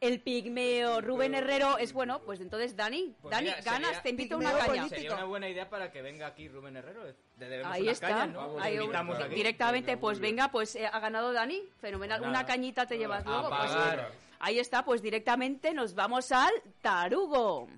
el 0.00 0.20
pigmeo 0.20 1.00
Rubén 1.00 1.34
Herrero 1.34 1.76
es 1.78 1.92
bueno, 1.92 2.20
pues 2.20 2.40
entonces 2.40 2.76
Dani, 2.76 3.14
Pues 3.20 3.32
Dani, 3.32 3.46
mira, 3.48 3.60
ganas, 3.62 3.86
sería- 3.88 4.02
te 4.02 4.08
invito 4.10 4.36
a 4.36 4.38
Pigmeo 4.38 4.54
una 4.56 4.58
caña. 4.66 4.68
político. 4.82 4.94
Sería 5.00 5.14
una 5.14 5.24
buena 5.24 5.48
idea 5.48 5.68
para 5.68 5.90
que 5.90 6.02
venga 6.02 6.26
aquí 6.28 6.48
Rubén 6.48 6.76
Herrero. 6.76 7.04
Le 7.04 7.48
debemos 7.48 7.72
Ahí 7.72 7.82
una 7.82 7.92
está. 7.92 8.08
caña, 8.08 8.26
¿no? 8.26 8.38
Vamos, 8.40 8.62
Ahí, 8.62 8.76
Lo 8.76 8.82
invitamos 8.84 9.18
aquí. 9.18 9.34
directamente, 9.34 9.90
Venga, 9.92 10.00
pues 10.00 10.18
muy 10.18 10.22
bien. 10.22 10.36
venga, 10.36 10.50
pues 10.52 10.76
eh, 10.76 10.86
ha 10.86 11.00
ganado 11.00 11.32
Dani, 11.32 11.62
fenomenal. 11.80 12.18
Pues 12.20 12.30
una 12.30 12.46
cañita 12.46 12.86
te 12.86 12.96
llevas 12.98 13.26
A 13.26 13.28
luego. 13.28 13.48
pues, 13.48 13.60
pagar. 13.60 14.12
ahí 14.38 14.58
está, 14.60 14.84
pues 14.84 15.02
directamente 15.02 15.74
nos 15.74 15.94
vamos 15.94 16.30
al 16.30 16.52
tarugo. 16.80 17.68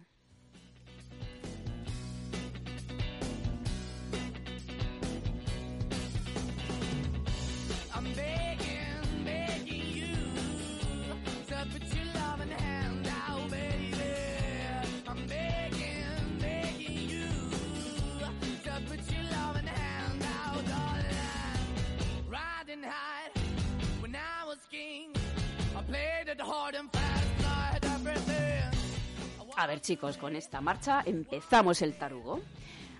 A 29.57 29.67
ver, 29.67 29.81
chicos, 29.81 30.17
con 30.17 30.37
esta 30.37 30.61
marcha 30.61 31.03
empezamos 31.05 31.83
el 31.83 31.97
tarugo. 31.99 32.41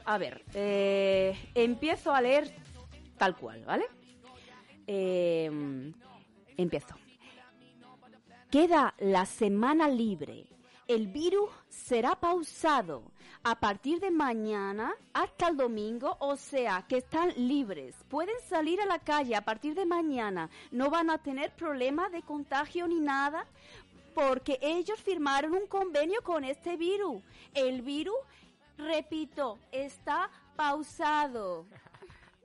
A 0.05 0.19
ver, 0.19 0.45
eh, 0.55 1.51
empiezo 1.55 2.13
a 2.13 2.21
leer 2.21 2.53
tal 3.17 3.37
cual, 3.37 3.65
¿vale? 3.65 3.85
Eh, 4.87 5.93
empiezo. 6.57 6.97
Queda 8.51 8.95
la 8.99 9.25
semana 9.25 9.89
libre. 9.89 10.47
El 10.89 11.07
virus 11.07 11.49
será 11.69 12.17
pausado 12.17 13.13
a 13.43 13.59
partir 13.59 14.01
de 14.01 14.11
mañana 14.11 14.95
hasta 15.15 15.49
el 15.49 15.57
domingo, 15.57 16.17
o 16.21 16.37
sea, 16.37 16.85
que 16.89 16.99
están 16.99 17.33
libres. 17.37 17.95
Pueden 18.09 18.37
salir 18.49 18.81
a 18.81 18.87
la 18.87 18.99
calle 18.99 19.35
a 19.35 19.45
partir 19.45 19.75
de 19.75 19.87
mañana. 19.87 20.51
No 20.71 20.91
van 20.91 21.11
a 21.11 21.19
tener 21.19 21.55
problema 21.55 22.11
de 22.11 22.23
contagio 22.23 22.87
ni 22.87 23.01
nada 23.01 23.47
porque 24.15 24.59
ellos 24.61 25.01
firmaron 25.01 25.55
un 25.55 25.67
convenio 25.67 26.23
con 26.23 26.45
este 26.45 26.77
virus. 26.77 27.23
El 27.55 27.83
virus, 27.83 28.17
repito, 28.77 29.59
está 29.73 30.29
pausado. 30.57 31.65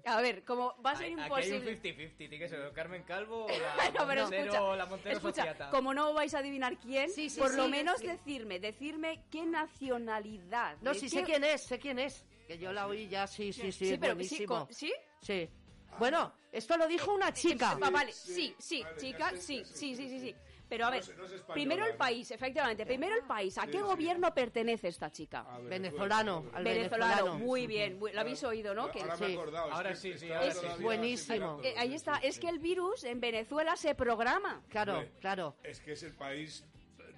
A 0.08 0.22
ver, 0.22 0.43
como 0.43 0.76
va 0.86 0.91
a 0.91 0.95
ser 0.95 1.06
Aquí 1.06 1.14
hay 1.14 1.14
un 1.16 1.20
imposible. 1.24 1.82
50-50. 1.82 2.18
Tiene 2.18 2.39
que 2.39 2.47
ser 2.47 2.72
Carmen 2.74 3.03
Calvo 3.03 3.45
o 3.45 3.47
la 3.49 3.56
No, 3.99 4.08
pero 4.08 4.22
Montero, 4.22 4.43
escucha, 4.53 4.76
la 4.76 4.86
Montero 4.86 5.16
escucha, 5.16 5.36
Sociata. 5.41 5.70
como 5.72 5.93
no 5.93 6.14
vais 6.14 6.34
a 6.36 6.39
adivinar 6.39 6.78
quién, 6.78 7.10
Sí, 7.10 7.30
sí, 7.30 7.39
por 7.39 7.53
lo 7.56 7.66
sí, 7.66 7.72
menos 7.72 7.99
sí. 8.01 8.08
decirme, 8.08 8.60
decirme 8.60 9.24
qué 9.32 9.45
nacionalidad. 9.45 10.78
No, 10.82 10.93
sí 10.93 11.01
qué- 11.01 11.10
sé 11.10 11.24
quién 11.24 11.43
es, 11.43 11.62
sé 11.62 11.80
quién 11.80 11.99
es. 11.99 12.26
Que 12.47 12.58
yo 12.60 12.72
la 12.72 12.86
oí 12.88 13.08
ya, 13.08 13.26
sí, 13.26 13.51
sí, 13.51 13.72
sí, 13.72 13.89
Sí, 13.89 13.97
pero 13.97 14.22
sí, 14.24 14.45
con- 14.45 14.72
¿sí? 14.72 14.93
Sí. 15.22 15.49
Bueno, 15.97 16.34
esto 16.51 16.78
lo 16.78 16.88
dijo 16.88 17.14
una 17.14 17.34
chica. 17.34 17.78
Ah, 17.82 17.89
vale, 17.89 18.12
sí, 18.12 18.53
sí, 18.60 18.84
chica, 18.97 19.32
sí, 19.38 19.64
sí, 19.66 19.95
sí, 19.95 20.10
sí, 20.10 20.20
sí. 20.20 20.36
Pero 20.68 20.86
a 20.88 20.89
ver, 20.89 21.03
No 21.05 21.11
es- 21.11 21.18
no 21.18 21.26
es 21.26 21.32
española, 21.34 21.53
primero 21.53 21.86
el 21.86 21.95
país, 21.95 22.32
efectivamente, 22.32 22.86
primero 22.86 23.16
el 23.16 23.24
país. 23.24 23.57
¿A 23.57 23.68
qué 23.68 23.82
gobierno 23.82 24.34
pertenece 24.34 24.88
esta 24.88 25.11
chica? 25.11 25.45
Venezolano, 25.63 26.45
al 26.53 26.63
Venezolano, 26.63 27.13
venezolano. 27.16 27.39
muy 27.45 27.68
bien, 27.68 27.99
muy- 27.99 28.11
lo 28.13 28.22
habéis 28.22 28.43
oído, 28.43 28.74
¿no? 28.74 28.89
Que- 28.91 29.01
Ahora 29.01 29.18
me 29.18 29.26
he 29.26 29.30
Sí. 29.30 29.36
es 29.36 29.55
Ahora 29.55 29.89
que 29.89 29.95
sí, 29.95 30.13
sí, 30.18 30.26
estaba 30.26 30.39
ahora 30.41 30.53
sí. 30.53 30.59
todavía 30.61 30.84
Buenísimo. 30.86 31.59
Eh, 31.63 31.76
ahí 31.78 31.93
está, 31.93 32.18
es 32.18 32.39
que 32.39 32.49
el 32.49 32.59
virus 32.59 33.03
en 33.03 33.20
Venezuela 33.20 33.76
se 33.76 33.93
programa. 33.95 34.63
Claro, 34.70 35.05
claro, 35.20 35.55
Es 35.63 35.80
que 35.80 35.91
es 35.93 36.03
el 36.03 36.13
país 36.13 36.63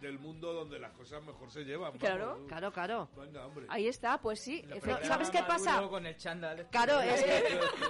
del 0.01 0.19
mundo 0.19 0.53
donde 0.53 0.79
las 0.79 0.91
cosas 0.93 1.23
mejor 1.23 1.49
se 1.51 1.63
llevan. 1.63 1.91
vamos. 1.93 1.99
Claro. 1.99 2.45
claro, 2.47 2.71
claro. 2.71 3.09
Hombre. 3.45 3.65
Ahí 3.69 3.87
está, 3.87 4.19
pues 4.21 4.39
sí. 4.41 4.63
¿sabes 5.03 5.29
qué 5.29 5.43
pasa? 5.43 5.81
Con 5.87 6.05
el 6.05 6.15
chándal. 6.17 6.67
Claro, 6.71 6.99
es 7.01 7.23
que, 7.23 7.37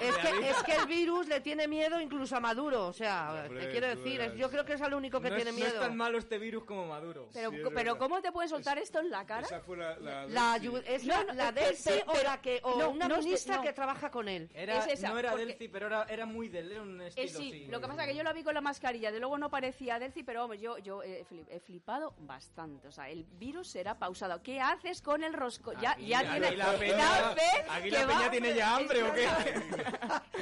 es, 0.07 0.17
que, 0.17 0.49
es 0.49 0.63
que 0.63 0.75
el 0.75 0.85
virus 0.87 1.27
le 1.27 1.39
tiene 1.41 1.67
miedo 1.67 1.99
incluso 1.99 2.35
a 2.35 2.39
Maduro. 2.39 2.87
O 2.87 2.93
sea, 2.93 3.43
Hombre, 3.45 3.65
te 3.65 3.71
quiero 3.71 3.87
decir, 3.87 4.21
es- 4.21 4.35
yo 4.35 4.49
creo 4.49 4.63
que 4.65 4.73
es 4.73 4.81
el 4.81 4.93
único 4.93 5.19
que 5.21 5.29
no, 5.29 5.35
tiene 5.35 5.49
es, 5.51 5.55
no 5.57 5.63
miedo. 5.63 5.73
es 5.75 5.79
tan 5.87 5.97
malo 5.97 6.17
este 6.17 6.37
virus 6.37 6.63
como 6.63 6.85
Maduro. 6.87 7.29
Pero, 7.33 7.51
Sí, 7.51 7.57
pero. 7.73 7.97
¿cómo 7.97 8.21
te 8.21 8.31
puedes 8.31 8.51
soltar 8.51 8.77
esto 8.77 8.99
en 8.99 9.09
la 9.09 9.25
cara? 9.25 9.45
Esa 9.45 9.59
fue 9.61 9.77
la... 9.77 9.97
la- 9.97 10.25
La, 10.27 10.55
es 10.85 11.05
No, 11.05 11.23
la, 11.23 11.23
no, 11.25 11.33
la 11.33 11.51
pero- 11.53 11.71
o, 12.07 12.23
la 12.23 12.41
que, 12.41 12.59
o 12.63 12.77
no, 12.79 12.89
una 12.91 13.07
no 13.07 13.17
ministra 13.17 13.57
no. 13.57 13.63
que 13.63 13.73
trabaja 13.73 14.11
con 14.11 14.27
él. 14.29 14.49
Era, 14.53 14.79
Es 14.79 14.87
esa, 14.93 15.09
no 15.09 15.19
era 15.19 15.35
Delcy, 15.35 15.67
pero 15.67 15.87
era, 15.87 16.03
era 16.03 16.25
muy 16.25 16.47
del 16.49 16.71
era 16.71 16.81
un 16.81 17.01
Eh, 17.01 17.07
estilo 17.07 17.27
sí, 17.39 17.49
así. 17.49 17.65
lo 17.67 17.79
que 17.81 17.87
pasa 17.87 18.03
es 18.03 18.09
que 18.11 18.15
yo 18.17 18.23
la 18.23 18.33
vi 18.33 18.43
con 18.43 18.53
la 18.53 18.61
mascarilla, 18.61 19.11
de 19.11 19.19
luego 19.19 19.37
no 19.37 19.49
parecía 19.49 19.99
Delcy, 19.99 20.23
pero 20.23 20.41
vamos, 20.41 20.59
yo, 20.59 20.77
yo 20.79 21.01
eh, 21.03 21.25
flip- 21.29 21.59
flipado 21.61 21.96
bastante. 22.19 22.87
O 22.87 22.91
sea, 22.91 23.09
el 23.09 23.23
virus 23.23 23.69
será 23.69 23.97
pausado. 23.97 24.41
¿Qué 24.43 24.59
haces 24.61 25.01
con 25.01 25.23
el 25.23 25.33
rosco? 25.33 25.73
Ya, 25.73 25.91
Aquí- 25.91 26.07
ya 26.07 26.19
aquí 26.19 26.29
tiene. 26.31 26.55
la 26.57 26.73
peña- 26.77 26.97
ya 26.97 27.35
Fe 27.35 27.65
aquí 27.69 27.89
la 27.89 28.07
peña 28.07 28.19
va- 28.21 28.31
tiene 28.31 28.55
ya 28.55 28.75
hambre, 28.75 29.03
¿o 29.03 29.13
qué? 29.13 29.27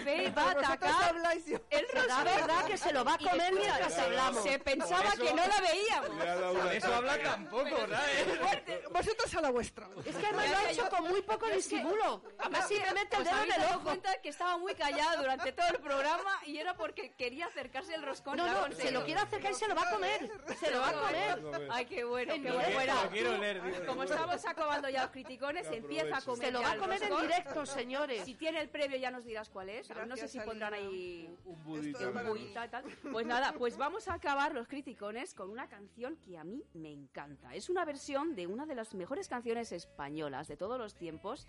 Fe 0.03 0.32
va 0.32 0.43
a 0.43 0.51
atacar 0.51 1.16
el 1.70 1.88
rosco. 1.93 2.08
Da 2.08 2.24
verdad 2.24 2.66
que 2.66 2.78
se 2.78 2.93
lo 2.93 3.03
va 3.03 3.14
a 3.16 3.18
comer 3.18 3.53
mientras 3.53 3.97
hablamos. 3.97 4.43
Se 4.43 4.60
pensaba 4.60 5.10
eso- 5.14 5.24
que 5.24 5.34
no 5.34 5.43
la 5.47 5.62
veíamos. 5.62 6.74
Eso 6.74 6.93
habla 6.95 7.22
tampoco, 7.22 7.70
¿sabes? 7.89 8.89
Vosotros 8.91 9.36
a 9.36 9.41
la 9.41 9.49
vuestra. 9.51 9.88
Es 10.06 10.16
que 10.16 10.26
además 10.28 10.49
lo 10.49 10.58
ha 10.58 10.72
hecho 10.72 10.89
con 10.89 11.08
muy 11.08 11.22
poco 11.22 11.47
disimulo. 11.47 12.22
Además 12.39 12.68
simplemente 12.68 13.16
el 13.16 13.22
¿Os 13.24 13.28
dedo 13.30 13.39
del 13.41 13.49
dado 13.49 13.76
ojo. 13.76 13.84
cuenta 13.84 14.22
que 14.22 14.30
estaba 14.30 14.58
muy 14.58 14.76
callada 14.76 15.16
durante 15.18 15.51
todo 15.51 15.68
el 15.68 15.78
programa 15.80 16.39
y 16.45 16.58
era 16.58 16.76
porque 16.76 17.14
quería 17.16 17.47
acercarse 17.47 17.95
el 17.95 18.03
roscón? 18.03 18.38
No, 18.38 18.45
no, 18.47 18.76
se 18.76 18.91
lo 18.91 19.03
quiere 19.06 19.22
acercar 19.22 19.51
y 19.51 19.56
se 19.56 19.68
lo 19.68 19.76
va 19.76 19.84
a 19.84 19.89
comer. 19.91 20.30
Se 20.60 20.72
lo 20.72 20.82
va 20.82 20.89
a 20.89 20.93
comer. 20.93 21.45
Ay, 21.70 21.86
qué 21.86 22.04
bueno, 22.04 22.34
En 22.34 22.43
qué 22.43 22.52
bueno. 22.52 23.04
Lo 23.04 23.10
quiero 23.10 23.38
leer, 23.38 23.64
digo. 23.64 23.86
Como 23.86 24.04
estamos 24.04 24.46
acabando 24.46 24.89
ya 24.89 25.04
los 25.04 25.12
criticones, 25.12 25.68
empieza 25.72 26.18
a 26.18 26.22
comer 26.22 26.46
Se 26.46 26.52
lo 26.52 26.62
va 26.62 26.72
a 26.72 26.78
comer 26.78 27.04
en 27.04 27.22
directo, 27.22 27.66
señores. 27.66 28.24
Si 28.24 28.36
tiene 28.36 28.62
el 28.62 28.70
previo 28.70 28.98
ya 28.98 29.12
nos 29.12 29.26
dirás 29.26 29.50
cuál 29.50 29.70
es. 29.70 29.89
no 30.08 30.16
sé 30.16 30.28
si 30.28 30.39
pondrán 30.39 30.74
ahí 30.74 31.30
Un 31.46 31.56
un 31.56 32.26
budita 32.26 32.66
y 32.66 32.70
tal. 32.70 32.84
Pues 33.12 33.26
nada, 33.26 33.54
pues 33.54 33.78
vamos 33.78 34.08
a 34.08 34.14
acabar 34.14 34.54
los 34.54 34.68
criticones 34.68 35.34
con 35.34 35.50
una 35.50 35.68
canción 35.68 36.18
que 36.18 36.38
a 36.38 36.43
mí 36.43 36.64
me 36.74 36.91
encanta. 36.91 37.54
Es 37.54 37.70
una 37.70 37.86
versión 37.86 38.36
de 38.36 38.48
una 38.48 38.66
de 38.66 38.76
las 38.76 38.93
mejores 38.93 39.28
canciones 39.28 39.72
españolas 39.72 40.48
de 40.48 40.58
todos 40.58 40.78
los 40.78 40.96
tiempos. 40.96 41.48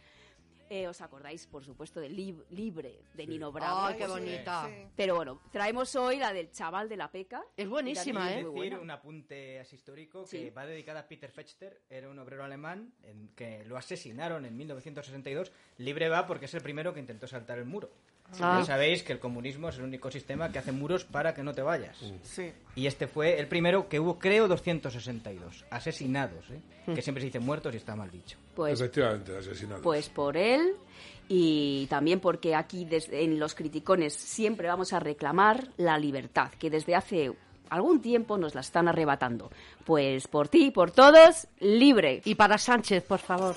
Eh, 0.69 0.89
¿Os 0.89 1.01
acordáis, 1.01 1.47
por 1.47 1.65
supuesto, 1.65 2.01
de 2.01 2.09
Lib- 2.11 2.45
Libre, 2.51 2.99
de 3.15 3.27
Nino 3.27 3.53
Bravo? 3.53 3.83
Ay, 3.87 3.97
qué 3.97 4.07
bonita. 4.07 4.67
Sí. 4.67 4.87
Pero 4.97 5.15
bueno, 5.15 5.41
traemos 5.53 5.95
hoy 5.97 6.17
la 6.19 6.33
del 6.33 6.51
chaval 6.51 6.89
de 6.89 6.97
la 6.97 7.11
peca. 7.11 7.45
Es 7.57 7.69
buenísima, 7.69 8.33
¿eh? 8.33 8.37
decir 8.39 8.49
buena. 8.51 8.79
un 8.81 8.91
apunte 8.91 9.61
así 9.61 9.77
histórico 9.77 10.27
Sí. 10.27 10.39
que 10.39 10.51
va 10.51 10.67
dedicada 10.67 11.01
a 11.01 11.09
Peter 11.09 11.31
Fechter, 11.31 11.81
era 11.89 12.09
un 12.09 12.19
obrero 12.19 12.43
alemán 12.45 12.93
en 13.05 13.29
que 13.37 13.65
lo 13.65 13.77
asesinaron 13.77 14.45
en 14.45 14.57
1962. 14.57 15.53
Libre 15.79 16.09
va 16.09 16.27
porque 16.27 16.47
es 16.47 16.55
el 16.55 16.63
primero 16.63 16.93
que 16.93 17.01
intentó 17.01 17.27
saltar 17.27 17.59
el 17.59 17.65
muro. 17.65 17.91
Ah. 18.41 18.59
Ya 18.61 18.65
sabéis 18.65 19.03
que 19.03 19.13
el 19.13 19.19
comunismo 19.19 19.69
es 19.69 19.77
el 19.77 19.85
único 19.85 20.11
sistema 20.11 20.51
que 20.51 20.59
hace 20.59 20.73
muros 20.73 21.05
para 21.05 21.35
que 21.35 21.43
no 21.43 21.55
te 21.55 21.63
vayas. 21.63 21.97
Sí. 22.23 22.53
Y 22.75 22.87
este 22.87 23.07
fue 23.07 23.39
el 23.39 23.47
primero 23.47 23.89
que 23.89 24.01
hubo, 24.01 24.19
creo, 24.19 24.49
262 24.49 25.65
asesinados, 25.71 26.45
¿eh? 26.51 26.61
que 26.95 27.03
siempre 27.03 27.21
se 27.21 27.27
dice 27.27 27.41
muertos 27.41 27.75
y 27.75 27.79
está 27.79 27.97
mal 27.97 28.11
dicho. 28.11 28.39
Pues 28.55 28.81
Efectivamente, 28.81 29.37
asesinados. 29.37 29.83
Pues 29.83 30.09
por 30.09 30.37
él 30.37 30.75
y 31.29 31.87
también 31.89 32.21
porque 32.21 32.55
aquí 32.55 32.85
desde, 32.85 33.25
en 33.25 33.39
los 33.39 33.55
criticones 33.55 34.15
siempre 34.15 34.69
vamos 34.69 34.93
a 34.93 35.01
reclamar 35.01 35.69
la 35.77 35.99
libertad, 35.99 36.51
que 36.59 36.71
desde 36.71 36.95
hace 36.95 37.33
algún 37.69 38.01
tiempo 38.01 38.39
nos 38.39 38.55
la 38.55 38.61
están 38.61 38.89
arrebatando. 38.89 39.51
Pues 39.85 40.29
por 40.29 40.49
ti, 40.49 40.71
por 40.71 40.91
todos, 40.91 41.49
libre. 41.61 42.23
Y 42.25 42.35
para 42.35 42.59
Sánchez, 42.59 43.05
por 43.05 43.19
favor. 43.19 43.57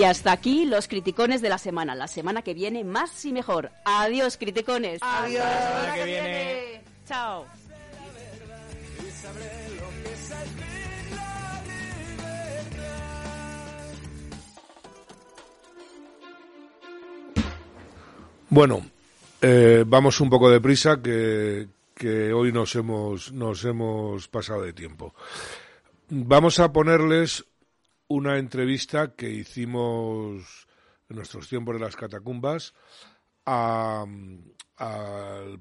Y 0.00 0.04
hasta 0.04 0.32
aquí 0.32 0.64
los 0.64 0.88
criticones 0.88 1.42
de 1.42 1.50
la 1.50 1.58
semana. 1.58 1.94
La 1.94 2.08
semana 2.08 2.40
que 2.40 2.54
viene, 2.54 2.84
más 2.84 3.22
y 3.26 3.34
mejor. 3.34 3.70
Adiós, 3.84 4.38
criticones. 4.38 5.02
Adiós. 5.02 5.44
La 5.44 5.68
semana 5.68 5.94
que 5.94 6.04
viene. 6.06 6.80
Chao. 7.06 7.44
Que. 7.44 7.50
Bueno, 18.48 18.86
eh, 19.42 19.84
vamos 19.86 20.18
un 20.22 20.30
poco 20.30 20.48
deprisa 20.48 21.02
que, 21.02 21.68
que 21.94 22.32
hoy 22.32 22.52
nos 22.52 22.74
hemos, 22.74 23.32
nos 23.32 23.66
hemos 23.66 24.28
pasado 24.28 24.62
de 24.62 24.72
tiempo. 24.72 25.14
Vamos 26.08 26.58
a 26.58 26.72
ponerles 26.72 27.44
una 28.10 28.38
entrevista 28.38 29.14
que 29.14 29.30
hicimos 29.30 30.66
en 31.08 31.16
nuestros 31.16 31.48
tiempos 31.48 31.76
de 31.76 31.80
las 31.80 31.94
catacumbas 31.94 32.74
al 33.44 34.42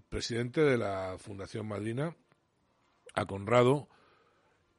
presidente 0.10 0.62
de 0.62 0.80
la 0.80 1.18
Fundación 1.20 1.68
Madrina, 1.68 2.16
a 3.14 3.26
Conrado, 3.26 3.88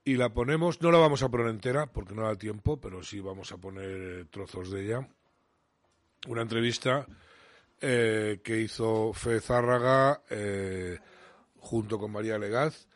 y 0.03 0.17
la 0.17 0.35
ponemos, 0.35 0.83
no 0.83 0.91
la 0.91 0.99
vamos 0.99 1.23
a 1.23 1.29
poner 1.29 1.47
entera 1.47 1.87
porque 1.87 2.13
no 2.13 2.25
da 2.25 2.35
tiempo, 2.35 2.81
pero 2.81 3.05
sí 3.05 3.21
vamos 3.21 3.53
a 3.53 3.59
poner 3.59 4.27
trozos 4.31 4.73
de 4.73 4.87
ella. 4.87 5.09
Una 6.27 6.43
entrevista 6.43 7.07
eh, 7.81 8.41
que 8.43 8.59
hizo 8.59 9.13
Fe 9.13 9.41
Zárraga 9.41 10.23
eh, 10.29 10.99
junto 11.59 12.01
con 12.01 12.11
María 12.11 12.37
Legaz 12.37 12.89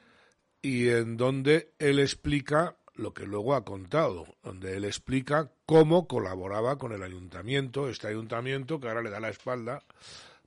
y 0.60 0.88
en 0.88 1.16
donde 1.16 1.74
él 1.78 2.00
explica 2.00 2.76
lo 2.94 3.12
que 3.12 3.26
luego 3.26 3.54
ha 3.54 3.64
contado, 3.64 4.26
donde 4.42 4.76
él 4.76 4.84
explica 4.84 5.50
cómo 5.66 6.06
colaboraba 6.06 6.78
con 6.78 6.92
el 6.92 7.02
ayuntamiento, 7.02 7.88
este 7.88 8.08
ayuntamiento 8.08 8.80
que 8.80 8.88
ahora 8.88 9.02
le 9.02 9.10
da 9.10 9.20
la 9.20 9.30
espalda, 9.30 9.82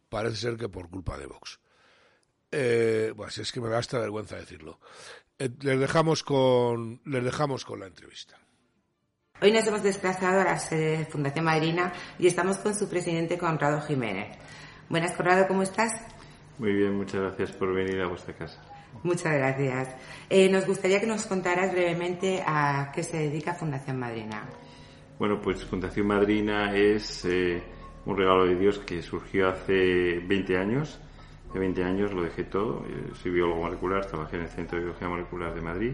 parece 0.09 0.37
ser 0.37 0.57
que 0.57 0.69
por 0.69 0.89
culpa 0.89 1.17
de 1.17 1.25
Vox. 1.25 1.59
Eh, 2.51 3.11
bueno, 3.15 3.31
si 3.31 3.41
es 3.41 3.51
que 3.51 3.59
me 3.59 3.69
da 3.69 3.77
hasta 3.77 3.99
vergüenza 3.99 4.37
decirlo. 4.37 4.79
Eh, 5.37 5.49
les 5.61 5.79
dejamos 5.79 6.23
con 6.23 7.01
les 7.05 7.23
dejamos 7.23 7.65
con 7.65 7.79
la 7.79 7.87
entrevista. 7.87 8.37
Hoy 9.41 9.51
nos 9.51 9.67
hemos 9.67 9.83
desplazado 9.83 10.41
a 10.41 10.45
la 10.45 10.57
sede 10.57 10.99
de 10.99 11.05
Fundación 11.05 11.45
Madrina 11.45 11.93
y 12.17 12.25
estamos 12.25 12.57
con 12.57 12.73
su 12.73 12.89
presidente 12.89 13.37
Conrado 13.37 13.81
Jiménez. 13.81 14.35
Buenas, 14.89 15.13
Conrado, 15.15 15.47
¿cómo 15.47 15.61
estás? 15.61 15.91
Muy 16.57 16.73
bien, 16.73 16.95
muchas 16.95 17.21
gracias 17.21 17.51
por 17.51 17.71
venir 17.73 18.01
a 18.01 18.07
vuestra 18.07 18.33
casa. 18.35 18.59
Muchas 19.03 19.33
gracias. 19.33 19.95
Eh, 20.29 20.49
nos 20.49 20.65
gustaría 20.65 20.99
que 20.99 21.07
nos 21.07 21.25
contaras 21.25 21.71
brevemente 21.71 22.43
a 22.45 22.91
qué 22.93 23.03
se 23.03 23.17
dedica 23.17 23.53
Fundación 23.53 23.99
Madrina. 23.99 24.47
Bueno, 25.19 25.39
pues 25.41 25.63
Fundación 25.65 26.07
Madrina 26.07 26.75
es 26.75 27.25
eh, 27.25 27.61
un 28.05 28.17
regalo 28.17 28.45
de 28.45 28.55
Dios 28.55 28.79
que 28.79 29.01
surgió 29.01 29.49
hace 29.49 30.19
20 30.19 30.57
años. 30.57 30.99
Hace 31.49 31.59
20 31.59 31.83
años 31.83 32.13
lo 32.13 32.23
dejé 32.23 32.43
todo. 32.43 32.85
Eh, 32.87 33.11
soy 33.21 33.31
biólogo 33.31 33.61
molecular, 33.61 34.05
trabajé 34.05 34.35
en 34.37 34.43
el 34.43 34.49
Centro 34.49 34.77
de 34.77 34.85
Biología 34.85 35.09
Molecular 35.09 35.53
de 35.53 35.61
Madrid 35.61 35.93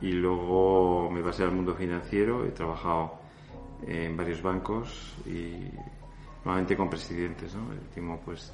y 0.00 0.12
luego 0.12 1.10
me 1.10 1.22
pasé 1.22 1.44
al 1.44 1.52
mundo 1.52 1.74
financiero. 1.74 2.44
He 2.44 2.50
trabajado 2.50 3.20
en 3.86 4.16
varios 4.16 4.42
bancos 4.42 5.16
y 5.26 5.70
normalmente 6.44 6.76
con 6.76 6.90
presidentes, 6.90 7.54
¿no? 7.54 7.72
El 7.72 7.78
último, 7.78 8.20
pues, 8.24 8.52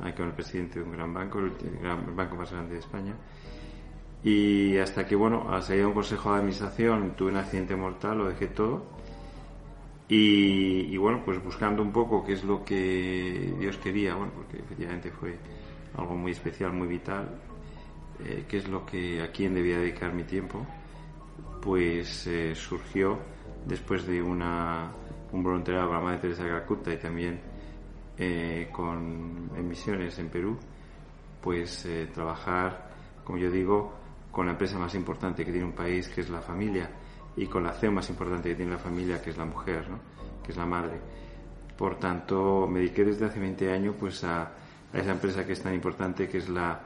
ahí 0.00 0.12
con 0.12 0.26
el 0.26 0.32
presidente 0.32 0.78
de 0.78 0.84
un 0.84 0.92
gran 0.92 1.12
banco, 1.12 1.38
el, 1.40 1.52
gran- 1.80 2.14
banco 2.14 2.36
más 2.36 2.50
grande 2.52 2.74
de 2.74 2.80
España. 2.80 3.14
Y 4.22 4.76
hasta 4.78 5.06
que, 5.06 5.14
bueno, 5.14 5.46
al 5.50 5.62
salir 5.62 5.82
de 5.82 5.86
un 5.86 5.94
consejo 5.94 6.32
de 6.32 6.38
administración 6.38 7.14
tuve 7.16 7.30
un 7.30 7.36
accidente 7.36 7.76
mortal, 7.76 8.18
lo 8.18 8.28
dejé 8.28 8.48
todo. 8.48 8.84
Y, 10.08 10.82
y 10.92 10.96
bueno, 10.96 11.22
pues 11.24 11.42
buscando 11.42 11.82
un 11.82 11.92
poco 11.92 12.24
qué 12.24 12.34
es 12.34 12.44
lo 12.44 12.64
que 12.64 13.54
Dios 13.58 13.76
quería, 13.78 14.14
bueno, 14.14 14.32
porque 14.34 14.58
efectivamente 14.58 15.10
fue 15.10 15.36
algo 15.96 16.14
muy 16.14 16.30
especial, 16.32 16.72
muy 16.72 16.86
vital, 16.86 17.28
eh, 18.24 18.44
qué 18.48 18.58
es 18.58 18.68
lo 18.68 18.86
que 18.86 19.20
a 19.22 19.32
quién 19.32 19.52
debía 19.54 19.78
dedicar 19.78 20.12
mi 20.12 20.22
tiempo, 20.22 20.64
pues 21.60 22.26
eh, 22.28 22.54
surgió 22.54 23.18
después 23.66 24.06
de 24.06 24.22
una, 24.22 24.92
un 25.32 25.42
voluntariado 25.42 25.88
con 25.88 25.96
la 25.96 26.02
Madre 26.02 26.18
Teresa 26.18 26.44
de 26.44 26.50
Calcuta 26.50 26.92
y 26.92 26.98
también 26.98 27.40
eh, 28.18 28.68
con 28.72 29.50
en 29.56 29.68
misiones 29.68 30.18
en 30.18 30.28
Perú, 30.28 30.56
pues 31.40 31.84
eh, 31.86 32.08
trabajar, 32.12 32.90
como 33.24 33.38
yo 33.38 33.50
digo, 33.50 33.94
con 34.30 34.46
la 34.46 34.52
empresa 34.52 34.78
más 34.78 34.94
importante 34.94 35.44
que 35.44 35.50
tiene 35.50 35.66
un 35.66 35.72
país, 35.72 36.08
que 36.08 36.20
es 36.20 36.30
la 36.30 36.40
familia, 36.40 36.90
y 37.36 37.46
con 37.46 37.62
la 37.62 37.70
acción 37.70 37.94
más 37.94 38.08
importante 38.08 38.48
que 38.48 38.54
tiene 38.54 38.72
la 38.72 38.78
familia, 38.78 39.20
que 39.20 39.30
es 39.30 39.36
la 39.36 39.44
mujer, 39.44 39.88
¿no? 39.90 39.98
que 40.42 40.52
es 40.52 40.56
la 40.56 40.66
madre. 40.66 41.00
Por 41.76 41.98
tanto, 41.98 42.66
me 42.66 42.80
dediqué 42.80 43.04
desde 43.04 43.26
hace 43.26 43.38
20 43.38 43.70
años 43.70 43.94
pues, 43.98 44.24
a, 44.24 44.42
a 44.42 44.98
esa 44.98 45.12
empresa 45.12 45.44
que 45.44 45.52
es 45.52 45.62
tan 45.62 45.74
importante, 45.74 46.28
que 46.28 46.38
es 46.38 46.48
la 46.48 46.80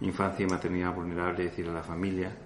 infancia 0.00 0.44
y 0.44 0.48
maternidad 0.48 0.94
vulnerable, 0.94 1.44
es 1.44 1.50
decir, 1.50 1.68
a 1.68 1.72
la 1.72 1.82
familia 1.82 2.36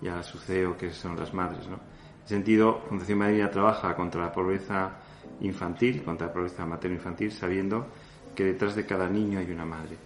y 0.00 0.08
a 0.08 0.22
su 0.22 0.38
CEO, 0.38 0.76
que 0.76 0.90
son 0.90 1.16
las 1.16 1.32
madres. 1.32 1.66
¿no? 1.68 1.74
En 1.76 2.24
ese 2.24 2.34
sentido, 2.34 2.82
Fundación 2.88 3.18
Madrina 3.18 3.50
trabaja 3.50 3.94
contra 3.94 4.22
la 4.22 4.32
pobreza 4.32 4.92
infantil, 5.40 6.02
contra 6.02 6.28
la 6.28 6.32
pobreza 6.32 6.66
materno-infantil, 6.66 7.32
sabiendo 7.32 7.88
que 8.34 8.44
detrás 8.44 8.74
de 8.74 8.86
cada 8.86 9.08
niño 9.08 9.38
hay 9.38 9.50
una 9.50 9.64
madre. 9.64 9.96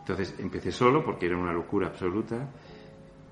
Entonces 0.00 0.34
empecé 0.38 0.72
solo 0.72 1.04
porque 1.04 1.26
era 1.26 1.36
una 1.36 1.52
locura 1.52 1.88
absoluta 1.88 2.48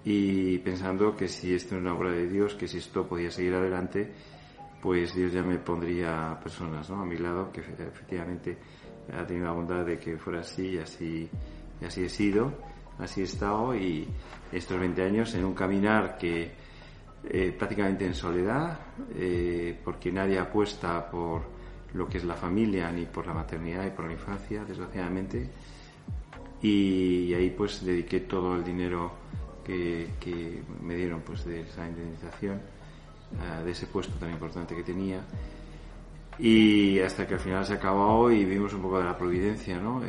y 0.04 0.58
pensando 0.58 1.16
que 1.16 1.26
si 1.26 1.54
esto 1.54 1.74
es 1.74 1.80
una 1.80 1.94
obra 1.94 2.10
de 2.10 2.28
Dios, 2.28 2.54
que 2.54 2.68
si 2.68 2.78
esto 2.78 3.08
podía 3.08 3.30
seguir 3.30 3.54
adelante, 3.54 4.12
pues 4.80 5.14
Dios 5.14 5.32
ya 5.32 5.42
me 5.42 5.58
pondría 5.58 6.38
personas 6.42 6.88
¿no? 6.90 7.02
a 7.02 7.04
mi 7.04 7.16
lado, 7.16 7.50
que 7.50 7.60
efectivamente 7.60 8.58
ha 9.12 9.26
tenido 9.26 9.46
la 9.46 9.52
bondad 9.52 9.84
de 9.84 9.98
que 9.98 10.16
fuera 10.18 10.40
así 10.40 10.74
y 10.74 10.78
así, 10.78 11.28
y 11.80 11.84
así 11.84 12.04
he 12.04 12.08
sido, 12.08 12.52
así 12.98 13.22
he 13.22 13.24
estado 13.24 13.74
y 13.74 14.06
estos 14.52 14.78
20 14.78 15.02
años 15.02 15.34
en 15.34 15.44
un 15.44 15.54
caminar 15.54 16.18
que 16.18 16.52
eh, 17.28 17.54
prácticamente 17.56 18.06
en 18.06 18.14
soledad, 18.14 18.78
eh, 19.16 19.76
porque 19.84 20.12
nadie 20.12 20.38
apuesta 20.38 21.10
por 21.10 21.42
lo 21.94 22.08
que 22.08 22.18
es 22.18 22.24
la 22.24 22.34
familia 22.34 22.92
ni 22.92 23.04
por 23.06 23.26
la 23.26 23.34
maternidad 23.34 23.84
y 23.84 23.90
por 23.90 24.06
la 24.06 24.12
infancia, 24.12 24.64
desgraciadamente. 24.64 25.48
Y, 26.62 27.34
ahí 27.34 27.50
pues 27.50 27.84
dediqué 27.84 28.20
todo 28.20 28.54
el 28.54 28.64
dinero 28.64 29.12
que, 29.64 30.08
me 30.82 30.94
dieron 30.94 31.20
pues 31.22 31.44
de 31.44 31.62
esa 31.62 31.88
indemnización, 31.88 32.54
eh, 32.54 33.64
de 33.64 33.70
ese 33.72 33.86
puesto 33.86 34.14
tan 34.18 34.30
importante 34.30 34.76
que 34.76 34.84
tenía. 34.84 35.20
Y 36.38 37.00
hasta 37.00 37.26
que 37.26 37.34
al 37.34 37.40
final 37.40 37.66
se 37.66 37.74
acabó 37.74 38.30
y 38.30 38.44
vimos 38.44 38.72
un 38.72 38.82
poco 38.82 38.98
de 38.98 39.04
la 39.04 39.18
providencia, 39.18 39.80
¿no? 39.80 40.02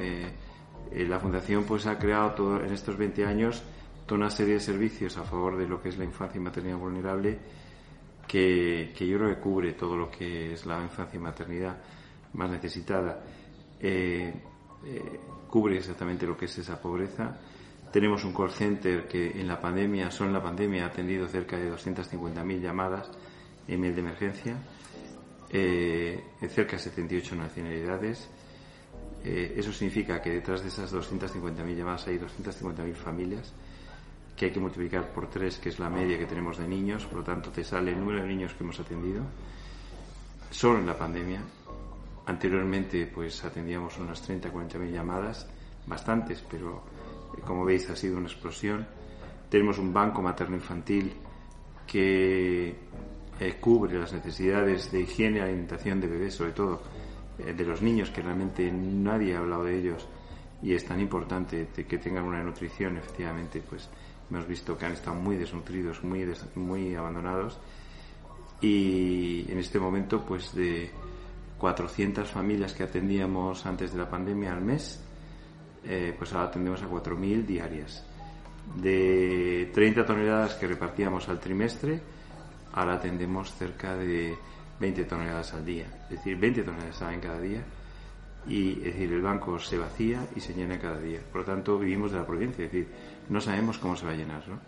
La 0.91 1.19
fundación 1.19 1.63
pues 1.63 1.87
ha 1.87 1.97
creado 1.97 2.31
todo, 2.31 2.63
en 2.63 2.73
estos 2.73 2.97
20 2.97 3.25
años 3.25 3.63
toda 4.07 4.21
una 4.21 4.29
serie 4.29 4.55
de 4.55 4.59
servicios 4.61 5.17
a 5.17 5.23
favor 5.23 5.57
de 5.57 5.67
lo 5.67 5.81
que 5.81 5.89
es 5.89 5.97
la 5.97 6.05
infancia 6.05 6.39
y 6.39 6.41
maternidad 6.41 6.77
vulnerable 6.77 7.37
que, 8.25 8.93
yo 8.97 9.17
creo 9.17 9.35
que 9.35 9.41
cubre 9.41 9.73
todo 9.73 9.97
lo 9.97 10.09
que 10.09 10.53
es 10.53 10.65
la 10.65 10.81
infancia 10.81 11.17
y 11.17 11.21
maternidad 11.21 11.77
más 12.33 12.49
necesitada. 12.49 13.21
Eh, 13.79 14.33
eh, 14.85 15.19
cubre 15.49 15.77
exactamente 15.77 16.25
lo 16.25 16.37
que 16.37 16.45
es 16.45 16.57
esa 16.57 16.81
pobreza. 16.81 17.37
Tenemos 17.91 18.23
un 18.23 18.33
call 18.33 18.51
center 18.51 19.07
que 19.07 19.39
en 19.39 19.47
la 19.47 19.59
pandemia, 19.59 20.09
solo 20.09 20.29
en 20.29 20.33
la 20.33 20.43
pandemia, 20.43 20.85
ha 20.85 20.87
atendido 20.87 21.27
cerca 21.27 21.57
de 21.57 21.71
250.000 21.71 22.61
llamadas 22.61 23.09
en 23.67 23.79
mail 23.79 23.93
de 23.93 24.01
emergencia, 24.01 24.55
eh, 25.49 26.23
cerca 26.49 26.77
de 26.77 26.83
78 26.83 27.35
nacionalidades. 27.35 28.29
Eh, 29.23 29.53
eso 29.57 29.73
significa 29.73 30.21
que 30.21 30.31
detrás 30.31 30.61
de 30.61 30.69
esas 30.69 30.93
250.000 30.93 31.75
llamadas 31.75 32.07
hay 32.07 32.19
250.000 32.19 32.93
familias 32.93 33.53
que 34.37 34.45
hay 34.45 34.51
que 34.51 34.59
multiplicar 34.59 35.11
por 35.11 35.27
tres, 35.29 35.57
que 35.57 35.69
es 35.69 35.79
la 35.79 35.89
media 35.89 36.17
que 36.19 36.27
tenemos 36.27 36.59
de 36.59 36.67
niños, 36.67 37.05
por 37.07 37.17
lo 37.17 37.23
tanto 37.23 37.49
te 37.49 37.63
sale 37.63 37.91
el 37.91 37.99
número 37.99 38.21
de 38.21 38.27
niños 38.27 38.53
que 38.53 38.63
hemos 38.63 38.79
atendido 38.79 39.23
solo 40.51 40.79
en 40.79 40.85
la 40.85 40.97
pandemia. 40.97 41.41
Anteriormente 42.27 43.07
pues 43.07 43.43
atendíamos 43.43 43.97
unas 43.97 44.21
30, 44.21 44.51
40 44.51 44.77
mil 44.77 44.93
llamadas, 44.93 45.47
bastantes, 45.87 46.43
pero 46.49 46.83
eh, 47.35 47.41
como 47.45 47.65
veis 47.65 47.89
ha 47.89 47.95
sido 47.95 48.17
una 48.17 48.27
explosión. 48.27 48.85
Tenemos 49.49 49.79
un 49.79 49.91
banco 49.91 50.21
materno-infantil 50.21 51.13
que 51.87 52.75
eh, 53.39 53.53
cubre 53.59 53.97
las 53.97 54.13
necesidades 54.13 54.91
de 54.91 55.01
higiene 55.01 55.41
alimentación 55.41 55.99
de 55.99 56.07
bebés, 56.07 56.35
sobre 56.35 56.51
todo 56.51 56.81
eh, 57.39 57.53
de 57.53 57.65
los 57.65 57.81
niños, 57.81 58.11
que 58.11 58.21
realmente 58.21 58.71
nadie 58.71 59.35
ha 59.35 59.39
hablado 59.39 59.63
de 59.63 59.79
ellos 59.79 60.07
y 60.61 60.73
es 60.73 60.85
tan 60.85 60.99
importante 60.99 61.67
que 61.87 61.97
tengan 61.97 62.23
una 62.23 62.43
nutrición, 62.43 62.97
efectivamente, 62.97 63.61
pues 63.67 63.89
hemos 64.29 64.47
visto 64.47 64.77
que 64.77 64.85
han 64.85 64.93
estado 64.93 65.15
muy 65.15 65.35
desnutridos, 65.37 66.03
muy, 66.03 66.23
des- 66.25 66.45
muy 66.55 66.95
abandonados 66.95 67.57
y 68.61 69.45
en 69.51 69.59
este 69.59 69.79
momento 69.79 70.23
pues 70.25 70.53
de 70.55 70.89
400 71.59 72.29
familias 72.29 72.73
que 72.73 72.83
atendíamos 72.83 73.65
antes 73.65 73.91
de 73.93 73.99
la 73.99 74.09
pandemia 74.09 74.53
al 74.53 74.61
mes, 74.61 74.99
eh, 75.85 76.13
pues 76.17 76.33
ahora 76.33 76.49
atendemos 76.49 76.81
a 76.81 76.87
4.000 76.87 77.45
diarias. 77.45 78.05
De 78.75 79.71
30 79.73 80.05
toneladas 80.05 80.55
que 80.55 80.67
repartíamos 80.67 81.29
al 81.29 81.39
trimestre, 81.39 82.01
ahora 82.73 82.95
atendemos 82.95 83.53
cerca 83.53 83.95
de 83.95 84.35
20 84.79 85.05
toneladas 85.05 85.53
al 85.53 85.65
día. 85.65 85.85
Es 86.05 86.17
decir, 86.17 86.37
20 86.37 86.63
toneladas 86.63 86.97
salen 86.97 87.19
cada 87.21 87.39
día 87.39 87.63
y 88.47 88.73
es 88.73 88.83
decir, 88.85 89.13
el 89.13 89.21
banco 89.21 89.57
se 89.59 89.77
vacía 89.77 90.27
y 90.35 90.39
se 90.41 90.53
llena 90.53 90.79
cada 90.79 90.99
día. 90.99 91.21
Por 91.31 91.41
lo 91.41 91.45
tanto, 91.45 91.79
vivimos 91.79 92.11
de 92.11 92.17
la 92.19 92.25
provincia, 92.27 92.65
es 92.65 92.71
decir, 92.71 92.87
no 93.29 93.41
sabemos 93.41 93.77
cómo 93.77 93.95
se 93.95 94.05
va 94.05 94.11
a 94.11 94.15
llenar. 94.15 94.47
¿no? 94.47 94.59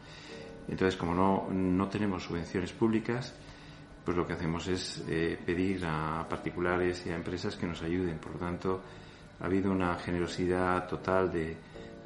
Entonces, 0.68 0.98
como 0.98 1.14
no, 1.14 1.48
no 1.52 1.88
tenemos 1.88 2.24
subvenciones 2.24 2.72
públicas, 2.74 3.34
pues 4.04 4.16
lo 4.16 4.26
que 4.26 4.34
hacemos 4.34 4.68
es 4.68 5.04
eh, 5.08 5.38
pedir 5.46 5.86
a 5.86 6.26
particulares 6.30 7.06
y 7.06 7.10
a 7.10 7.16
empresas 7.16 7.56
que 7.56 7.68
nos 7.68 7.82
ayuden. 7.82 8.18
Por 8.18 8.34
lo 8.34 8.40
tanto, 8.40 8.82
ha 9.40 9.46
habido 9.46 9.72
una 9.72 9.96
generosidad 9.96 10.88
total 10.88 11.32
de, 11.32 11.58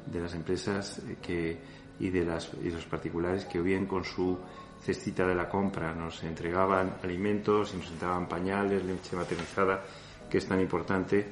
de 0.06 0.20
las 0.20 0.34
empresas 0.34 0.98
eh, 0.98 1.16
que, 1.22 1.58
y, 2.00 2.10
de 2.10 2.24
las, 2.24 2.50
y 2.62 2.70
los 2.70 2.84
particulares 2.86 3.44
que 3.44 3.60
bien 3.60 3.86
con 3.86 4.04
su 4.04 4.38
cestita 4.82 5.26
de 5.26 5.34
la 5.34 5.48
compra 5.48 5.94
nos 5.94 6.22
entregaban 6.24 6.96
alimentos 7.02 7.72
y 7.74 7.78
nos 7.78 7.90
entregaban 7.90 8.28
pañales, 8.28 8.84
leche 8.84 9.16
maternizada, 9.16 9.82
que 10.28 10.38
es 10.38 10.46
tan 10.46 10.60
importante 10.60 11.26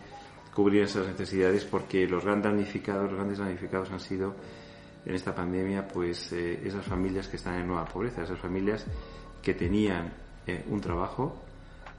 cubrir 0.55 0.83
esas 0.83 1.07
necesidades 1.07 1.64
porque 1.64 2.07
los 2.07 2.25
grandes 2.25 2.51
damnificados, 2.51 3.05
los 3.05 3.14
grandes 3.14 3.39
damnificados 3.39 3.91
han 3.91 4.01
sido 4.01 4.35
en 5.05 5.15
esta 5.15 5.35
pandemia 5.35 5.87
pues 5.87 6.33
eh, 6.33 6.61
esas 6.65 6.85
familias 6.85 7.29
que 7.29 7.37
están 7.37 7.61
en 7.61 7.67
nueva 7.67 7.85
pobreza, 7.85 8.23
esas 8.23 8.39
familias 8.39 8.87
que 9.41 9.55
tenían 9.55 10.13
eh, 10.47 10.65
un 10.69 10.81
trabajo, 10.81 11.43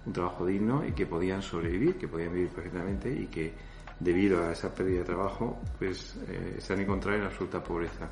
un 0.06 0.14
trabajo 0.14 0.46
digno 0.46 0.86
y 0.86 0.94
que 0.94 1.06
podían 1.06 1.42
sobrevivir, 1.42 1.98
que 1.98 2.08
podían 2.08 2.34
vivir 2.34 2.50
perfectamente 2.50 3.12
y 3.12 3.28
que 3.28 3.54
debido 4.00 4.44
a 4.44 4.52
esa 4.52 4.74
pérdida 4.74 5.00
de 5.00 5.06
trabajo 5.06 5.60
pues 5.78 6.16
eh, 6.28 6.58
se 6.60 6.74
han 6.74 6.80
encontrado 6.80 7.18
en 7.18 7.26
absoluta 7.26 7.64
pobreza 7.64 8.10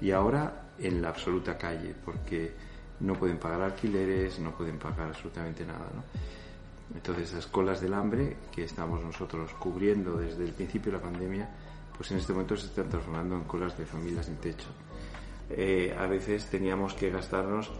y 0.00 0.10
ahora 0.10 0.70
en 0.78 1.02
la 1.02 1.10
absoluta 1.10 1.58
calle 1.58 1.94
porque 2.04 2.52
no 3.00 3.14
pueden 3.14 3.38
pagar 3.38 3.62
alquileres, 3.62 4.38
no 4.38 4.52
pueden 4.52 4.78
pagar 4.78 5.08
absolutamente 5.08 5.64
nada. 5.64 5.88
Entonces, 6.94 7.30
esas 7.30 7.46
colas 7.46 7.80
del 7.80 7.94
hambre 7.94 8.36
que 8.52 8.64
estamos 8.64 9.02
nosotros 9.02 9.52
cubriendo 9.54 10.16
desde 10.16 10.44
el 10.44 10.52
principio 10.52 10.92
de 10.92 10.98
la 10.98 11.04
pandemia, 11.04 11.48
pues 12.00 12.12
en 12.12 12.16
este 12.16 12.32
momento 12.32 12.56
se 12.56 12.64
están 12.64 12.88
transformando 12.88 13.34
en 13.34 13.44
colas 13.44 13.76
de 13.76 13.84
familias 13.84 14.24
sin 14.24 14.36
techo. 14.36 14.68
Eh, 15.50 15.94
a 15.94 16.06
veces 16.06 16.46
teníamos 16.46 16.94
que 16.94 17.10
gastarnos 17.10 17.70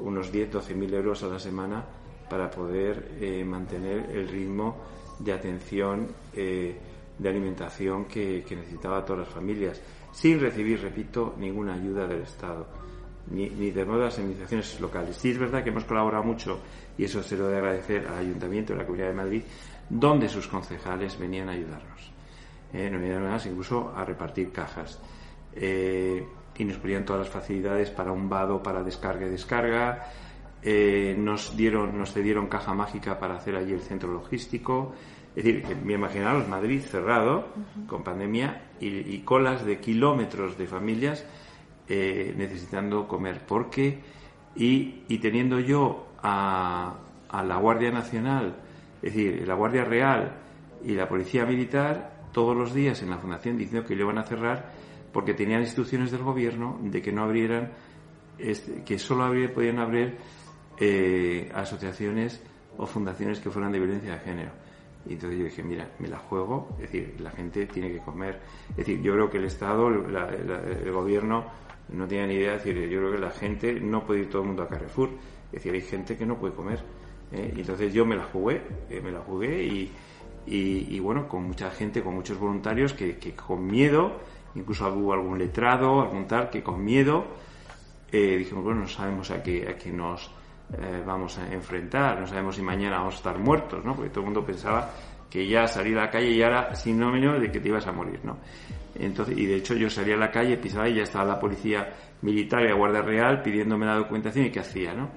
unos 0.00 0.32
10, 0.32 0.50
12 0.50 0.74
mil 0.74 0.92
euros 0.92 1.22
a 1.22 1.28
la 1.28 1.38
semana 1.38 1.84
para 2.28 2.50
poder 2.50 3.12
eh, 3.20 3.44
mantener 3.44 4.10
el 4.10 4.26
ritmo 4.26 4.78
de 5.20 5.32
atención, 5.32 6.08
eh, 6.34 6.76
de 7.16 7.28
alimentación 7.28 8.06
que, 8.06 8.42
que 8.42 8.56
necesitaba 8.56 9.04
todas 9.04 9.28
las 9.28 9.32
familias, 9.32 9.80
sin 10.10 10.40
recibir, 10.40 10.80
repito, 10.80 11.36
ninguna 11.38 11.74
ayuda 11.74 12.08
del 12.08 12.22
Estado 12.22 12.66
ni, 13.30 13.48
ni 13.48 13.70
de 13.70 13.86
nuevas 13.86 14.18
administraciones 14.18 14.80
locales. 14.80 15.14
Sí 15.14 15.30
es 15.30 15.38
verdad 15.38 15.62
que 15.62 15.70
hemos 15.70 15.84
colaborado 15.84 16.24
mucho, 16.24 16.58
y 16.98 17.04
eso 17.04 17.22
se 17.22 17.36
lo 17.36 17.46
de 17.46 17.58
agradecer 17.58 18.08
al 18.08 18.18
Ayuntamiento 18.18 18.72
de 18.72 18.80
la 18.80 18.86
Comunidad 18.86 19.10
de 19.10 19.14
Madrid, 19.14 19.42
donde 19.88 20.28
sus 20.28 20.48
concejales 20.48 21.16
venían 21.16 21.48
a 21.48 21.52
ayudarnos. 21.52 21.97
Nos 22.72 23.00
venían 23.00 23.22
además 23.22 23.46
incluso 23.46 23.92
a 23.96 24.04
repartir 24.04 24.52
cajas. 24.52 25.00
Eh, 25.54 26.26
y 26.56 26.64
nos 26.64 26.76
ponían 26.76 27.04
todas 27.04 27.22
las 27.22 27.30
facilidades 27.30 27.90
para 27.90 28.12
un 28.12 28.28
vado, 28.28 28.62
para 28.62 28.82
descarga 28.82 29.26
y 29.26 29.30
descarga. 29.30 30.06
Eh, 30.60 31.14
nos 31.16 31.56
dieron, 31.56 31.96
nos 31.96 32.12
cedieron 32.12 32.48
caja 32.48 32.74
mágica 32.74 33.18
para 33.18 33.36
hacer 33.36 33.54
allí 33.54 33.72
el 33.72 33.80
centro 33.80 34.12
logístico. 34.12 34.92
Es 35.36 35.44
decir, 35.44 35.76
me 35.84 35.94
imaginaros 35.94 36.48
Madrid 36.48 36.80
cerrado, 36.80 37.46
con 37.86 38.02
pandemia, 38.02 38.70
y, 38.80 39.14
y 39.14 39.20
colas 39.20 39.64
de 39.64 39.78
kilómetros 39.78 40.58
de 40.58 40.66
familias 40.66 41.24
eh, 41.88 42.34
necesitando 42.36 43.06
comer. 43.06 43.42
Porque, 43.46 44.00
y, 44.56 45.04
y 45.06 45.18
teniendo 45.18 45.60
yo 45.60 46.08
a, 46.22 46.96
a 47.28 47.44
la 47.44 47.56
Guardia 47.56 47.92
Nacional, 47.92 48.56
es 49.00 49.14
decir, 49.14 49.46
la 49.46 49.54
Guardia 49.54 49.84
Real 49.84 50.32
y 50.84 50.94
la 50.94 51.08
Policía 51.08 51.46
Militar, 51.46 52.17
todos 52.38 52.56
los 52.56 52.72
días 52.72 53.02
en 53.02 53.10
la 53.10 53.18
Fundación 53.18 53.56
diciendo 53.58 53.84
que 53.84 53.96
lo 53.96 54.04
iban 54.04 54.18
a 54.18 54.22
cerrar 54.22 54.70
porque 55.12 55.34
tenían 55.34 55.62
instrucciones 55.62 56.12
del 56.12 56.22
gobierno 56.22 56.78
de 56.84 57.02
que 57.02 57.10
no 57.10 57.24
abrieran, 57.24 57.72
que 58.86 58.96
solo 59.00 59.24
abrir, 59.24 59.52
podían 59.52 59.80
abrir 59.80 60.16
eh, 60.78 61.50
asociaciones 61.52 62.40
o 62.76 62.86
fundaciones 62.86 63.40
que 63.40 63.50
fueran 63.50 63.72
de 63.72 63.80
violencia 63.80 64.12
de 64.12 64.18
género. 64.20 64.50
Y 65.08 65.14
entonces 65.14 65.36
yo 65.38 65.44
dije, 65.46 65.64
mira, 65.64 65.90
me 65.98 66.06
la 66.06 66.18
juego, 66.18 66.68
es 66.76 66.82
decir, 66.92 67.16
la 67.18 67.32
gente 67.32 67.66
tiene 67.66 67.90
que 67.90 67.98
comer. 67.98 68.38
Es 68.70 68.76
decir, 68.76 69.00
yo 69.02 69.14
creo 69.14 69.28
que 69.30 69.38
el 69.38 69.46
Estado, 69.46 69.90
la- 69.90 70.30
la- 70.30 70.62
el 70.62 70.92
gobierno, 70.92 71.44
no 71.88 72.06
tenía 72.06 72.26
ni 72.28 72.34
idea. 72.34 72.54
Es 72.54 72.64
decir, 72.64 72.88
yo 72.88 72.98
creo 73.00 73.12
que 73.12 73.18
la 73.18 73.30
gente 73.30 73.80
no 73.80 74.04
puede 74.06 74.20
ir 74.20 74.30
todo 74.30 74.42
el 74.42 74.48
mundo 74.48 74.62
a 74.62 74.68
Carrefour. 74.68 75.08
Es 75.46 75.52
decir, 75.52 75.72
hay 75.74 75.80
gente 75.80 76.16
que 76.16 76.24
no 76.24 76.36
puede 76.38 76.54
comer. 76.54 76.78
¿eh? 77.32 77.52
Y 77.56 77.60
entonces 77.62 77.92
yo 77.92 78.06
me 78.06 78.14
la 78.14 78.24
jugué, 78.26 78.62
eh, 78.90 79.00
me 79.02 79.10
la 79.10 79.18
jugué 79.20 79.64
y, 79.64 79.90
y, 80.50 80.98
bueno, 81.00 81.28
con 81.28 81.44
mucha 81.44 81.70
gente, 81.70 82.02
con 82.02 82.14
muchos 82.14 82.38
voluntarios 82.38 82.92
que, 82.92 83.18
que 83.18 83.34
con 83.34 83.66
miedo, 83.66 84.20
incluso 84.54 84.88
hubo 84.92 85.12
algún 85.12 85.38
letrado, 85.38 86.00
algún 86.00 86.26
tal, 86.26 86.50
que 86.50 86.62
con 86.62 86.84
miedo 86.84 87.26
eh, 88.10 88.36
dijimos, 88.38 88.64
bueno, 88.64 88.80
no 88.80 88.88
sabemos 88.88 89.30
a 89.30 89.42
qué, 89.42 89.68
a 89.68 89.76
qué 89.76 89.92
nos 89.92 90.30
eh, 90.72 91.02
vamos 91.04 91.38
a 91.38 91.52
enfrentar, 91.52 92.20
no 92.20 92.26
sabemos 92.26 92.56
si 92.56 92.62
mañana 92.62 92.98
vamos 92.98 93.14
a 93.14 93.16
estar 93.18 93.38
muertos, 93.38 93.84
¿no? 93.84 93.94
Porque 93.94 94.10
todo 94.10 94.20
el 94.20 94.26
mundo 94.26 94.44
pensaba 94.44 94.90
que 95.28 95.46
ya 95.46 95.66
salir 95.66 95.98
a 95.98 96.04
la 96.04 96.10
calle 96.10 96.34
ya 96.34 96.46
era 96.46 96.74
sinónimo 96.74 97.34
de 97.34 97.50
que 97.50 97.60
te 97.60 97.68
ibas 97.68 97.86
a 97.86 97.92
morir, 97.92 98.20
¿no? 98.24 98.38
Entonces, 98.94 99.36
y 99.36 99.46
de 99.46 99.56
hecho 99.56 99.74
yo 99.74 99.90
salía 99.90 100.14
a 100.14 100.18
la 100.18 100.30
calle, 100.30 100.56
pisaba 100.56 100.88
y 100.88 100.94
ya 100.94 101.02
estaba 101.02 101.24
la 101.24 101.38
policía 101.38 101.88
militar 102.22 102.62
y 102.62 102.68
la 102.68 102.74
Guardia 102.74 103.02
Real 103.02 103.42
pidiéndome 103.42 103.86
la 103.86 103.96
documentación 103.96 104.46
y 104.46 104.50
qué 104.50 104.60
hacía, 104.60 104.94
¿no? 104.94 105.10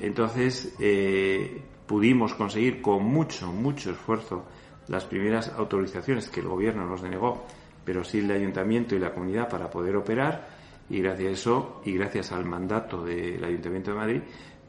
Entonces 0.00 0.76
eh, 0.80 1.62
pudimos 1.92 2.32
conseguir 2.32 2.80
con 2.80 3.04
mucho, 3.04 3.52
mucho 3.52 3.90
esfuerzo 3.90 4.46
las 4.88 5.04
primeras 5.04 5.50
autorizaciones 5.50 6.30
que 6.30 6.40
el 6.40 6.48
gobierno 6.48 6.86
nos 6.86 7.02
denegó, 7.02 7.44
pero 7.84 8.02
sí 8.02 8.20
el 8.20 8.30
ayuntamiento 8.30 8.94
y 8.94 8.98
la 8.98 9.12
comunidad 9.12 9.46
para 9.46 9.68
poder 9.68 9.96
operar. 9.96 10.48
Y 10.88 11.02
gracias 11.02 11.28
a 11.28 11.32
eso 11.32 11.82
y 11.84 11.92
gracias 11.92 12.32
al 12.32 12.46
mandato 12.46 13.04
del 13.04 13.44
Ayuntamiento 13.44 13.90
de 13.90 13.96
Madrid 13.98 14.20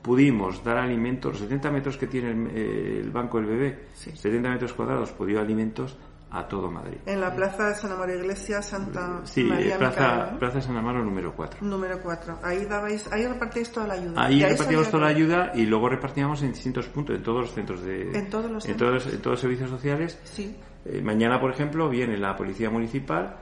pudimos 0.01 0.61
dar 0.65 0.79
alimentos, 0.79 1.31
los 1.31 1.41
70 1.43 1.71
metros 1.71 1.95
que 1.95 2.07
tiene 2.07 2.31
el, 2.31 2.47
eh, 2.47 2.99
el 2.99 3.09
banco 3.09 3.37
del 3.37 3.47
bebé, 3.47 3.85
70 3.93 4.49
metros 4.49 4.73
cuadrados, 4.73 5.15
dio 5.25 5.39
alimentos 5.39 5.95
a 6.33 6.47
todo 6.47 6.71
Madrid. 6.71 6.97
En 7.05 7.21
la 7.21 7.33
plaza 7.33 7.69
de 7.69 7.75
San 7.75 7.91
Amaro 7.91 8.15
Iglesia, 8.15 8.59
Santa 8.63 9.21
Sí, 9.23 9.43
María 9.43 9.77
Plaza, 9.77 10.31
¿no? 10.31 10.39
Plaza 10.39 10.61
San 10.61 10.75
Amaro 10.75 11.03
número 11.03 11.35
4. 11.35 11.59
Número 11.61 12.01
4. 12.01 12.39
Ahí 12.41 12.65
dabais, 12.65 13.07
ahí 13.13 13.27
repartíais 13.27 13.71
toda 13.71 13.87
la 13.87 13.93
ayuda. 13.93 14.25
Ahí 14.25 14.43
repartíamos 14.43 14.89
toda 14.89 15.03
la 15.03 15.09
ayuda 15.09 15.51
y 15.53 15.67
luego 15.67 15.89
repartíamos 15.89 16.41
en 16.41 16.51
distintos 16.51 16.87
puntos, 16.87 17.15
en 17.15 17.21
todos 17.21 17.41
los 17.41 17.53
centros 17.53 17.83
de... 17.83 18.17
En 18.17 18.29
todos 18.31 18.49
los 18.49 18.65
en 18.65 18.71
centros. 18.71 19.03
todos, 19.03 19.13
en 19.13 19.21
todos 19.21 19.33
los 19.33 19.41
servicios 19.41 19.69
sociales. 19.69 20.19
Sí. 20.23 20.57
Eh, 20.85 21.01
mañana, 21.03 21.39
por 21.39 21.51
ejemplo, 21.51 21.87
viene 21.87 22.17
la 22.17 22.35
Policía 22.35 22.71
Municipal 22.71 23.37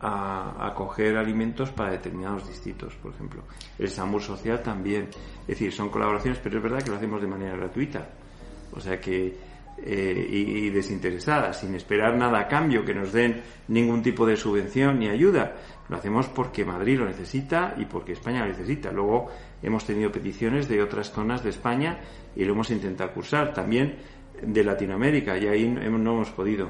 a, 0.00 0.66
a 0.66 0.74
coger 0.74 1.16
alimentos 1.16 1.70
para 1.70 1.92
determinados 1.92 2.48
distritos, 2.48 2.92
por 2.96 3.12
ejemplo. 3.14 3.44
El 3.78 3.88
SAMUR 3.88 4.20
Social 4.20 4.60
también. 4.62 5.08
Es 5.42 5.46
decir, 5.46 5.72
son 5.72 5.90
colaboraciones, 5.90 6.40
pero 6.42 6.56
es 6.56 6.62
verdad 6.62 6.82
que 6.82 6.90
lo 6.90 6.96
hacemos 6.96 7.22
de 7.22 7.28
manera 7.28 7.56
gratuita. 7.56 8.08
O 8.72 8.80
sea 8.80 9.00
que, 9.00 9.51
eh, 9.78 10.26
y, 10.30 10.66
y 10.66 10.70
desinteresada, 10.70 11.52
sin 11.52 11.74
esperar 11.74 12.16
nada 12.16 12.40
a 12.40 12.48
cambio, 12.48 12.84
que 12.84 12.94
nos 12.94 13.12
den 13.12 13.42
ningún 13.68 14.02
tipo 14.02 14.26
de 14.26 14.36
subvención 14.36 14.98
ni 14.98 15.08
ayuda. 15.08 15.54
Lo 15.88 15.96
hacemos 15.96 16.28
porque 16.28 16.64
Madrid 16.64 16.98
lo 16.98 17.06
necesita 17.06 17.74
y 17.76 17.84
porque 17.84 18.12
España 18.12 18.40
lo 18.40 18.46
necesita. 18.46 18.90
Luego 18.90 19.28
hemos 19.62 19.84
tenido 19.84 20.10
peticiones 20.10 20.68
de 20.68 20.82
otras 20.82 21.10
zonas 21.10 21.42
de 21.42 21.50
España 21.50 21.98
y 22.34 22.44
lo 22.44 22.52
hemos 22.52 22.70
intentado 22.70 23.12
cursar. 23.12 23.52
También 23.52 23.96
de 24.40 24.64
Latinoamérica 24.64 25.36
y 25.36 25.46
ahí 25.46 25.68
no 25.68 25.82
hemos, 25.82 26.30
podido. 26.30 26.68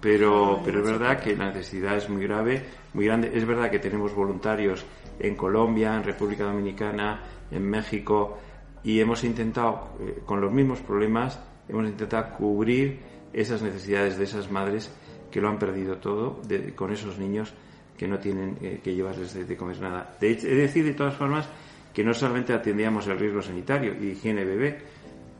Pero, 0.00 0.60
pero 0.64 0.80
es 0.80 0.86
verdad 0.86 1.20
que 1.20 1.36
la 1.36 1.46
necesidad 1.46 1.96
es 1.96 2.08
muy 2.08 2.22
grave, 2.22 2.64
muy 2.94 3.06
grande. 3.06 3.30
Es 3.34 3.44
verdad 3.44 3.70
que 3.70 3.78
tenemos 3.78 4.14
voluntarios 4.14 4.84
en 5.18 5.34
Colombia, 5.34 5.96
en 5.96 6.04
República 6.04 6.44
Dominicana, 6.44 7.22
en 7.50 7.68
México 7.68 8.38
y 8.82 9.00
hemos 9.00 9.24
intentado, 9.24 9.96
eh, 10.00 10.22
con 10.24 10.40
los 10.40 10.52
mismos 10.52 10.80
problemas, 10.80 11.40
hemos 11.68 11.86
intentado 11.86 12.34
cubrir 12.36 12.98
esas 13.32 13.62
necesidades 13.62 14.18
de 14.18 14.24
esas 14.24 14.50
madres 14.50 14.90
que 15.30 15.40
lo 15.40 15.48
han 15.48 15.58
perdido 15.58 15.96
todo 15.98 16.40
de- 16.46 16.74
con 16.74 16.92
esos 16.92 17.18
niños 17.18 17.52
que 17.98 18.06
no 18.06 18.18
tienen 18.18 18.56
eh, 18.62 18.80
que 18.82 18.94
llevarles 18.94 19.34
de, 19.34 19.44
de 19.44 19.56
comer 19.56 19.80
nada. 19.80 20.16
De 20.20 20.30
hecho, 20.30 20.46
he 20.46 20.50
de 20.54 20.62
decir 20.62 20.84
de 20.84 20.94
todas 20.94 21.14
formas 21.14 21.48
que 21.94 22.04
no 22.04 22.12
solamente 22.14 22.52
atendíamos 22.52 23.06
el 23.06 23.18
riesgo 23.18 23.40
sanitario 23.42 23.94
y 23.98 24.08
higiene 24.10 24.44
bebé, 24.44 24.78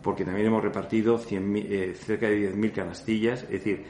porque 0.03 0.24
también 0.24 0.47
hemos 0.47 0.62
repartido 0.62 1.18
100.000, 1.18 1.66
eh, 1.68 1.95
cerca 1.95 2.29
de 2.29 2.53
10.000 2.55 2.72
canastillas, 2.72 3.43
es 3.45 3.51
decir, 3.51 3.85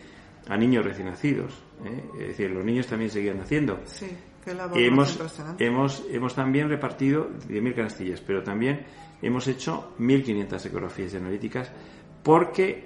a 0.48 0.56
niños 0.56 0.84
recién 0.84 1.08
nacidos. 1.08 1.52
¿eh? 1.84 2.02
Es 2.20 2.28
decir, 2.28 2.50
los 2.50 2.64
niños 2.64 2.86
también 2.86 3.10
seguían 3.10 3.38
naciendo. 3.38 3.80
Sí, 3.84 4.06
más 4.70 4.76
hemos, 4.86 5.18
hemos, 5.60 6.04
hemos 6.10 6.34
también 6.34 6.68
repartido 6.68 7.28
10.000 7.48 7.74
canastillas, 7.74 8.20
pero 8.20 8.42
también 8.42 8.84
hemos 9.22 9.46
hecho 9.48 9.92
1.500 10.00 10.66
ecografías 10.66 11.14
analíticas 11.14 11.70
porque 12.26 12.82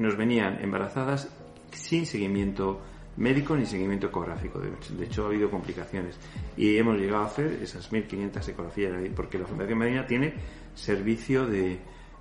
nos 0.00 0.16
venían 0.16 0.58
embarazadas 0.60 1.28
sin 1.70 2.06
seguimiento 2.06 2.80
médico 3.18 3.54
ni 3.54 3.64
seguimiento 3.64 4.08
ecográfico. 4.08 4.58
De 4.58 5.04
hecho, 5.04 5.22
ha 5.22 5.28
habido 5.28 5.48
complicaciones. 5.48 6.18
Y 6.56 6.76
hemos 6.76 6.98
llegado 6.98 7.22
a 7.22 7.26
hacer 7.26 7.60
esas 7.62 7.88
1.500 7.92 8.48
ecografías 8.48 8.92
porque 9.14 9.38
la 9.38 9.46
Fundación 9.46 9.78
Marina 9.78 10.04
tiene 10.08 10.34
servicio 10.74 11.46
de, 11.46 11.78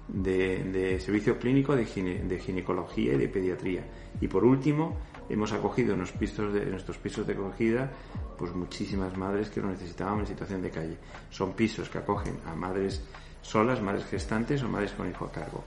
de, 0.10 0.64
de 0.66 1.00
servicio 1.00 1.40
clínico 1.40 1.76
de 1.76 1.86
ginecología 1.86 3.16
y 3.16 3.18
de 3.18 3.28
pediatría. 3.30 3.84
Y 4.22 4.28
por 4.28 4.46
último, 4.46 4.96
hemos 5.28 5.52
acogido 5.54 5.96
en, 5.96 6.02
los 6.02 6.12
pisos 6.12 6.54
de, 6.54 6.62
en 6.62 6.70
nuestros 6.70 7.00
pisos 7.00 7.26
de 7.26 7.34
acogida 7.34 7.92
pues 8.38 8.54
muchísimas 8.54 9.18
madres 9.18 9.50
que 9.50 9.60
lo 9.60 9.70
necesitaban 9.70 10.20
en 10.20 10.28
situación 10.28 10.62
de 10.62 10.70
calle. 10.70 10.98
Son 11.32 11.54
pisos 11.54 11.90
que 11.90 11.98
acogen 11.98 12.38
a 12.46 12.54
madres 12.54 13.04
solas, 13.50 13.82
madres 13.82 14.06
gestantes 14.06 14.62
o 14.62 14.70
madres 14.70 14.92
con 14.92 15.10
hijo 15.10 15.26
a 15.26 15.32
cargo. 15.32 15.64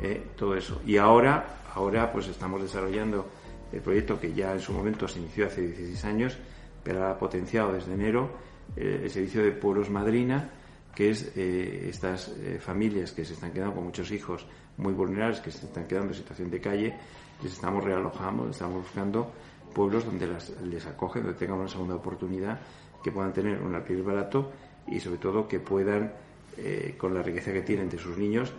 Eh, 0.00 0.32
todo 0.36 0.56
eso. 0.56 0.80
Y 0.86 0.96
ahora, 0.96 1.60
ahora 1.74 2.10
pues 2.10 2.28
estamos 2.28 2.62
desarrollando 2.62 3.26
el 3.70 3.80
proyecto 3.80 4.18
que 4.18 4.32
ya 4.32 4.52
en 4.52 4.60
su 4.60 4.72
momento 4.72 5.06
se 5.06 5.18
inició 5.18 5.46
hace 5.46 5.60
16 5.60 6.04
años, 6.06 6.38
pero 6.82 7.06
ha 7.06 7.18
potenciado 7.18 7.72
desde 7.72 7.92
enero 7.92 8.30
eh, 8.76 9.00
el 9.04 9.10
servicio 9.10 9.42
de 9.42 9.52
Pueblos 9.52 9.90
Madrina, 9.90 10.50
que 10.94 11.10
es 11.10 11.32
eh, 11.36 11.88
estas 11.90 12.32
familias 12.60 13.12
que 13.12 13.24
se 13.24 13.34
están 13.34 13.52
quedando 13.52 13.74
con 13.74 13.84
muchos 13.84 14.10
hijos 14.10 14.46
muy 14.78 14.94
vulnerables, 14.94 15.40
que 15.40 15.50
se 15.50 15.66
están 15.66 15.86
quedando 15.86 16.08
en 16.08 16.14
situación 16.14 16.50
de 16.50 16.60
calle, 16.60 16.94
les 17.42 17.52
estamos 17.52 17.84
realojando, 17.84 18.48
estamos 18.48 18.82
buscando 18.82 19.30
pueblos 19.74 20.06
donde 20.06 20.26
las, 20.26 20.50
les 20.62 20.86
acogen, 20.86 21.22
donde 21.22 21.38
tengan 21.38 21.58
una 21.58 21.68
segunda 21.68 21.94
oportunidad, 21.94 22.58
que 23.02 23.12
puedan 23.12 23.32
tener 23.32 23.60
un 23.60 23.74
alquiler 23.74 24.02
barato 24.02 24.50
y 24.86 24.98
sobre 24.98 25.18
todo 25.18 25.46
que 25.46 25.60
puedan, 25.60 26.12
eh, 26.58 26.94
con 26.98 27.14
la 27.14 27.22
riqueza 27.22 27.52
que 27.52 27.62
tienen 27.62 27.88
de 27.88 27.98
sus 27.98 28.18
niños, 28.18 28.52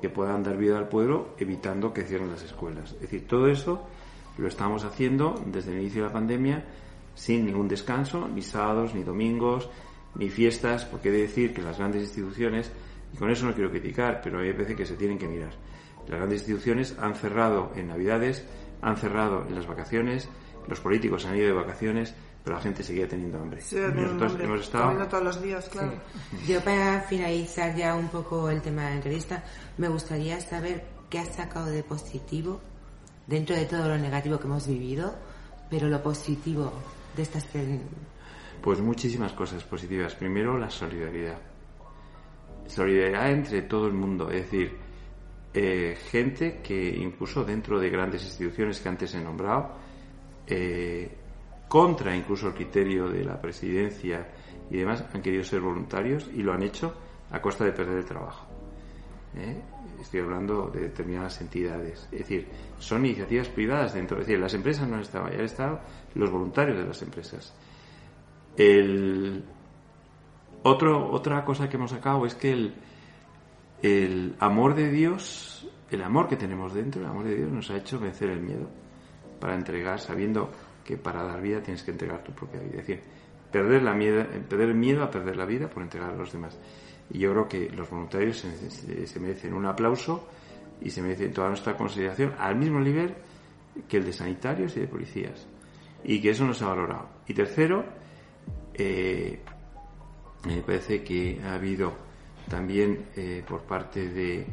que 0.00 0.10
puedan 0.10 0.42
dar 0.42 0.56
vida 0.56 0.78
al 0.78 0.88
pueblo 0.88 1.34
evitando 1.38 1.92
que 1.92 2.02
cierren 2.02 2.30
las 2.30 2.42
escuelas. 2.42 2.92
Es 2.92 3.00
decir, 3.00 3.26
todo 3.26 3.48
eso 3.48 3.86
lo 4.38 4.48
estamos 4.48 4.84
haciendo 4.84 5.34
desde 5.46 5.72
el 5.72 5.80
inicio 5.80 6.02
de 6.02 6.08
la 6.08 6.12
pandemia 6.12 6.64
sin 7.14 7.46
ningún 7.46 7.68
descanso, 7.68 8.28
ni 8.28 8.42
sábados, 8.42 8.94
ni 8.94 9.02
domingos, 9.02 9.70
ni 10.16 10.28
fiestas, 10.28 10.84
porque 10.84 11.08
he 11.08 11.12
de 11.12 11.22
decir 11.22 11.54
que 11.54 11.62
las 11.62 11.78
grandes 11.78 12.02
instituciones, 12.02 12.70
y 13.12 13.16
con 13.16 13.30
eso 13.30 13.46
no 13.46 13.54
quiero 13.54 13.70
criticar, 13.70 14.20
pero 14.22 14.40
hay 14.40 14.52
veces 14.52 14.76
que 14.76 14.86
se 14.86 14.96
tienen 14.96 15.18
que 15.18 15.28
mirar. 15.28 15.52
Las 16.08 16.18
grandes 16.18 16.40
instituciones 16.40 16.96
han 16.98 17.14
cerrado 17.14 17.72
en 17.76 17.88
Navidades, 17.88 18.44
han 18.82 18.96
cerrado 18.96 19.46
en 19.46 19.54
las 19.54 19.66
vacaciones, 19.66 20.28
los 20.68 20.80
políticos 20.80 21.24
han 21.24 21.36
ido 21.36 21.46
de 21.46 21.52
vacaciones, 21.52 22.14
pero 22.44 22.56
la 22.56 22.62
gente 22.62 22.82
seguía 22.82 23.08
teniendo 23.08 23.38
hambre. 23.38 23.62
Sí, 23.62 23.76
nosotros 23.76 24.32
hambre. 24.32 24.44
hemos 24.44 24.60
estado 24.60 24.84
Comiendo 24.84 25.08
todos 25.08 25.24
los 25.24 25.42
días, 25.42 25.68
claro. 25.70 25.92
Yo 26.46 26.60
para 26.62 27.00
finalizar 27.00 27.74
ya 27.74 27.94
un 27.94 28.08
poco 28.08 28.50
el 28.50 28.60
tema 28.60 28.82
de 28.82 28.90
la 28.90 28.96
entrevista, 28.96 29.42
me 29.78 29.88
gustaría 29.88 30.38
saber 30.40 30.84
qué 31.08 31.20
has 31.20 31.34
sacado 31.34 31.66
de 31.66 31.82
positivo 31.82 32.60
dentro 33.26 33.56
de 33.56 33.64
todo 33.64 33.88
lo 33.88 33.96
negativo 33.96 34.38
que 34.38 34.44
hemos 34.44 34.68
vivido, 34.68 35.14
pero 35.70 35.88
lo 35.88 36.02
positivo 36.02 36.70
de 37.16 37.22
estas 37.22 37.48
Pues 38.60 38.78
muchísimas 38.80 39.32
cosas 39.32 39.64
positivas. 39.64 40.14
Primero, 40.14 40.58
la 40.58 40.68
solidaridad. 40.68 41.38
Solidaridad 42.66 43.30
entre 43.30 43.62
todo 43.62 43.86
el 43.86 43.94
mundo. 43.94 44.30
Es 44.30 44.50
decir, 44.50 44.76
eh, 45.54 45.96
gente 46.10 46.60
que 46.62 46.88
incluso 46.88 47.42
dentro 47.42 47.80
de 47.80 47.88
grandes 47.88 48.22
instituciones 48.22 48.80
que 48.80 48.88
antes 48.90 49.14
he 49.14 49.20
nombrado, 49.20 49.70
eh, 50.46 51.23
contra 51.74 52.14
incluso 52.14 52.46
el 52.46 52.54
criterio 52.54 53.08
de 53.08 53.24
la 53.24 53.40
presidencia 53.40 54.28
y 54.70 54.76
demás, 54.76 55.04
han 55.12 55.20
querido 55.20 55.42
ser 55.42 55.60
voluntarios 55.60 56.30
y 56.32 56.40
lo 56.40 56.52
han 56.52 56.62
hecho 56.62 56.94
a 57.32 57.40
costa 57.42 57.64
de 57.64 57.72
perder 57.72 57.98
el 57.98 58.04
trabajo. 58.04 58.46
¿eh? 59.36 59.60
Estoy 60.00 60.20
hablando 60.20 60.70
de 60.72 60.82
determinadas 60.82 61.40
entidades. 61.40 62.08
Es 62.12 62.20
decir, 62.20 62.46
son 62.78 63.04
iniciativas 63.04 63.48
privadas 63.48 63.92
dentro. 63.92 64.20
Es 64.20 64.28
decir, 64.28 64.40
las 64.40 64.54
empresas 64.54 64.86
no 64.86 64.94
han 64.94 65.00
estado, 65.00 65.28
ya 65.30 65.34
han 65.34 65.44
estado 65.46 65.80
los 66.14 66.30
voluntarios 66.30 66.78
de 66.78 66.84
las 66.84 67.02
empresas. 67.02 67.52
El 68.56 69.42
otro, 70.62 71.10
otra 71.10 71.44
cosa 71.44 71.68
que 71.68 71.76
hemos 71.76 71.90
sacado 71.90 72.24
es 72.24 72.36
que 72.36 72.52
el, 72.52 72.74
el 73.82 74.36
amor 74.38 74.76
de 74.76 74.92
Dios, 74.92 75.68
el 75.90 76.04
amor 76.04 76.28
que 76.28 76.36
tenemos 76.36 76.72
dentro, 76.72 77.00
el 77.00 77.08
amor 77.08 77.24
de 77.24 77.34
Dios 77.34 77.50
nos 77.50 77.68
ha 77.70 77.76
hecho 77.78 77.98
vencer 77.98 78.30
el 78.30 78.42
miedo 78.42 78.70
para 79.40 79.56
entregar, 79.56 79.98
sabiendo 79.98 80.52
que 80.84 80.96
para 80.96 81.22
dar 81.22 81.40
vida 81.40 81.62
tienes 81.62 81.82
que 81.82 81.90
entregar 81.90 82.22
tu 82.22 82.32
propia 82.32 82.60
vida. 82.60 82.80
Es 82.80 82.86
decir, 82.86 83.00
perder, 83.50 83.82
la 83.82 83.94
miedo, 83.94 84.24
perder 84.48 84.68
el 84.70 84.74
miedo 84.74 85.02
a 85.02 85.10
perder 85.10 85.36
la 85.36 85.46
vida 85.46 85.68
por 85.68 85.82
entregar 85.82 86.10
a 86.10 86.16
los 86.16 86.32
demás. 86.32 86.58
Y 87.10 87.18
yo 87.18 87.32
creo 87.32 87.48
que 87.48 87.70
los 87.70 87.88
voluntarios 87.90 88.38
se 88.38 89.20
merecen 89.20 89.54
un 89.54 89.66
aplauso 89.66 90.28
y 90.80 90.90
se 90.90 91.02
merecen 91.02 91.32
toda 91.32 91.48
nuestra 91.48 91.76
consideración 91.76 92.34
al 92.38 92.56
mismo 92.56 92.80
nivel 92.80 93.14
que 93.88 93.96
el 93.96 94.04
de 94.04 94.12
sanitarios 94.12 94.76
y 94.76 94.80
de 94.80 94.88
policías. 94.88 95.46
Y 96.04 96.20
que 96.20 96.30
eso 96.30 96.44
no 96.44 96.54
se 96.54 96.64
ha 96.64 96.68
valorado. 96.68 97.08
Y 97.26 97.34
tercero, 97.34 97.84
eh, 98.74 99.40
me 100.46 100.60
parece 100.62 101.02
que 101.02 101.40
ha 101.42 101.54
habido 101.54 101.94
también 102.48 103.06
eh, 103.16 103.42
por 103.46 103.62
parte 103.62 104.08
de 104.08 104.46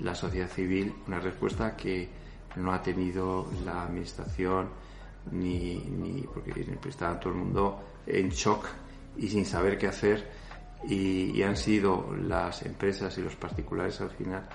la 0.00 0.14
sociedad 0.14 0.48
civil 0.48 0.92
una 1.06 1.18
respuesta 1.18 1.74
que 1.76 2.08
no 2.56 2.72
ha 2.72 2.82
tenido 2.82 3.50
la 3.64 3.84
administración 3.84 4.68
ni, 5.30 5.78
ni 5.78 6.22
porque 6.22 6.66
estaba 6.86 7.18
todo 7.18 7.32
el 7.32 7.38
mundo 7.38 7.80
en 8.06 8.30
shock 8.30 8.66
y 9.16 9.28
sin 9.28 9.44
saber 9.44 9.76
qué 9.78 9.88
hacer 9.88 10.30
y, 10.84 11.32
y 11.36 11.42
han 11.42 11.56
sido 11.56 12.14
las 12.16 12.62
empresas 12.62 13.16
y 13.18 13.22
los 13.22 13.36
particulares 13.36 14.00
al 14.00 14.10
final 14.10 14.48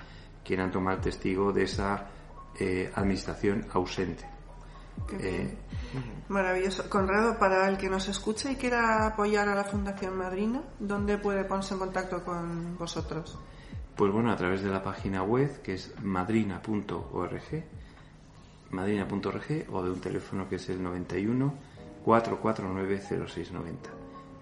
quienes 0.44 0.66
han 0.66 0.72
tomado 0.72 0.98
testigo 0.98 1.52
de 1.52 1.64
esa 1.64 2.06
eh, 2.58 2.92
administración 2.94 3.66
ausente. 3.72 4.24
Eh. 5.18 5.56
Maravilloso. 6.28 6.88
Conrado, 6.88 7.38
para 7.38 7.68
el 7.68 7.76
que 7.76 7.88
nos 7.88 8.08
escuche 8.08 8.52
y 8.52 8.56
quiera 8.56 9.06
apoyar 9.06 9.48
a 9.48 9.54
la 9.54 9.64
Fundación 9.64 10.16
Madrina, 10.16 10.62
¿dónde 10.78 11.18
puede 11.18 11.44
ponerse 11.44 11.74
en 11.74 11.80
contacto 11.80 12.24
con 12.24 12.76
vosotros? 12.78 13.38
Pues 13.96 14.12
bueno, 14.12 14.30
a 14.30 14.36
través 14.36 14.62
de 14.62 14.70
la 14.70 14.82
página 14.82 15.22
web 15.22 15.62
que 15.62 15.74
es 15.74 15.94
madrina.org, 16.02 17.64
madrina.org 18.74 19.66
o 19.72 19.82
de 19.82 19.90
un 19.90 20.00
teléfono 20.00 20.48
que 20.48 20.56
es 20.56 20.68
el 20.68 20.82
91 20.82 21.54
449 22.04 23.00
0690. 23.26 23.90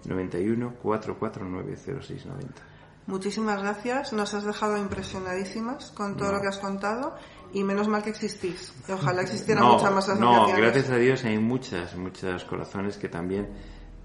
91 0.06 0.74
449 0.82 1.76
0690. 1.76 2.62
Muchísimas 3.06 3.60
gracias. 3.62 4.12
Nos 4.12 4.32
has 4.34 4.44
dejado 4.44 4.76
impresionadísimas 4.76 5.90
con 5.90 6.16
todo 6.16 6.28
No. 6.28 6.34
lo 6.36 6.40
que 6.40 6.48
has 6.48 6.58
contado 6.58 7.14
y 7.52 7.62
menos 7.64 7.88
mal 7.88 8.02
que 8.02 8.10
existís. 8.10 8.72
Ojalá 8.88 9.22
existieran 9.22 9.64
No, 9.64 9.74
muchas 9.74 9.92
más 9.92 10.08
no, 10.08 10.14
asociaciones. 10.34 10.56
gracias 10.72 10.90
a 10.90 10.96
Dios 10.96 11.24
hay 11.24 11.38
muchas, 11.38 11.96
muchos 11.96 12.44
corazones 12.44 12.96
que 12.96 13.08
también, 13.08 13.48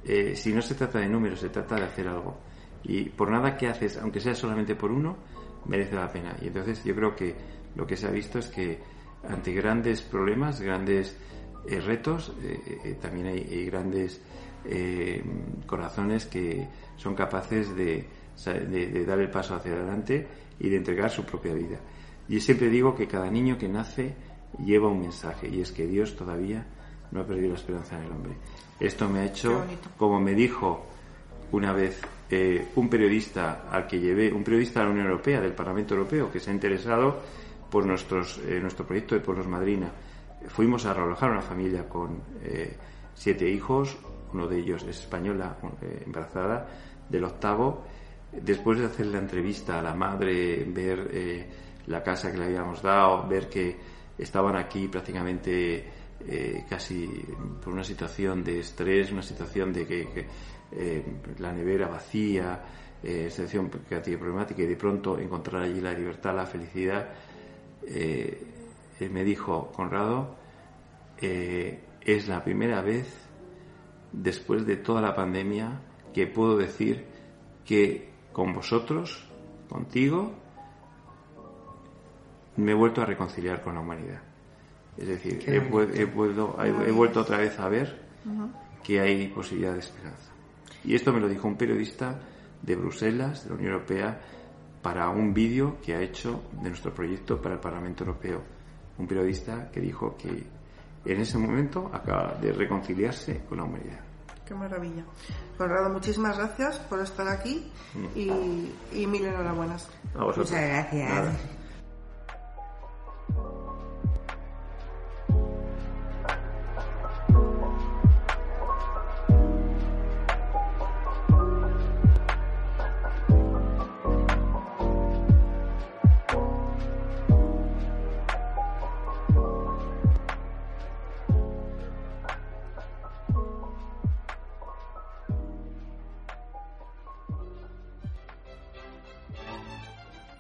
eh, 0.04 0.36
si 0.36 0.52
no 0.54 0.62
se 0.62 0.76
trata 0.76 1.00
de 1.00 1.08
números, 1.08 1.40
se 1.40 1.50
trata 1.50 1.76
de 1.76 1.84
hacer 1.86 2.08
algo. 2.08 2.38
Y 2.84 3.10
por 3.10 3.32
nada 3.32 3.56
que 3.58 3.68
haces, 3.68 3.98
aunque 3.98 4.20
sea 4.20 4.34
solamente 4.36 4.76
por 4.76 4.92
uno, 4.92 5.18
merece 5.66 5.96
la 5.96 6.12
pena. 6.12 6.36
Y 6.42 6.48
entonces 6.48 6.84
yo 6.84 6.96
creo 6.96 7.16
que 7.16 7.36
lo 7.76 7.86
que 7.86 7.98
se 7.98 8.08
ha 8.08 8.12
visto 8.12 8.40
es 8.40 8.48
que 8.48 8.80
ante 9.28 9.52
grandes 9.54 10.02
problemas, 10.02 10.60
grandes 10.62 11.18
eh, 11.68 11.80
retos, 11.82 12.34
eh, 12.44 12.80
eh, 12.86 12.98
también 13.02 13.28
hay, 13.28 13.40
hay 13.40 13.66
grandes 13.66 14.22
corazones 15.66 16.26
que 16.26 16.68
son 16.98 17.16
capaces 17.16 17.74
de, 17.76 18.06
de- 18.46 18.88
de 18.88 19.06
dar 19.06 19.20
el 19.20 19.30
paso 19.30 19.56
hacia 19.56 19.72
adelante 19.74 20.28
y 20.60 20.70
de 20.70 20.76
entregar 20.78 21.10
su 21.10 21.24
propia 21.24 21.54
vida. 21.54 21.80
Y 22.28 22.40
siempre 22.42 22.70
digo 22.70 22.94
que 22.96 23.08
cada 23.08 23.30
niño 23.32 23.58
que 23.58 23.70
nace 23.70 24.14
lleva 24.66 24.90
un 24.90 25.00
mensaje 25.02 25.48
y 25.48 25.62
es 25.62 25.72
que 25.72 25.88
Dios 25.88 26.16
todavía 26.18 26.66
no 27.12 27.22
ha 27.22 27.26
perdido 27.26 27.50
la 27.50 27.56
esperanza 27.56 27.98
en 27.98 28.06
el 28.06 28.12
hombre. 28.12 28.34
Esto 28.80 29.08
me 29.08 29.20
ha 29.20 29.26
hecho, 29.26 29.64
como 29.98 30.20
me 30.20 30.34
dijo 30.34 30.86
una 31.54 31.72
vez 31.72 32.02
eh, 32.30 32.68
un 32.76 32.90
periodista 32.90 33.70
al 33.72 33.88
que 33.88 34.00
llevé, 34.00 34.34
un 34.34 34.44
periodista 34.44 34.82
de 34.82 34.86
la 34.88 34.92
Unión 34.92 35.06
Europea, 35.08 35.40
del 35.40 35.54
Parlamento 35.54 35.94
Europeo, 35.96 36.30
que 36.30 36.42
se 36.42 36.52
ha 36.52 36.54
interesado 36.54 37.22
por 37.70 37.86
nuestros, 37.86 38.40
eh, 38.40 38.60
nuestro 38.62 38.86
proyecto 38.86 39.16
de 39.16 39.22
Pueblos 39.22 39.48
Madrina. 39.48 39.92
Fuimos 40.48 40.86
a 40.86 40.94
realojar 40.94 41.32
una 41.32 41.42
familia 41.42 41.88
con 41.88 42.22
eh, 42.44 42.76
siete 43.14 43.50
hijos, 43.50 43.98
uno 44.34 44.48
de 44.48 44.60
ellos 44.60 44.84
es 44.84 45.00
española, 45.02 45.58
eh, 45.82 46.04
embarazada, 46.06 46.68
del 47.10 47.24
octavo. 47.24 47.84
Después 48.32 48.80
de 48.80 48.86
hacer 48.86 49.08
la 49.08 49.20
entrevista 49.20 49.80
a 49.80 49.82
la 49.82 49.94
madre, 49.94 50.66
ver 50.66 51.10
eh, 51.12 51.50
la 51.88 52.04
casa 52.04 52.32
que 52.32 52.38
le 52.38 52.46
habíamos 52.46 52.82
dado, 52.82 53.28
ver 53.28 53.50
que 53.50 53.78
estaban 54.18 54.56
aquí 54.56 54.88
prácticamente 54.88 55.96
casi 56.68 57.08
por 57.64 57.72
una 57.72 57.84
situación 57.84 58.44
de 58.44 58.60
estrés, 58.60 59.12
una 59.12 59.22
situación 59.22 59.72
de 59.72 59.86
que, 59.86 60.26
la 61.38 61.54
nevera 61.54 61.88
vacía, 61.88 62.60
eh, 63.04 63.30
situación 63.30 63.70
que 63.70 64.18
problemática 64.18 64.64
y 64.64 64.66
de 64.66 64.76
pronto 64.76 65.20
encontrar 65.20 65.64
allí 65.64 65.80
la 65.80 65.94
libertad, 65.94 66.36
la 66.36 66.48
felicidad, 66.48 67.08
eh, 67.88 68.44
él 69.00 69.10
me 69.12 69.24
dijo, 69.24 69.72
Conrado, 69.76 70.36
eh, 71.20 71.80
es 72.02 72.28
la 72.28 72.44
primera 72.44 72.82
vez 72.82 73.08
después 74.12 74.66
de 74.66 74.78
toda 74.78 75.02
la 75.02 75.16
pandemia 75.16 75.82
que 76.14 76.28
puedo 76.28 76.58
decir 76.58 77.06
que 77.66 78.10
con 78.34 78.54
vosotros, 78.54 79.28
contigo, 79.70 80.34
me 82.58 82.72
he 82.72 82.76
vuelto 82.76 83.02
a 83.02 83.06
reconciliar 83.06 83.62
con 83.62 83.76
la 83.76 83.82
humanidad. 83.82 84.22
Es 84.98 85.08
decir, 85.08 85.40
he, 85.54 85.60
he 86.02 86.06
vuelto, 86.06 86.56
he- 86.64 86.90
he 86.90 86.92
vuelto 86.92 87.22
otra 87.22 87.38
vez 87.38 87.60
a 87.60 87.70
ver 87.70 88.08
que 88.84 89.00
hay 89.00 89.28
posibilidad 89.28 89.74
de 89.74 89.80
esperanza. 89.80 90.32
Y 90.84 90.96
esto 90.96 91.14
me 91.14 91.20
lo 91.20 91.28
dijo 91.28 91.48
un 91.48 91.56
periodista 91.58 92.20
de 92.62 92.76
Bruselas, 92.76 93.44
de 93.44 93.50
la 93.52 93.56
Unión 93.56 93.74
Europea, 93.74 94.22
para 94.82 95.10
un 95.10 95.34
vídeo 95.34 95.78
que 95.82 95.96
ha 95.96 96.02
hecho 96.02 96.44
de 96.62 96.70
nuestro 96.70 96.94
proyecto 96.94 97.42
para 97.42 97.56
el 97.56 97.62
Parlamento 97.62 98.04
Europeo. 98.04 98.42
Un 98.98 99.08
periodista 99.08 99.70
que 99.72 99.80
dijo 99.82 100.16
que 100.18 100.46
en 101.06 101.20
ese 101.22 101.38
momento 101.38 101.90
acaba 101.94 102.34
de 102.42 102.52
reconciliarse 102.52 103.42
con 103.48 103.58
la 103.60 103.64
humanidad. 103.66 104.00
Qué 104.46 104.54
maravilla. 104.56 105.04
Conrado, 105.58 105.90
muchísimas 105.90 106.38
gracias 106.38 106.80
por 106.80 107.00
estar 107.02 107.28
aquí 107.28 107.70
Mm. 107.94 108.06
y, 108.18 108.74
y 109.02 109.08
mil 109.08 109.26
enhorabuenas. 109.26 109.90
A 110.16 110.24
vosotros. 110.24 110.52
Muchas 110.52 110.68
gracias. 110.70 111.10
Nada. 111.10 111.34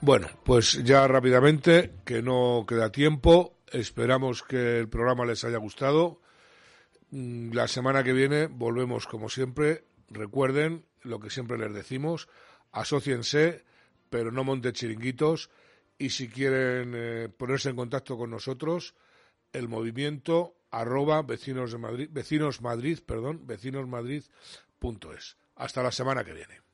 Bueno, 0.08 0.30
pues 0.46 0.82
ya 0.86 1.06
rápidamente, 1.06 1.92
que 2.06 2.22
no 2.22 2.64
queda 2.66 2.94
tiempo, 2.94 3.58
esperamos 3.70 4.42
que 4.42 4.80
el 4.80 4.88
programa 4.88 5.26
les 5.26 5.44
haya 5.44 5.58
gustado. 5.58 6.22
Mm, 7.12 7.52
La 7.52 7.68
semana 7.68 8.06
que 8.06 8.14
viene 8.14 8.48
volvemos 8.48 9.06
como 9.06 9.28
siempre. 9.28 9.84
Recuerden 10.10 10.86
lo 11.02 11.20
que 11.20 11.30
siempre 11.30 11.58
les 11.58 11.74
decimos, 11.74 12.30
asóciense, 12.72 13.66
pero 14.10 14.32
no 14.32 14.46
monten 14.46 14.72
chiringuitos. 14.72 15.50
Y 15.98 16.12
si 16.12 16.30
quieren 16.30 16.94
eh, 16.96 17.28
ponerse 17.28 17.68
en 17.68 17.76
contacto 17.76 18.18
con 18.18 18.30
nosotros, 18.30 18.96
el 19.52 19.68
movimiento 19.68 20.56
arroba 20.72 21.22
vecinos 21.22 21.74
de 21.74 21.80
Madrid, 21.80 22.08
vecinos 22.10 22.62
Madrid, 22.62 23.00
perdón, 23.06 23.46
vecinosmadrid.es. 23.46 25.36
Hasta 25.58 25.84
la 25.84 25.92
semana 25.92 26.24
que 26.24 26.32
viene. 26.32 26.67